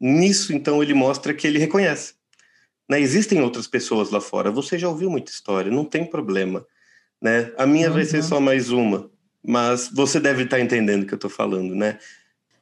Nisso, 0.00 0.52
então, 0.52 0.82
ele 0.82 0.94
mostra 0.94 1.32
que 1.32 1.46
ele 1.46 1.58
reconhece. 1.58 2.14
Né? 2.88 3.00
Existem 3.00 3.40
outras 3.40 3.66
pessoas 3.66 4.10
lá 4.10 4.20
fora. 4.20 4.50
Você 4.50 4.78
já 4.78 4.88
ouviu 4.88 5.08
muita 5.08 5.30
história, 5.30 5.70
não 5.70 5.84
tem 5.84 6.04
problema. 6.04 6.66
Né? 7.22 7.52
A 7.56 7.66
minha 7.66 7.88
uhum. 7.88 7.94
vai 7.94 8.04
ser 8.04 8.18
uhum. 8.18 8.22
só 8.22 8.40
mais 8.40 8.70
uma, 8.70 9.10
mas 9.44 9.88
você 9.92 10.18
deve 10.18 10.42
estar 10.44 10.58
entendendo 10.58 11.04
o 11.04 11.06
que 11.06 11.14
eu 11.14 11.16
estou 11.16 11.30
falando, 11.30 11.74
né? 11.74 11.98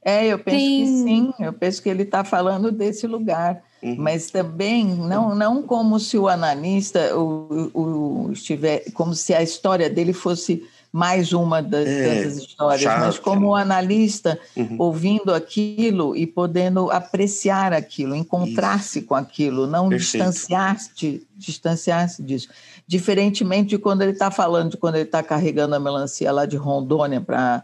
É, 0.08 0.26
eu 0.26 0.38
penso 0.38 0.56
Tem... 0.56 0.84
que 0.84 0.86
sim, 0.86 1.34
eu 1.38 1.52
penso 1.52 1.82
que 1.82 1.88
ele 1.90 2.02
está 2.02 2.24
falando 2.24 2.72
desse 2.72 3.06
lugar. 3.06 3.62
Uhum. 3.82 3.94
Mas 3.98 4.30
também 4.30 4.86
não, 4.86 5.34
não 5.34 5.62
como 5.62 6.00
se 6.00 6.16
o 6.16 6.26
analista 6.26 7.14
o, 7.14 7.70
o, 7.74 8.32
estiver, 8.32 8.90
como 8.92 9.14
se 9.14 9.34
a 9.34 9.42
história 9.42 9.88
dele 9.88 10.12
fosse 10.12 10.64
mais 10.90 11.34
uma 11.34 11.62
das, 11.62 11.86
é, 11.86 12.24
das 12.24 12.36
histórias, 12.38 12.80
chato. 12.80 13.00
mas 13.00 13.18
como 13.18 13.48
o 13.48 13.54
analista 13.54 14.40
uhum. 14.56 14.76
ouvindo 14.78 15.34
aquilo 15.34 16.16
e 16.16 16.26
podendo 16.26 16.90
apreciar 16.90 17.74
aquilo, 17.74 18.16
encontrar-se 18.16 19.02
com 19.02 19.14
aquilo, 19.14 19.66
não 19.66 19.90
distanciar-se 19.90 21.26
distanciar 21.36 22.08
disso. 22.18 22.48
Diferentemente 22.86 23.68
de 23.68 23.78
quando 23.78 24.00
ele 24.00 24.12
está 24.12 24.30
falando, 24.30 24.70
de 24.70 24.76
quando 24.78 24.94
ele 24.94 25.04
está 25.04 25.22
carregando 25.22 25.74
a 25.74 25.78
melancia 25.78 26.32
lá 26.32 26.46
de 26.46 26.56
Rondônia 26.56 27.20
para 27.20 27.62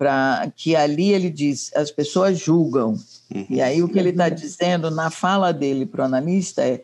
para 0.00 0.50
que 0.56 0.74
ali 0.74 1.12
ele 1.12 1.28
diz 1.28 1.70
as 1.76 1.90
pessoas 1.90 2.38
julgam 2.38 2.94
uhum. 3.34 3.46
e 3.50 3.60
aí 3.60 3.82
o 3.82 3.88
que 3.88 3.98
ele 3.98 4.08
está 4.08 4.30
dizendo 4.30 4.90
na 4.90 5.10
fala 5.10 5.52
dele 5.52 5.84
para 5.84 6.00
o 6.00 6.04
analista 6.06 6.66
é 6.66 6.82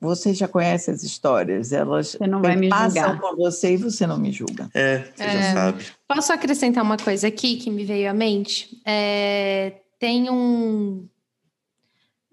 você 0.00 0.34
já 0.34 0.48
conhece 0.48 0.90
as 0.90 1.04
histórias, 1.04 1.72
elas 1.72 2.16
você 2.16 2.26
não 2.26 2.42
vai 2.42 2.56
me 2.56 2.68
passam 2.68 3.16
com 3.18 3.36
você 3.36 3.74
e 3.74 3.76
você 3.76 4.04
não 4.04 4.18
me 4.18 4.32
julga. 4.32 4.68
É, 4.74 5.04
você 5.14 5.22
é, 5.22 5.32
já 5.32 5.52
sabe. 5.54 5.86
Posso 6.08 6.32
acrescentar 6.32 6.82
uma 6.82 6.96
coisa 6.96 7.28
aqui 7.28 7.56
que 7.56 7.70
me 7.70 7.84
veio 7.84 8.10
à 8.10 8.12
mente? 8.12 8.82
É, 8.84 9.74
tem 10.00 10.28
um. 10.28 11.06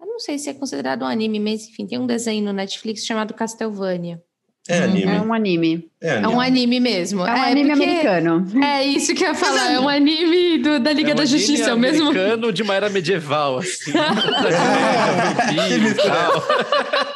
Eu 0.00 0.06
não 0.06 0.18
sei 0.18 0.36
se 0.40 0.50
é 0.50 0.54
considerado 0.54 1.02
um 1.02 1.06
anime, 1.06 1.38
mas 1.38 1.68
enfim, 1.68 1.86
tem 1.86 2.00
um 2.00 2.06
desenho 2.08 2.44
no 2.44 2.52
Netflix 2.52 3.06
chamado 3.06 3.32
Castlevania. 3.32 4.20
É 4.68 4.82
anime. 4.82 5.16
É 5.16 5.20
um 5.20 5.32
anime. 5.32 5.90
É, 6.00 6.10
anime. 6.12 6.24
é 6.24 6.28
um 6.28 6.40
anime 6.40 6.80
mesmo. 6.80 7.26
É 7.26 7.32
um 7.32 7.36
é 7.36 7.50
anime 7.50 7.72
americano. 7.72 8.46
É 8.62 8.84
isso 8.84 9.14
que 9.14 9.24
eu 9.24 9.28
ia 9.28 9.34
falar. 9.34 9.72
É 9.72 9.80
um 9.80 9.88
anime 9.88 10.58
do, 10.58 10.78
da 10.78 10.92
Liga 10.92 11.10
é 11.10 11.14
um 11.14 11.16
da 11.16 11.24
Justiça, 11.24 11.70
é 11.70 11.74
o 11.74 11.78
mesmo. 11.78 12.08
americano 12.10 12.52
de 12.52 12.62
uma 12.62 12.74
era 12.74 12.90
medieval, 12.90 13.58
assim. 13.58 13.92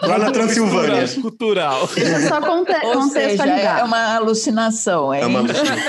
Lá 0.02 0.18
na 0.18 0.30
Transilvânia. 0.30 1.06
Cultural. 1.20 1.86
Deixa 1.94 2.18
eu 2.18 2.28
só 2.28 2.40
conte 2.40 2.72
contextualizar. 2.80 3.80
é 3.80 3.84
uma 3.84 4.16
alucinação. 4.16 5.12
É, 5.12 5.20
é 5.20 5.26
uma 5.26 5.40
alucinação. 5.40 5.84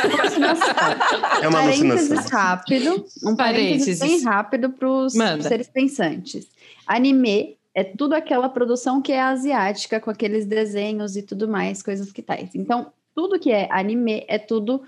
é 1.41 1.47
uma 1.47 1.61
alucinação. 1.61 2.17
rápido. 2.29 3.05
Um 3.23 3.35
parênteses, 3.35 3.99
parênteses 3.99 3.99
bem 3.99 4.23
rápido 4.23 4.69
para 4.69 4.89
os 4.89 5.13
seres 5.41 5.67
pensantes. 5.67 6.45
Anime 6.85 7.54
é 7.75 7.83
tudo 7.83 8.13
aquela 8.13 8.47
produção 8.47 9.01
que 9.01 9.11
é 9.11 9.21
asiática, 9.21 9.99
com 9.99 10.09
aqueles 10.09 10.45
desenhos 10.45 11.17
e 11.17 11.21
tudo 11.21 11.45
mais, 11.45 11.83
coisas 11.83 12.09
que 12.09 12.21
tais. 12.21 12.55
Então, 12.55 12.93
tudo 13.13 13.37
que 13.37 13.51
é 13.51 13.67
anime 13.69 14.23
é 14.29 14.39
tudo 14.39 14.81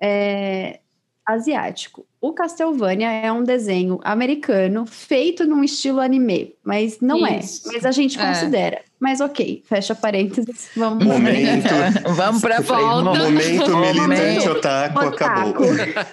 é, 0.00 0.80
asiático. 1.24 2.06
O 2.20 2.34
Castlevania 2.34 3.10
é 3.10 3.32
um 3.32 3.42
desenho 3.42 3.98
americano 4.04 4.84
feito 4.84 5.46
num 5.46 5.64
estilo 5.64 6.00
anime, 6.00 6.54
mas 6.62 7.00
não 7.00 7.26
é. 7.26 7.38
Isso. 7.38 7.68
é. 7.70 7.72
Mas 7.72 7.86
a 7.86 7.90
gente 7.90 8.20
é. 8.20 8.26
considera. 8.26 8.82
Mas 9.00 9.18
ok, 9.22 9.62
fecha 9.66 9.94
parênteses. 9.94 10.68
Vamos 10.76 11.02
momento, 11.02 11.68
vamos 12.14 12.42
para 12.42 12.62
frente. 12.62 12.82
Momento 12.82 13.78
militante 13.78 14.48
otaku, 14.50 15.06
otaku, 15.06 15.64
acabou. 15.64 15.64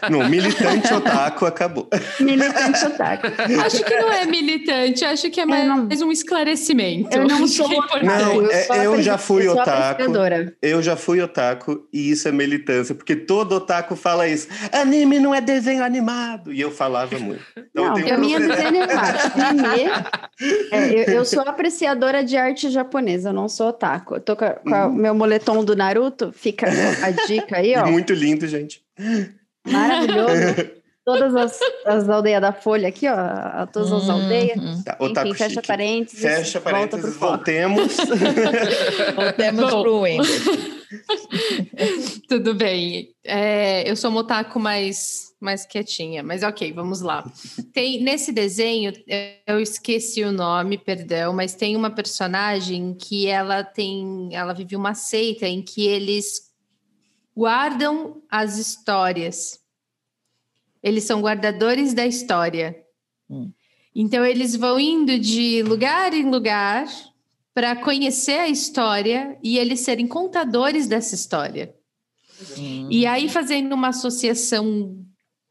Não, 0.09 0.29
militante 0.29 0.93
otaku 0.93 1.45
acabou. 1.45 1.89
Militante 2.21 2.85
otaku. 2.85 3.27
Acho 3.65 3.83
que 3.83 3.93
não 3.93 4.13
é 4.13 4.25
militante, 4.25 5.03
acho 5.03 5.29
que 5.29 5.41
é 5.41 5.45
mais, 5.45 5.67
não, 5.67 5.89
um 6.07 6.11
esclarecimento. 6.11 7.13
Eu 7.13 7.27
não 7.27 7.45
sou 7.45 7.67
otaku. 7.77 8.05
Não, 8.05 8.41
eu, 8.41 8.51
é, 8.51 8.85
eu 8.85 9.01
já 9.01 9.17
fui 9.17 9.45
eu 9.45 9.51
otaku. 9.51 10.03
Eu 10.61 10.81
já 10.81 10.95
fui 10.95 11.21
otaku 11.21 11.85
e 11.91 12.11
isso 12.11 12.29
é 12.29 12.31
militância, 12.31 12.95
porque 12.95 13.17
todo 13.17 13.51
otaku 13.53 13.97
fala 13.97 14.29
isso. 14.29 14.47
Anime 14.71 15.19
não 15.19 15.35
é 15.35 15.41
desenho 15.41 15.83
animado. 15.97 16.53
E 16.53 16.61
eu 16.61 16.71
falava 16.71 17.17
muito. 17.19 17.43
Então, 17.55 17.85
não, 17.89 17.99
eu, 17.99 18.07
eu 18.07 18.19
minha 18.19 18.37
animado. 18.37 19.17
Anime, 19.35 19.91
é, 20.71 20.93
eu, 20.93 21.15
eu 21.15 21.25
sou 21.25 21.41
apreciadora 21.41 22.23
de 22.23 22.37
arte 22.37 22.69
japonesa, 22.69 23.29
eu 23.29 23.33
não 23.33 23.49
sou 23.49 23.69
otaku. 23.69 24.15
Eu 24.15 24.21
tô 24.21 24.35
com, 24.35 24.45
o 24.45 24.69
uhum. 24.69 24.93
meu 24.93 25.15
moletom 25.15 25.63
do 25.63 25.75
Naruto, 25.75 26.31
fica 26.31 26.67
a 26.67 27.11
dica 27.27 27.57
aí, 27.57 27.75
ó. 27.75 27.85
Muito 27.91 28.13
lindo, 28.13 28.47
gente. 28.47 28.81
Maravilhoso. 29.65 30.77
Todas 31.07 31.33
as, 31.37 31.59
as 31.85 32.09
aldeias 32.09 32.41
da 32.41 32.51
Folha 32.51 32.89
aqui, 32.89 33.07
ó. 33.07 33.65
Todas 33.67 33.93
as 33.93 34.09
uhum. 34.09 34.23
aldeias. 34.23 34.83
Tá, 34.83 34.97
Enfim, 34.99 35.33
fecha 35.35 35.49
chique. 35.51 35.67
parênteses. 35.67 36.19
Fecha 36.19 36.59
parênteses, 36.59 37.15
voltemos. 37.15 37.95
voltemos 39.15 39.69
para 39.69 39.89
o 39.89 40.03
Tudo 42.27 42.53
bem. 42.55 43.07
É, 43.23 43.89
eu 43.89 43.95
sou 43.95 44.11
um 44.11 44.17
otaku 44.17 44.59
mais, 44.59 45.26
mais 45.39 45.65
quietinha, 45.65 46.23
mas 46.23 46.43
ok, 46.43 46.71
vamos 46.73 47.01
lá. 47.01 47.23
Tem 47.73 48.01
Nesse 48.01 48.31
desenho, 48.31 48.91
eu 49.45 49.59
esqueci 49.59 50.23
o 50.23 50.31
nome, 50.31 50.77
perdão, 50.77 51.33
mas 51.33 51.53
tem 51.55 51.75
uma 51.75 51.91
personagem 51.91 52.93
que 52.93 53.27
ela 53.27 53.63
tem. 53.63 54.29
Ela 54.31 54.53
vive 54.53 54.75
uma 54.75 54.93
seita 54.93 55.47
em 55.47 55.61
que 55.61 55.85
eles 55.85 56.51
guardam 57.35 58.21
as 58.29 58.57
histórias 58.57 59.59
eles 60.87 61.03
são 61.03 61.21
guardadores 61.21 61.93
da 61.93 62.05
história. 62.05 62.75
Hum. 63.29 63.51
Então, 63.93 64.23
eles 64.23 64.55
vão 64.55 64.79
indo 64.79 65.17
de 65.19 65.63
lugar 65.63 66.13
em 66.13 66.29
lugar 66.29 66.87
para 67.53 67.75
conhecer 67.75 68.39
a 68.39 68.47
história 68.47 69.37
e 69.43 69.57
eles 69.57 69.79
serem 69.79 70.07
contadores 70.07 70.87
dessa 70.87 71.15
história. 71.15 71.75
Hum. 72.57 72.87
E 72.91 73.05
aí, 73.05 73.27
fazendo 73.27 73.73
uma 73.73 73.89
associação 73.89 75.05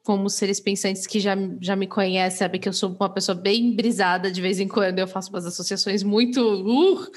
como 0.07 0.31
seres 0.31 0.61
pensantes 0.61 1.05
que 1.05 1.19
já, 1.19 1.35
já 1.61 1.75
me 1.75 1.89
conhecem, 1.89 2.39
sabe 2.39 2.61
que 2.61 2.69
eu 2.69 2.73
sou 2.73 2.95
uma 2.95 3.11
pessoa 3.13 3.35
bem 3.35 3.75
brisada 3.75 4.31
de 4.31 4.41
vez 4.41 4.61
em 4.61 4.69
quando, 4.69 5.01
eu 5.01 5.09
faço 5.09 5.31
umas 5.31 5.45
associações 5.45 6.05
muito. 6.05 6.41
Uh, 6.41 7.11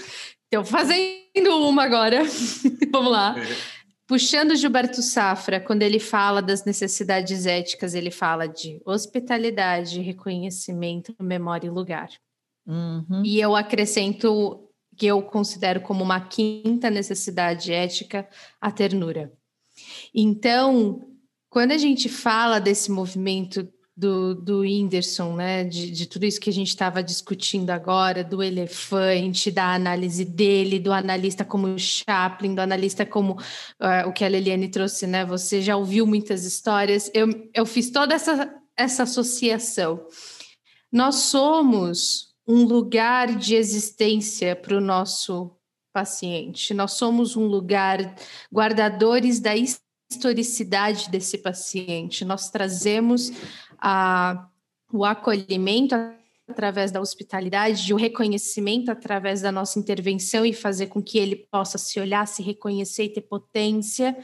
então, 0.47 0.65
fazendo 0.65 1.67
uma 1.67 1.83
agora. 1.83 2.23
Vamos 2.91 3.11
lá. 3.11 3.35
Puxando 4.07 4.55
Gilberto 4.55 5.03
Safra, 5.03 5.59
quando 5.59 5.83
ele 5.83 5.99
fala 5.99 6.41
das 6.41 6.65
necessidades 6.65 7.45
éticas, 7.45 7.93
ele 7.93 8.09
fala 8.09 8.47
de 8.47 8.81
hospitalidade, 8.83 10.01
reconhecimento, 10.01 11.13
memória 11.21 11.67
e 11.67 11.69
lugar. 11.69 12.09
Uhum. 12.65 13.21
E 13.23 13.39
eu 13.39 13.55
acrescento 13.55 14.67
que 14.97 15.05
eu 15.05 15.21
considero 15.21 15.81
como 15.81 16.03
uma 16.03 16.21
quinta 16.21 16.89
necessidade 16.89 17.71
ética 17.71 18.27
a 18.59 18.71
ternura. 18.71 19.31
Então, 20.11 21.08
quando 21.49 21.71
a 21.71 21.77
gente 21.77 22.07
fala 22.07 22.59
desse 22.59 22.91
movimento 22.91 23.67
do, 23.99 24.33
do 24.33 24.59
Whindersson, 24.59 25.35
né? 25.35 25.65
De, 25.65 25.91
de 25.91 26.05
tudo 26.05 26.25
isso 26.25 26.39
que 26.39 26.49
a 26.49 26.53
gente 26.53 26.69
estava 26.69 27.03
discutindo 27.03 27.69
agora, 27.69 28.23
do 28.23 28.41
elefante, 28.41 29.51
da 29.51 29.73
análise 29.73 30.23
dele, 30.23 30.79
do 30.79 30.93
analista 30.93 31.43
como 31.43 31.77
Chaplin, 31.77 32.55
do 32.55 32.61
analista 32.61 33.05
como 33.05 33.33
uh, 33.33 34.07
o 34.07 34.13
que 34.13 34.23
a 34.23 34.29
Leliane 34.29 34.69
trouxe, 34.69 35.05
né? 35.05 35.25
Você 35.25 35.61
já 35.61 35.75
ouviu 35.75 36.07
muitas 36.07 36.45
histórias. 36.45 37.11
Eu, 37.13 37.27
eu 37.53 37.65
fiz 37.65 37.91
toda 37.91 38.15
essa, 38.15 38.55
essa 38.77 39.03
associação. 39.03 40.07
Nós 40.89 41.15
somos 41.15 42.33
um 42.47 42.63
lugar 42.63 43.35
de 43.35 43.55
existência 43.55 44.55
para 44.55 44.77
o 44.77 44.81
nosso 44.81 45.51
paciente. 45.91 46.73
Nós 46.73 46.93
somos 46.93 47.35
um 47.35 47.45
lugar 47.45 48.15
guardadores 48.51 49.41
da 49.41 49.55
historicidade 50.11 51.09
desse 51.09 51.37
paciente. 51.37 52.25
Nós 52.25 52.49
trazemos 52.49 53.31
a, 53.77 54.47
o 54.91 55.05
acolhimento 55.05 55.95
através 56.47 56.91
da 56.91 56.99
hospitalidade, 56.99 57.93
o 57.93 57.97
reconhecimento 57.97 58.89
através 58.89 59.41
da 59.41 59.51
nossa 59.51 59.77
intervenção 59.77 60.43
e 60.43 60.51
fazer 60.51 60.87
com 60.87 60.99
que 60.99 61.19
ele 61.19 61.35
possa 61.35 61.77
se 61.77 61.99
olhar, 61.99 62.27
se 62.27 62.41
reconhecer 62.41 63.03
e 63.03 63.09
ter 63.09 63.21
potência. 63.21 64.17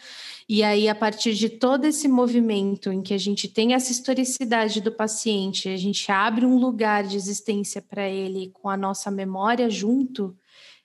E 0.50 0.64
aí, 0.64 0.90
a 0.90 0.96
partir 0.96 1.36
de 1.36 1.50
todo 1.50 1.86
esse 1.86 2.08
movimento 2.08 2.92
em 2.92 3.04
que 3.04 3.14
a 3.14 3.18
gente 3.20 3.48
tem 3.48 3.76
essa 3.76 3.92
historicidade 3.92 4.82
do 4.82 4.92
paciente, 4.92 5.70
a 5.70 5.78
gente 5.78 6.12
abre 6.12 6.48
um 6.48 6.58
lugar 6.58 7.04
de 7.04 7.16
existência 7.16 7.80
para 7.80 8.10
ele 8.10 8.50
com 8.54 8.70
a 8.70 8.76
nossa 8.76 9.12
memória 9.12 9.70
junto, 9.70 10.36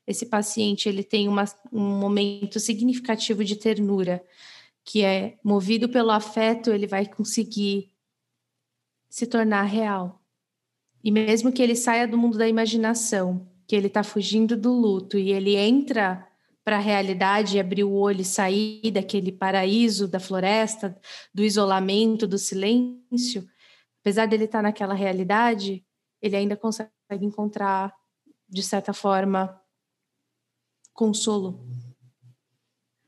esse 0.06 0.26
paciente 0.26 0.88
ele 0.88 1.04
tem 1.04 1.28
uma, 1.28 1.44
um 1.72 1.98
momento 2.00 2.58
significativo 2.58 3.44
de 3.44 3.54
ternura, 3.56 4.22
que 4.84 5.04
é 5.04 5.38
movido 5.44 5.88
pelo 5.88 6.10
afeto, 6.10 6.70
ele 6.70 6.86
vai 6.86 7.06
conseguir 7.06 7.92
se 9.08 9.26
tornar 9.26 9.62
real. 9.64 10.22
E 11.02 11.10
mesmo 11.10 11.52
que 11.52 11.62
ele 11.62 11.74
saia 11.74 12.06
do 12.06 12.18
mundo 12.18 12.38
da 12.38 12.48
imaginação, 12.48 13.48
que 13.66 13.74
ele 13.74 13.86
está 13.86 14.02
fugindo 14.02 14.56
do 14.56 14.72
luto 14.72 15.18
e 15.18 15.32
ele 15.32 15.56
entra 15.56 16.26
para 16.64 16.76
a 16.76 16.80
realidade, 16.80 17.58
abrir 17.58 17.84
o 17.84 17.92
olho 17.92 18.20
e 18.20 18.24
sair 18.24 18.90
daquele 18.92 19.32
paraíso 19.32 20.06
da 20.06 20.20
floresta, 20.20 20.96
do 21.32 21.42
isolamento, 21.42 22.26
do 22.26 22.38
silêncio, 22.38 23.48
apesar 24.00 24.26
dele 24.26 24.44
estar 24.44 24.58
tá 24.58 24.62
naquela 24.62 24.94
realidade, 24.94 25.84
ele 26.20 26.36
ainda 26.36 26.56
consegue 26.56 26.90
encontrar, 27.22 27.94
de 28.48 28.62
certa 28.62 28.92
forma, 28.92 29.60
consolo, 30.92 31.66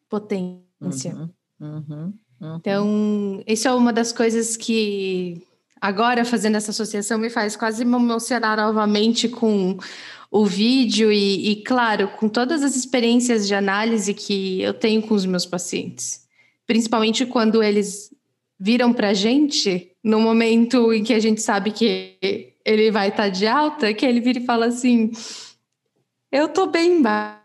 potência. 0.08 1.14
Uhum, 1.14 1.30
uhum, 1.62 2.12
uhum. 2.40 2.56
Então, 2.56 3.42
isso 3.46 3.68
é 3.68 3.72
uma 3.72 3.92
das 3.92 4.12
coisas 4.12 4.56
que 4.56 5.46
agora 5.80 6.24
fazendo 6.24 6.56
essa 6.56 6.70
associação 6.70 7.18
me 7.18 7.30
faz 7.30 7.56
quase 7.56 7.84
me 7.84 7.96
emocionar 7.96 8.56
novamente 8.56 9.28
com 9.28 9.78
o 10.30 10.46
vídeo 10.46 11.12
e, 11.12 11.50
e, 11.50 11.56
claro, 11.62 12.08
com 12.08 12.28
todas 12.28 12.62
as 12.62 12.74
experiências 12.74 13.46
de 13.46 13.54
análise 13.54 14.14
que 14.14 14.62
eu 14.62 14.72
tenho 14.72 15.02
com 15.02 15.14
os 15.14 15.26
meus 15.26 15.44
pacientes, 15.44 16.26
principalmente 16.66 17.26
quando 17.26 17.62
eles 17.62 18.10
viram 18.58 18.92
para 18.92 19.08
a 19.08 19.14
gente 19.14 19.94
no 20.02 20.20
momento 20.20 20.92
em 20.92 21.04
que 21.04 21.12
a 21.12 21.18
gente 21.18 21.42
sabe 21.42 21.70
que 21.70 22.16
ele 22.64 22.90
vai 22.90 23.08
estar 23.08 23.24
tá 23.24 23.28
de 23.28 23.46
alta, 23.46 23.92
que 23.92 24.06
ele 24.06 24.20
vira 24.20 24.38
e 24.38 24.46
fala 24.46 24.66
assim: 24.66 25.10
Eu 26.30 26.48
tô 26.48 26.66
bem, 26.66 27.02
Bárbara. 27.02 27.42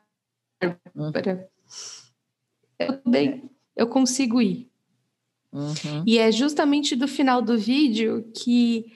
Eu 2.80 2.93
tô 3.01 3.09
bem, 3.09 3.49
eu 3.78 3.88
consigo 3.88 4.41
ir. 4.41 4.69
Uhum. 5.53 6.03
E 6.05 6.17
é 6.17 6.32
justamente 6.32 6.95
do 6.95 7.07
final 7.07 7.41
do 7.41 7.57
vídeo 7.57 8.30
que 8.36 8.91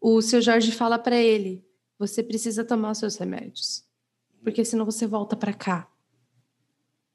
o 0.00 0.22
seu 0.22 0.40
Jorge 0.40 0.70
fala 0.70 0.98
para 0.98 1.16
ele: 1.16 1.64
você 1.98 2.22
precisa 2.22 2.64
tomar 2.64 2.92
os 2.92 2.98
seus 2.98 3.16
remédios, 3.16 3.84
porque 4.44 4.64
senão 4.64 4.84
você 4.84 5.06
volta 5.06 5.36
para 5.36 5.52
cá. 5.52 5.88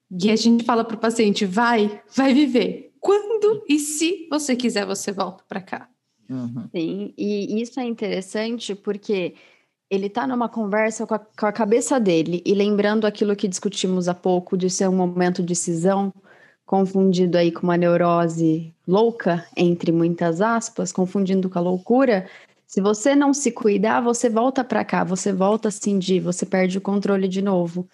E 0.10 0.32
a 0.32 0.36
gente 0.36 0.64
fala 0.64 0.84
para 0.84 0.98
o 0.98 1.00
paciente: 1.00 1.46
vai, 1.46 2.02
vai 2.14 2.34
viver. 2.34 2.94
Quando 3.00 3.64
e 3.70 3.80
se 3.80 4.28
você 4.30 4.56
quiser, 4.56 4.86
você 4.86 5.12
volta 5.12 5.44
para 5.48 5.62
cá. 5.62 5.90
Uhum. 6.30 6.68
Sim, 6.76 7.14
e 7.18 7.62
isso 7.62 7.80
é 7.80 7.86
interessante 7.86 8.76
porque 8.76 9.36
ele 9.90 10.08
está 10.08 10.28
numa 10.28 10.50
conversa 10.50 11.08
com 11.08 11.14
a, 11.14 11.20
com 11.20 11.46
a, 11.46 11.52
cabeça 11.52 12.00
dele 12.00 12.42
e 12.46 12.54
lembrando 12.54 13.08
aquilo 13.08 13.36
que 13.36 13.48
discutimos 13.48 14.10
há 14.10 14.14
pouco 14.14 14.58
de 14.58 14.70
ser 14.70 14.90
um 14.90 14.96
momento 14.96 15.42
de 15.42 15.56
cisão, 15.56 16.14
confundido 16.68 17.38
aí 17.38 17.50
com 17.50 17.64
uma 17.64 17.78
neurose 17.78 18.74
louca, 18.86 19.48
entre 19.56 19.90
muitas 19.92 20.42
aspas, 20.42 20.92
confundindo 20.92 21.50
com 21.50 21.58
a 21.58 21.62
loucura, 21.62 22.28
se 22.68 22.82
você 22.82 23.16
não 23.16 23.34
se 23.34 23.52
cuidar, 23.52 24.02
você 24.02 24.30
volta 24.30 24.66
para 24.66 24.84
cá, 24.84 25.06
você 25.06 25.32
volta 25.32 25.70
a 25.70 25.72
cindir, 25.72 26.22
você 26.22 26.46
perde 26.46 26.78
o 26.78 26.82
controle 26.82 27.28
de 27.30 27.42
novo. 27.42 27.88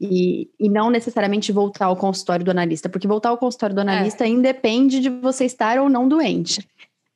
E, 0.00 0.50
e 0.58 0.68
não 0.68 0.90
necessariamente 0.90 1.52
voltar 1.52 1.86
ao 1.86 1.96
consultório 1.96 2.44
do 2.44 2.50
analista, 2.50 2.88
porque 2.88 3.06
voltar 3.06 3.28
ao 3.28 3.38
consultório 3.38 3.74
do 3.74 3.80
é. 3.80 3.84
analista 3.84 4.24
é. 4.24 4.28
independe 4.28 4.98
de 4.98 5.08
você 5.08 5.44
estar 5.44 5.78
ou 5.78 5.88
não 5.88 6.08
doente. 6.08 6.66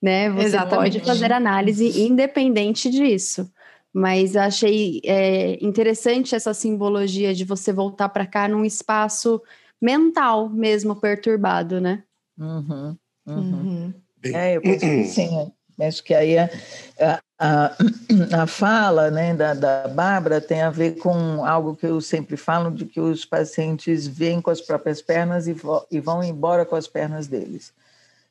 Né? 0.01 0.31
Você 0.31 0.47
Exatamente. 0.47 1.01
pode 1.01 1.07
fazer 1.07 1.33
análise 1.33 2.03
independente 2.03 2.91
disso. 2.91 3.51
Mas 3.93 4.37
achei 4.37 5.01
é, 5.05 5.59
interessante 5.65 6.35
essa 6.35 6.53
simbologia 6.53 7.35
de 7.35 7.45
você 7.45 7.73
voltar 7.73 8.11
para 8.11 8.27
cá 8.27 8.47
num 8.47 8.65
espaço 8.65 9.41
mental 9.81 10.49
mesmo 10.49 10.97
perturbado, 10.97 11.81
né? 11.81 12.03
Uhum, 12.39 12.97
uhum. 13.27 13.37
Uhum. 13.37 13.95
É, 14.25 14.57
eu 14.57 14.63
penso 14.63 14.81
que 14.81 15.05
sim. 15.05 15.53
Acho 15.81 16.03
que 16.03 16.13
aí 16.13 16.37
a, 16.37 16.51
a, 17.39 17.77
a 18.43 18.47
fala 18.49 19.11
né, 19.13 19.33
da, 19.33 19.55
da 19.55 19.87
Bárbara 19.87 20.41
tem 20.41 20.61
a 20.61 20.71
ver 20.71 20.99
com 20.99 21.45
algo 21.45 21.77
que 21.77 21.87
eu 21.87 22.01
sempre 22.01 22.37
falo, 22.37 22.71
de 22.71 22.85
que 22.85 23.01
os 23.01 23.25
pacientes 23.25 24.07
vêm 24.07 24.41
com 24.41 24.51
as 24.51 24.61
próprias 24.61 25.01
pernas 25.01 25.47
e, 25.47 25.53
vo, 25.53 25.87
e 25.89 26.01
vão 26.01 26.23
embora 26.23 26.67
com 26.67 26.75
as 26.75 26.89
pernas 26.89 27.29
deles. 27.29 27.73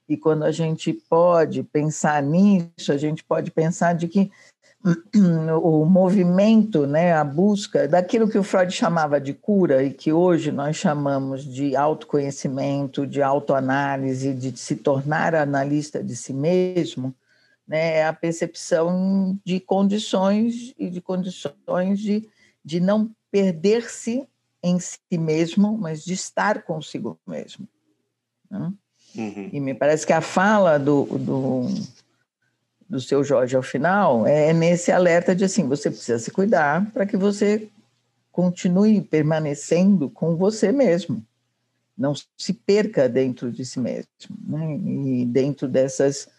E 0.09 0.17
quando 0.17 0.43
a 0.43 0.51
gente 0.51 0.91
pode 0.91 1.63
pensar 1.63 2.21
nisso, 2.21 2.91
a 2.91 2.97
gente 2.97 3.23
pode 3.23 3.49
pensar 3.51 3.93
de 3.93 4.07
que 4.09 4.29
o 5.61 5.85
movimento, 5.85 6.87
né, 6.87 7.13
a 7.13 7.23
busca 7.23 7.87
daquilo 7.87 8.29
que 8.29 8.37
o 8.37 8.43
Freud 8.43 8.71
chamava 8.71 9.19
de 9.19 9.33
cura 9.33 9.83
e 9.83 9.91
que 9.91 10.13
hoje 10.13 10.51
nós 10.51 10.77
chamamos 10.77 11.43
de 11.43 11.75
autoconhecimento, 11.75 13.05
de 13.05 13.21
autoanálise, 13.21 14.33
de 14.33 14.57
se 14.57 14.75
tornar 14.75 15.35
analista 15.35 16.03
de 16.03 16.15
si 16.15 16.33
mesmo, 16.33 17.13
né, 17.67 18.05
a 18.05 18.13
percepção 18.13 19.37
de 19.43 19.59
condições 19.59 20.73
e 20.77 20.89
de 20.89 21.01
condições 21.01 21.99
de, 21.99 22.27
de 22.63 22.79
não 22.79 23.09
perder-se 23.29 24.27
em 24.63 24.79
si 24.79 24.99
mesmo, 25.17 25.77
mas 25.77 26.03
de 26.03 26.13
estar 26.13 26.63
consigo 26.63 27.19
mesmo. 27.27 27.67
Né? 28.49 28.71
Uhum. 29.15 29.49
E 29.51 29.59
me 29.59 29.73
parece 29.73 30.05
que 30.05 30.13
a 30.13 30.21
fala 30.21 30.77
do, 30.77 31.05
do, 31.05 31.67
do 32.89 32.99
seu 32.99 33.23
Jorge 33.23 33.55
ao 33.55 33.63
final 33.63 34.25
é 34.25 34.53
nesse 34.53 34.91
alerta 34.91 35.35
de 35.35 35.43
assim, 35.45 35.67
você 35.67 35.89
precisa 35.89 36.19
se 36.19 36.31
cuidar 36.31 36.89
para 36.91 37.05
que 37.05 37.17
você 37.17 37.69
continue 38.31 39.01
permanecendo 39.01 40.09
com 40.09 40.35
você 40.35 40.71
mesmo, 40.71 41.25
não 41.97 42.13
se 42.37 42.53
perca 42.53 43.09
dentro 43.09 43.51
de 43.51 43.65
si 43.65 43.79
mesmo, 43.79 44.07
né? 44.47 44.77
e 44.77 45.25
dentro 45.25 45.67
dessas 45.67 46.29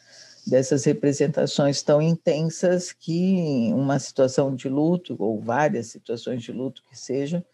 dessas 0.49 0.85
representações 0.85 1.83
tão 1.83 2.01
intensas 2.01 2.91
que 2.91 3.71
uma 3.75 3.99
situação 3.99 4.55
de 4.55 4.69
luto, 4.69 5.15
ou 5.19 5.41
várias 5.41 5.89
situações 5.89 6.43
de 6.43 6.53
luto 6.53 6.83
que 6.89 6.99
seja, 6.99 7.45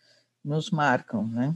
nos 0.45 0.71
marcam, 0.71 1.27
né? 1.27 1.55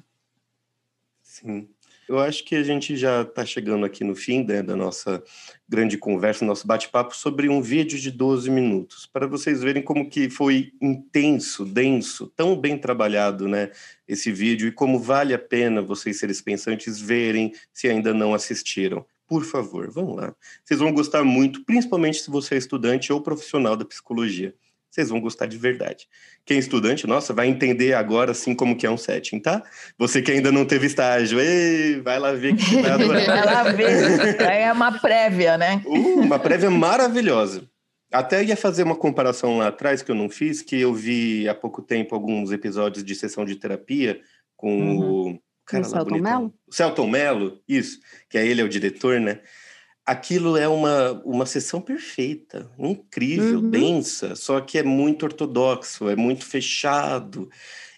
Sim. 1.22 1.68
Eu 2.08 2.18
acho 2.18 2.42
que 2.42 2.56
a 2.56 2.62
gente 2.62 2.96
já 2.96 3.20
está 3.20 3.44
chegando 3.44 3.84
aqui 3.84 4.02
no 4.02 4.14
fim 4.14 4.42
né, 4.42 4.62
da 4.62 4.74
nossa 4.74 5.22
grande 5.68 5.98
conversa, 5.98 6.42
nosso 6.42 6.66
bate-papo 6.66 7.14
sobre 7.14 7.50
um 7.50 7.60
vídeo 7.60 7.98
de 7.98 8.10
12 8.10 8.50
minutos, 8.50 9.04
para 9.04 9.26
vocês 9.26 9.62
verem 9.62 9.82
como 9.82 10.08
que 10.08 10.30
foi 10.30 10.72
intenso, 10.80 11.66
denso, 11.66 12.32
tão 12.34 12.56
bem 12.56 12.78
trabalhado, 12.78 13.46
né, 13.46 13.70
esse 14.06 14.32
vídeo 14.32 14.66
e 14.66 14.72
como 14.72 14.98
vale 14.98 15.34
a 15.34 15.38
pena 15.38 15.82
vocês 15.82 16.18
seres 16.18 16.40
pensantes 16.40 16.98
verem 16.98 17.52
se 17.74 17.88
ainda 17.88 18.14
não 18.14 18.32
assistiram. 18.32 19.04
Por 19.26 19.44
favor, 19.44 19.90
vamos 19.90 20.16
lá. 20.16 20.34
Vocês 20.64 20.80
vão 20.80 20.90
gostar 20.90 21.22
muito, 21.22 21.62
principalmente 21.66 22.22
se 22.22 22.30
você 22.30 22.54
é 22.54 22.58
estudante 22.58 23.12
ou 23.12 23.20
profissional 23.20 23.76
da 23.76 23.84
psicologia. 23.84 24.54
Vocês 24.90 25.10
vão 25.10 25.20
gostar 25.20 25.46
de 25.46 25.58
verdade. 25.58 26.08
Quem 26.44 26.56
é 26.56 26.60
estudante, 26.60 27.06
nossa, 27.06 27.34
vai 27.34 27.46
entender 27.46 27.92
agora 27.92 28.32
sim 28.32 28.54
como 28.54 28.76
que 28.76 28.86
é 28.86 28.90
um 28.90 28.96
setting, 28.96 29.38
tá? 29.38 29.62
Você 29.98 30.22
que 30.22 30.32
ainda 30.32 30.50
não 30.50 30.64
teve 30.64 30.86
estágio, 30.86 31.38
ei, 31.38 32.00
vai 32.00 32.18
lá 32.18 32.32
ver 32.32 32.56
que 32.56 32.80
vai 32.80 32.90
adorar. 32.90 33.26
vai 33.26 33.44
lá 33.44 33.62
ver. 33.64 34.42
Aí 34.42 34.62
é 34.62 34.72
uma 34.72 34.98
prévia, 34.98 35.58
né? 35.58 35.82
Uh, 35.84 36.20
uma 36.20 36.38
prévia 36.38 36.70
maravilhosa. 36.70 37.68
Até 38.10 38.42
ia 38.42 38.56
fazer 38.56 38.82
uma 38.82 38.96
comparação 38.96 39.58
lá 39.58 39.68
atrás 39.68 40.00
que 40.00 40.10
eu 40.10 40.14
não 40.14 40.30
fiz, 40.30 40.62
que 40.62 40.80
eu 40.80 40.94
vi 40.94 41.46
há 41.46 41.54
pouco 41.54 41.82
tempo 41.82 42.14
alguns 42.14 42.50
episódios 42.50 43.04
de 43.04 43.14
sessão 43.14 43.44
de 43.44 43.56
terapia 43.56 44.20
com 44.56 44.74
uhum. 44.74 45.32
o 45.34 45.40
cara 45.66 45.86
o 45.86 45.90
lá 45.90 45.98
Celton 45.98 46.18
Mello? 46.18 46.54
Celton 46.70 47.06
Mello, 47.06 47.60
isso, 47.68 48.00
que 48.30 48.38
aí 48.38 48.48
ele 48.48 48.62
é 48.62 48.64
o 48.64 48.68
diretor, 48.68 49.20
né? 49.20 49.40
Aquilo 50.08 50.56
é 50.56 50.66
uma, 50.66 51.20
uma 51.22 51.44
sessão 51.44 51.82
perfeita, 51.82 52.70
incrível, 52.78 53.58
uhum. 53.58 53.68
densa, 53.68 54.34
só 54.34 54.58
que 54.58 54.78
é 54.78 54.82
muito 54.82 55.24
ortodoxo, 55.24 56.08
é 56.08 56.16
muito 56.16 56.46
fechado. 56.46 57.50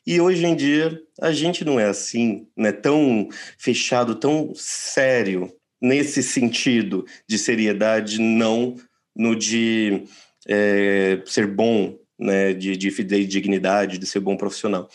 E 0.04 0.20
hoje 0.20 0.44
em 0.44 0.56
dia 0.56 1.00
a 1.20 1.30
gente 1.30 1.64
não 1.64 1.78
é 1.78 1.84
assim, 1.84 2.48
né? 2.56 2.72
Tão 2.72 3.28
fechado, 3.56 4.16
tão 4.16 4.52
sério 4.56 5.52
nesse 5.80 6.20
sentido 6.20 7.06
de 7.28 7.38
seriedade, 7.38 8.20
não 8.20 8.74
no 9.14 9.36
de 9.36 10.02
é, 10.48 11.22
ser 11.26 11.46
bom, 11.46 11.96
né? 12.18 12.52
De, 12.52 12.76
de, 12.76 12.90
de 12.90 13.24
dignidade, 13.24 13.98
de 13.98 14.06
ser 14.06 14.18
bom 14.18 14.36
profissional. 14.36 14.88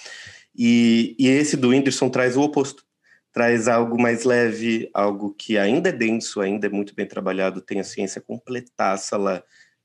E, 0.54 1.16
e 1.18 1.28
esse 1.28 1.56
do 1.56 1.70
Whindersson 1.70 2.10
traz 2.10 2.36
o 2.36 2.42
oposto. 2.42 2.85
Traz 3.36 3.68
algo 3.68 4.02
mais 4.02 4.24
leve, 4.24 4.90
algo 4.94 5.36
que 5.38 5.58
ainda 5.58 5.90
é 5.90 5.92
denso, 5.92 6.40
ainda 6.40 6.68
é 6.68 6.70
muito 6.70 6.96
bem 6.96 7.06
trabalhado, 7.06 7.60
tem 7.60 7.82
a 7.82 7.84
ciência 7.84 8.22
completaça 8.22 9.18
lá, 9.18 9.44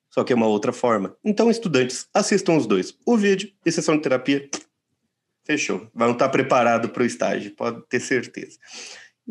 só 0.09 0.23
que 0.23 0.33
é 0.33 0.37
uma 0.37 0.47
outra 0.47 0.73
forma. 0.73 1.17
Então, 1.25 1.51
estudantes, 1.51 2.07
assistam 2.15 2.57
os 2.57 2.65
dois. 2.65 2.97
O 3.05 3.17
vídeo 3.17 3.51
e 3.67 3.73
sessão 3.73 3.97
de 3.97 4.03
terapia, 4.03 4.49
fechou. 5.45 5.91
Vão 5.93 6.13
estar 6.13 6.29
preparados 6.29 6.93
para 6.93 7.03
o 7.03 7.07
estágio, 7.07 7.51
pode 7.57 7.85
ter 7.89 7.99
certeza. 7.99 8.57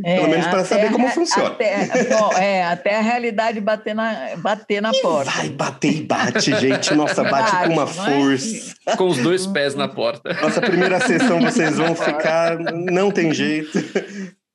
É, 0.04 0.16
Pelo 0.16 0.30
menos 0.30 0.48
para 0.48 0.64
saber 0.64 0.92
como 0.92 1.10
funciona. 1.10 1.50
Até, 1.50 2.04
bom, 2.06 2.34
é, 2.34 2.64
até 2.64 2.96
a 2.96 3.02
realidade 3.02 3.60
bater 3.60 3.94
na, 3.94 4.36
bater 4.38 4.82
na 4.82 4.92
e 4.92 5.02
porta. 5.02 5.32
Vai 5.32 5.50
bater 5.50 5.94
e 5.94 6.04
bate, 6.04 6.56
gente. 6.56 6.94
Nossa, 6.94 7.24
bate, 7.24 7.52
bate 7.52 7.68
com 7.68 7.74
uma 7.74 7.88
força. 7.88 8.76
É? 8.86 8.96
Com 8.96 9.08
os 9.08 9.18
dois 9.18 9.46
pés 9.48 9.76
na 9.76 9.88
porta. 9.88 10.34
Nossa 10.42 10.62
primeira 10.62 11.00
sessão 11.02 11.42
vocês 11.42 11.78
vão 11.78 11.96
ficar. 11.96 12.58
Não 12.60 13.12
tem 13.12 13.34
jeito. 13.34 13.78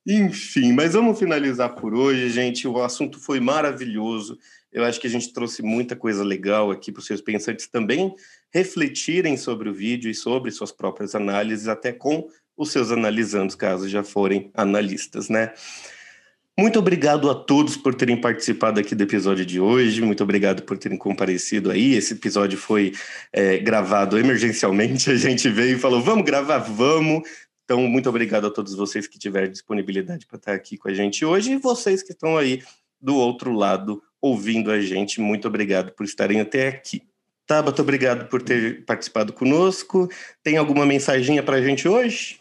Enfim, 0.07 0.71
mas 0.73 0.93
vamos 0.93 1.17
finalizar 1.19 1.75
por 1.75 1.93
hoje, 1.93 2.29
gente. 2.29 2.67
O 2.67 2.81
assunto 2.81 3.19
foi 3.19 3.39
maravilhoso. 3.39 4.37
Eu 4.71 4.83
acho 4.83 4.99
que 4.99 5.07
a 5.07 5.09
gente 5.09 5.31
trouxe 5.31 5.61
muita 5.61 5.95
coisa 5.95 6.23
legal 6.23 6.71
aqui 6.71 6.91
para 6.91 6.99
os 6.99 7.05
seus 7.05 7.21
pensantes 7.21 7.67
também 7.67 8.13
refletirem 8.53 9.37
sobre 9.37 9.69
o 9.69 9.73
vídeo 9.73 10.09
e 10.09 10.13
sobre 10.13 10.51
suas 10.51 10.71
próprias 10.71 11.15
análises, 11.15 11.67
até 11.67 11.91
com 11.91 12.27
os 12.57 12.71
seus 12.71 12.91
analisandos, 12.91 13.55
caso 13.55 13.87
já 13.87 14.03
forem 14.03 14.51
analistas, 14.53 15.29
né? 15.29 15.53
Muito 16.57 16.79
obrigado 16.79 17.29
a 17.29 17.35
todos 17.35 17.75
por 17.75 17.93
terem 17.93 18.15
participado 18.15 18.79
aqui 18.79 18.95
do 18.95 19.03
episódio 19.03 19.45
de 19.45 19.59
hoje. 19.59 20.01
Muito 20.01 20.23
obrigado 20.23 20.63
por 20.63 20.77
terem 20.77 20.97
comparecido 20.97 21.69
aí. 21.69 21.95
Esse 21.95 22.13
episódio 22.13 22.57
foi 22.57 22.93
é, 23.33 23.57
gravado 23.57 24.17
emergencialmente. 24.17 25.11
A 25.11 25.17
gente 25.17 25.49
veio 25.49 25.75
e 25.75 25.79
falou: 25.79 26.01
vamos 26.01 26.23
gravar, 26.23 26.59
vamos. 26.59 27.27
Então, 27.65 27.81
muito 27.81 28.07
obrigado 28.07 28.47
a 28.47 28.51
todos 28.51 28.73
vocês 28.73 29.05
que 29.05 29.19
tiveram 29.19 29.51
disponibilidade 29.51 30.25
para 30.27 30.37
estar 30.37 30.53
aqui 30.53 30.77
com 30.77 30.87
a 30.87 30.93
gente 30.93 31.25
hoje 31.25 31.53
e 31.53 31.57
vocês 31.57 32.03
que 32.03 32.11
estão 32.11 32.37
aí 32.37 32.61
do 33.01 33.15
outro 33.15 33.51
lado 33.51 34.01
ouvindo 34.21 34.71
a 34.71 34.79
gente. 34.79 35.19
Muito 35.19 35.47
obrigado 35.47 35.91
por 35.91 36.05
estarem 36.05 36.39
até 36.39 36.67
aqui. 36.67 37.01
Tabata, 37.47 37.81
obrigado 37.81 38.27
por 38.27 38.41
ter 38.41 38.83
participado 38.85 39.31
conosco. 39.31 40.09
Tem 40.43 40.57
alguma 40.57 40.85
mensaginha 40.85 41.43
para 41.43 41.57
a 41.57 41.61
gente 41.61 41.87
hoje? 41.87 42.39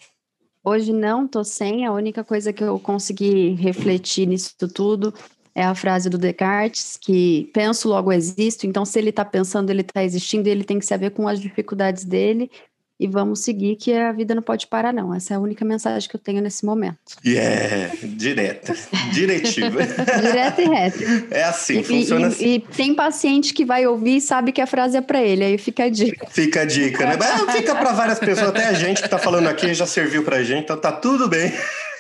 Hoje 0.64 0.92
não, 0.92 1.28
tô 1.28 1.44
sem. 1.44 1.84
A 1.84 1.92
única 1.92 2.24
coisa 2.24 2.52
que 2.52 2.64
eu 2.64 2.78
consegui 2.78 3.50
refletir 3.55 4.26
nisso 4.26 4.55
tudo 4.72 5.12
é 5.55 5.62
a 5.62 5.74
frase 5.74 6.09
do 6.09 6.18
Descartes, 6.18 6.96
que 6.96 7.50
penso, 7.52 7.88
logo 7.88 8.11
existo. 8.11 8.66
Então, 8.66 8.84
se 8.84 8.98
ele 8.98 9.11
está 9.11 9.24
pensando, 9.24 9.70
ele 9.70 9.82
está 9.82 10.02
existindo, 10.02 10.48
ele 10.48 10.64
tem 10.64 10.78
que 10.78 10.86
saber 10.86 11.11
com 11.11 11.28
as 11.28 11.38
dificuldades 11.38 12.05
dele 12.05 12.50
e 12.99 13.07
vamos 13.07 13.40
seguir 13.40 13.76
que 13.76 13.92
a 13.92 14.12
vida 14.12 14.34
não 14.34 14.42
pode 14.42 14.66
parar 14.66 14.92
não. 14.92 15.14
Essa 15.14 15.34
é 15.34 15.36
a 15.36 15.40
única 15.40 15.64
mensagem 15.64 16.09
que 16.09 16.14
eu 16.14 16.20
tenho 16.20 16.40
nesse 16.40 16.64
momento. 16.64 16.99
Yeah, 17.24 17.95
direta, 18.03 18.74
diretiva. 19.12 19.80
Direta 20.22 20.62
e 20.62 20.64
reta. 20.66 21.05
É 21.30 21.45
assim, 21.45 21.80
e, 21.80 21.84
funciona 21.84 22.26
e, 22.26 22.28
assim. 22.28 22.55
E 22.55 22.61
tem 22.61 22.95
paciente 22.95 23.53
que 23.53 23.64
vai 23.64 23.86
ouvir 23.86 24.16
e 24.16 24.20
sabe 24.20 24.53
que 24.53 24.61
a 24.61 24.66
frase 24.66 24.97
é 24.97 25.01
para 25.01 25.22
ele, 25.22 25.45
aí 25.45 25.59
fica 25.59 25.84
a 25.84 25.88
dica. 25.88 26.26
Fica 26.30 26.61
a 26.62 26.64
dica, 26.64 27.05
né? 27.05 27.16
Mas 27.18 27.57
fica 27.57 27.74
para 27.74 27.92
várias 27.92 28.18
pessoas, 28.18 28.49
até 28.49 28.66
a 28.66 28.72
gente 28.72 29.01
que 29.01 29.07
está 29.07 29.18
falando 29.18 29.49
aqui 29.49 29.74
já 29.74 29.86
serviu 29.86 30.22
para 30.22 30.36
a 30.36 30.45
gente, 30.45 30.64
então 30.64 30.76
tá 30.76 30.92
tudo 30.92 31.28
bem. 31.28 31.53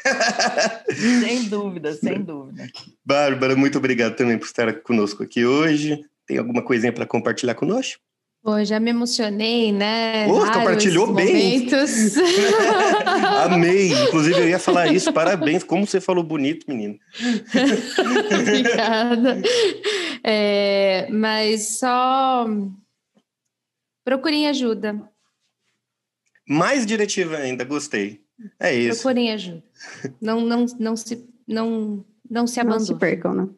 sem 0.94 1.44
dúvida, 1.44 1.92
sem 1.94 2.22
dúvida. 2.22 2.68
Bárbara, 3.04 3.56
muito 3.56 3.78
obrigado 3.78 4.14
também 4.16 4.38
por 4.38 4.46
estar 4.46 4.72
conosco 4.80 5.22
aqui 5.22 5.44
hoje. 5.44 6.00
Tem 6.26 6.38
alguma 6.38 6.62
coisinha 6.62 6.92
para 6.92 7.06
compartilhar 7.06 7.54
conosco? 7.54 8.00
Pô, 8.44 8.62
já 8.62 8.78
me 8.78 8.90
emocionei, 8.90 9.72
né? 9.72 10.26
Oh, 10.28 10.40
compartilhou 10.52 11.14
bem. 11.14 11.66
Amei. 13.42 13.90
Inclusive, 13.90 14.38
eu 14.38 14.48
ia 14.50 14.58
falar 14.58 14.92
isso. 14.92 15.10
Parabéns. 15.14 15.64
Como 15.64 15.86
você 15.86 15.98
falou 15.98 16.22
bonito, 16.22 16.66
menino. 16.68 16.98
Obrigada. 18.38 19.40
É, 20.26 21.06
mas 21.10 21.76
só 21.78 22.46
procurem 24.02 24.48
ajuda. 24.48 24.98
Mais 26.48 26.86
diretiva 26.86 27.36
ainda, 27.36 27.62
gostei. 27.62 28.22
É 28.58 28.74
isso. 28.74 29.02
Procurem 29.02 29.32
ajuda. 29.32 29.62
Não, 30.22 30.40
não, 30.40 30.64
não 30.80 30.96
se, 30.96 31.28
não, 31.46 32.02
não 32.30 32.46
se 32.46 32.58
abandonem. 32.58 32.88
Não 32.88 32.94
se 32.94 32.98
percam, 32.98 33.34
né? 33.34 33.48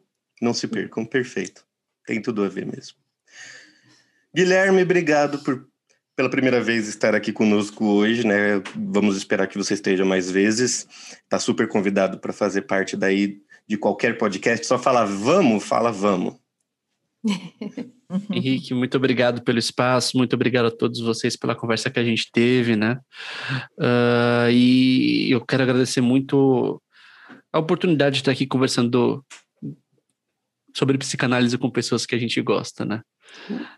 Não 0.41 0.53
se 0.53 0.67
percam, 0.67 1.05
perfeito. 1.05 1.65
Tem 2.05 2.21
tudo 2.21 2.43
a 2.43 2.49
ver 2.49 2.65
mesmo. 2.65 2.97
Guilherme, 4.37 4.83
obrigado 4.83 5.39
por 5.39 5.67
pela 6.15 6.29
primeira 6.29 6.61
vez 6.61 6.87
estar 6.87 7.15
aqui 7.15 7.33
conosco 7.33 7.83
hoje, 7.83 8.23
né? 8.23 8.61
Vamos 8.75 9.17
esperar 9.17 9.47
que 9.47 9.57
você 9.57 9.73
esteja 9.73 10.05
mais 10.05 10.29
vezes. 10.29 10.87
Está 11.23 11.39
super 11.39 11.67
convidado 11.67 12.19
para 12.19 12.31
fazer 12.31 12.61
parte 12.61 12.95
daí 12.95 13.39
de 13.67 13.77
qualquer 13.77 14.15
podcast. 14.15 14.67
Só 14.67 14.77
fala 14.77 15.05
vamos, 15.05 15.63
fala 15.63 15.91
vamos. 15.91 16.35
Henrique, 18.31 18.75
muito 18.75 18.95
obrigado 18.95 19.41
pelo 19.41 19.57
espaço, 19.57 20.15
muito 20.15 20.35
obrigado 20.35 20.67
a 20.67 20.71
todos 20.71 20.99
vocês 20.99 21.35
pela 21.35 21.55
conversa 21.55 21.89
que 21.89 21.99
a 21.99 22.03
gente 22.03 22.29
teve, 22.31 22.75
né? 22.75 22.99
Uh, 23.75 24.51
e 24.51 25.31
eu 25.31 25.43
quero 25.43 25.63
agradecer 25.63 26.01
muito 26.01 26.79
a 27.51 27.57
oportunidade 27.57 28.17
de 28.17 28.21
estar 28.21 28.33
aqui 28.33 28.45
conversando 28.45 29.25
sobre 30.75 30.95
psicanálise 30.99 31.57
com 31.57 31.71
pessoas 31.71 32.05
que 32.05 32.13
a 32.13 32.19
gente 32.19 32.39
gosta, 32.39 32.85
né? 32.85 33.01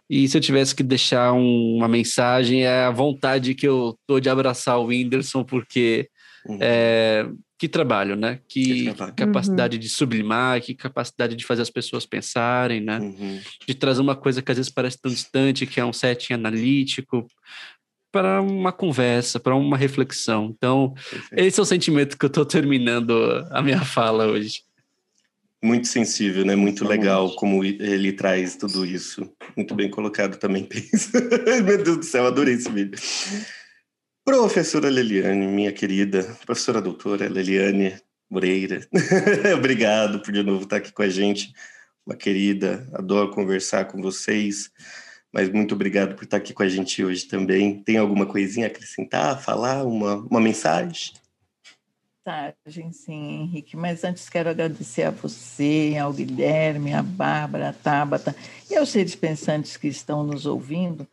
E 0.09 0.27
se 0.27 0.37
eu 0.37 0.41
tivesse 0.41 0.73
que 0.73 0.83
deixar 0.83 1.33
um, 1.33 1.75
uma 1.75 1.87
mensagem, 1.87 2.63
é 2.63 2.85
a 2.85 2.91
vontade 2.91 3.53
que 3.53 3.67
eu 3.67 3.97
tô 4.07 4.19
de 4.19 4.29
abraçar 4.29 4.79
o 4.79 4.85
Whindersson, 4.85 5.43
porque 5.43 6.09
uhum. 6.47 6.57
é, 6.59 7.29
que 7.57 7.67
trabalho, 7.67 8.15
né? 8.15 8.39
Que, 8.47 8.91
que 8.91 8.93
capacidade 9.15 9.75
uhum. 9.75 9.81
de 9.81 9.89
sublimar, 9.89 10.61
que 10.61 10.73
capacidade 10.73 11.35
de 11.35 11.45
fazer 11.45 11.61
as 11.61 11.69
pessoas 11.69 12.05
pensarem, 12.05 12.81
né? 12.81 12.99
Uhum. 12.99 13.39
De 13.67 13.75
trazer 13.75 14.01
uma 14.01 14.15
coisa 14.15 14.41
que 14.41 14.51
às 14.51 14.57
vezes 14.57 14.71
parece 14.71 14.99
tão 14.99 15.11
distante, 15.11 15.67
que 15.67 15.79
é 15.79 15.85
um 15.85 15.93
setting 15.93 16.33
analítico, 16.33 17.27
para 18.11 18.41
uma 18.41 18.71
conversa, 18.71 19.39
para 19.39 19.55
uma 19.55 19.77
reflexão. 19.77 20.53
Então, 20.57 20.95
Perfeito. 20.95 21.43
esse 21.43 21.59
é 21.59 21.63
o 21.63 21.65
sentimento 21.65 22.17
que 22.17 22.25
eu 22.25 22.29
estou 22.29 22.45
terminando 22.45 23.45
a 23.51 23.61
minha 23.61 23.81
fala 23.81 24.25
hoje 24.25 24.63
muito 25.63 25.87
sensível, 25.87 26.45
né? 26.45 26.55
Muito 26.55 26.85
legal 26.87 27.35
como 27.35 27.63
ele 27.63 28.13
traz 28.13 28.55
tudo 28.55 28.85
isso. 28.85 29.29
Muito 29.55 29.75
bem 29.75 29.89
colocado 29.89 30.37
também, 30.37 30.63
penso. 30.69 31.11
Meu 31.63 31.83
Deus 31.83 31.97
do 31.97 32.03
céu, 32.03 32.25
adorei 32.25 32.55
esse 32.55 32.69
vídeo. 32.69 32.99
Professora 34.23 34.89
Leliane, 34.89 35.47
minha 35.47 35.71
querida, 35.71 36.23
professora 36.45 36.81
doutora 36.81 37.27
Leliane 37.27 37.99
Moreira, 38.29 38.87
obrigado 39.57 40.21
por 40.21 40.31
de 40.31 40.43
novo 40.43 40.63
estar 40.63 40.77
aqui 40.77 40.91
com 40.91 41.01
a 41.01 41.09
gente. 41.09 41.51
Uma 42.05 42.15
querida, 42.15 42.87
adoro 42.93 43.31
conversar 43.31 43.85
com 43.85 44.01
vocês, 44.01 44.69
mas 45.33 45.49
muito 45.49 45.73
obrigado 45.73 46.15
por 46.15 46.25
estar 46.25 46.37
aqui 46.37 46.53
com 46.53 46.61
a 46.61 46.69
gente 46.69 47.03
hoje 47.03 47.27
também. 47.27 47.81
Tem 47.83 47.97
alguma 47.97 48.25
coisinha 48.25 48.67
a 48.67 48.69
acrescentar, 48.69 49.41
falar, 49.41 49.83
uma, 49.83 50.17
uma 50.17 50.39
mensagem? 50.39 51.13
Sim, 52.91 53.41
Henrique, 53.41 53.75
mas 53.75 54.03
antes 54.03 54.29
quero 54.29 54.49
agradecer 54.49 55.03
a 55.03 55.11
você, 55.11 55.95
ao 55.99 56.13
Guilherme, 56.13 56.93
a 56.93 57.01
Bárbara, 57.01 57.69
a 57.69 57.73
Tabata 57.73 58.35
e 58.69 58.75
aos 58.75 58.89
seres 58.89 59.15
pensantes 59.15 59.77
que 59.77 59.87
estão 59.87 60.23
nos 60.23 60.45
ouvindo 60.45 61.07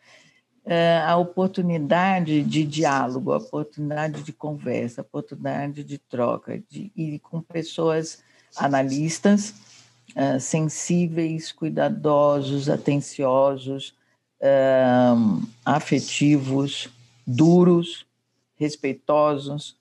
eh, 0.64 1.00
a 1.06 1.16
oportunidade 1.16 2.42
de 2.42 2.64
diálogo, 2.64 3.32
a 3.32 3.36
oportunidade 3.36 4.22
de 4.22 4.32
conversa, 4.32 5.00
a 5.00 5.04
oportunidade 5.04 5.84
de 5.84 5.96
troca, 5.96 6.60
de 6.68 6.90
ir 6.96 7.20
com 7.20 7.40
pessoas 7.40 8.22
analistas, 8.56 9.54
eh, 10.14 10.38
sensíveis, 10.38 11.52
cuidadosos, 11.52 12.68
atenciosos, 12.68 13.94
eh, 14.40 15.14
afetivos, 15.64 16.88
duros, 17.26 18.04
respeitosos, 18.58 19.76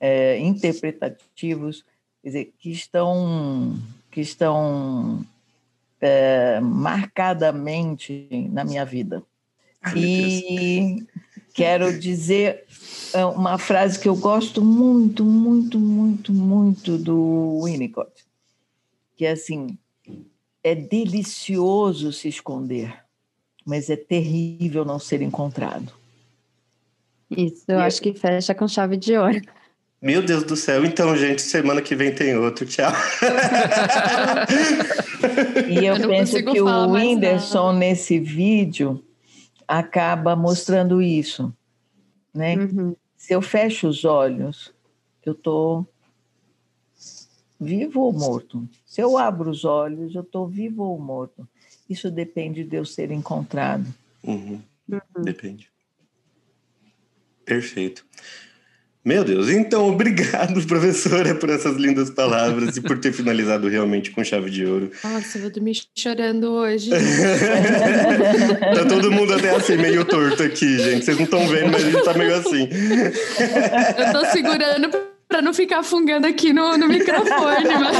é, 0.00 0.38
interpretativos, 0.38 1.84
quer 2.22 2.28
dizer, 2.28 2.54
que 2.58 2.70
estão, 2.70 3.78
que 4.10 4.20
estão 4.20 5.24
é, 6.00 6.60
marcadamente 6.60 8.28
na 8.50 8.64
minha 8.64 8.84
vida. 8.84 9.22
e 9.96 11.06
quero 11.54 11.98
dizer 11.98 12.64
é, 13.12 13.24
uma 13.24 13.58
frase 13.58 13.98
que 13.98 14.08
eu 14.08 14.16
gosto 14.16 14.62
muito, 14.62 15.24
muito, 15.24 15.78
muito, 15.78 16.32
muito 16.32 16.98
do 16.98 17.62
Winnicott, 17.64 18.12
que 19.16 19.24
é 19.24 19.32
assim: 19.32 19.78
é 20.62 20.74
delicioso 20.74 22.12
se 22.12 22.28
esconder, 22.28 23.04
mas 23.64 23.90
é 23.90 23.96
terrível 23.96 24.84
não 24.84 24.98
ser 24.98 25.22
encontrado. 25.22 25.92
Isso, 27.30 27.64
eu 27.68 27.78
e 27.78 27.82
acho 27.82 28.00
que 28.00 28.14
fecha 28.14 28.54
com 28.54 28.66
chave 28.66 28.96
de 28.96 29.16
ouro. 29.16 29.40
Meu 30.00 30.22
Deus 30.22 30.44
do 30.44 30.54
céu. 30.54 30.84
Então, 30.84 31.16
gente, 31.16 31.42
semana 31.42 31.82
que 31.82 31.96
vem 31.96 32.14
tem 32.14 32.36
outro. 32.36 32.64
Tchau. 32.64 32.92
e 35.68 35.84
eu, 35.84 35.96
eu 35.96 36.08
penso 36.08 36.36
que 36.36 36.60
o 36.60 36.92
Whindersson, 36.92 37.72
nesse 37.72 38.20
vídeo, 38.20 39.04
acaba 39.66 40.36
mostrando 40.36 41.02
isso. 41.02 41.52
Né? 42.32 42.56
Uhum. 42.56 42.94
Se 43.16 43.34
eu 43.34 43.42
fecho 43.42 43.88
os 43.88 44.04
olhos, 44.04 44.72
eu 45.26 45.32
estou 45.32 45.84
vivo 47.60 48.02
ou 48.02 48.12
morto. 48.12 48.68
Se 48.86 49.00
eu 49.00 49.18
abro 49.18 49.50
os 49.50 49.64
olhos, 49.64 50.14
eu 50.14 50.22
estou 50.22 50.46
vivo 50.46 50.84
ou 50.84 50.98
morto. 50.98 51.46
Isso 51.90 52.08
depende 52.10 52.62
de 52.62 52.76
eu 52.76 52.84
ser 52.84 53.10
encontrado. 53.10 53.86
Uhum. 54.22 54.62
Uhum. 54.88 55.22
Depende. 55.22 55.68
Perfeito. 57.44 58.06
Meu 59.08 59.24
Deus, 59.24 59.48
então 59.48 59.88
obrigado, 59.88 60.60
professora, 60.68 61.34
por 61.34 61.48
essas 61.48 61.78
lindas 61.78 62.10
palavras 62.10 62.76
e 62.76 62.82
por 62.82 62.98
ter 62.98 63.10
finalizado 63.10 63.66
realmente 63.66 64.10
com 64.10 64.22
chave 64.22 64.50
de 64.50 64.66
ouro. 64.66 64.90
Nossa, 65.02 65.38
eu 65.38 65.42
vou 65.42 65.50
dormir 65.50 65.80
chorando 65.96 66.50
hoje. 66.50 66.90
tá 68.74 68.84
todo 68.86 69.10
mundo 69.10 69.32
até 69.32 69.56
assim, 69.56 69.78
meio 69.78 70.04
torto 70.04 70.42
aqui, 70.42 70.78
gente. 70.78 71.06
Vocês 71.06 71.16
não 71.16 71.24
estão 71.24 71.48
vendo, 71.48 71.72
mas 71.72 71.86
a 71.86 71.90
gente 71.90 72.04
tá 72.04 72.12
meio 72.12 72.34
assim. 72.36 72.68
eu 73.96 74.12
tô 74.12 74.26
segurando 74.26 74.90
para 75.38 75.44
não 75.44 75.54
ficar 75.54 75.84
fungando 75.84 76.26
aqui 76.26 76.52
no, 76.52 76.76
no 76.76 76.88
microfone. 76.88 77.68
Mas... 77.78 77.96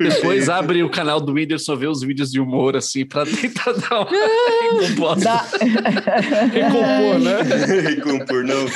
Depois 0.16 0.48
abre 0.48 0.82
o 0.82 0.90
canal 0.90 1.20
do 1.20 1.34
Whindersson, 1.34 1.76
vê 1.76 1.86
os 1.86 2.00
vídeos 2.00 2.32
de 2.32 2.40
humor, 2.40 2.76
assim, 2.76 3.06
para 3.06 3.24
tentar 3.24 3.70
dar 3.78 4.00
uma 4.00 4.10
recomposta. 4.80 5.30
Recompor, 6.52 7.18
né? 7.20 7.42
Recompor, 7.80 8.42
não. 8.42 8.66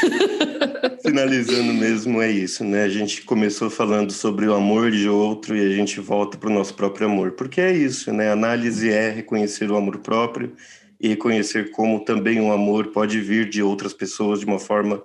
Finalizando 1.03 1.75
mesmo, 1.75 2.23
é 2.23 2.31
isso, 2.31 2.63
né? 2.63 2.85
A 2.85 2.89
gente 2.89 3.23
começou 3.23 3.69
falando 3.69 4.13
sobre 4.13 4.47
o 4.47 4.55
amor 4.55 4.93
de 4.93 5.09
outro 5.09 5.57
e 5.57 5.67
a 5.67 5.75
gente 5.75 5.99
volta 5.99 6.39
para 6.39 6.51
o 6.51 6.53
nosso 6.53 6.75
próprio 6.75 7.09
amor. 7.09 7.33
Porque 7.33 7.61
é 7.61 7.73
isso, 7.73 8.13
né? 8.13 8.31
Análise 8.31 8.89
é 8.89 9.11
reconhecer 9.11 9.69
o 9.73 9.77
amor 9.77 9.99
próprio 9.99 10.53
e 11.01 11.09
reconhecer 11.09 11.73
como 11.73 12.05
também 12.05 12.41
o 12.41 12.53
amor 12.53 12.93
pode 12.93 13.21
vir 13.21 13.49
de 13.49 13.61
outras 13.61 13.93
pessoas 13.93 14.39
de 14.39 14.47
uma 14.47 14.61
forma 14.61 15.03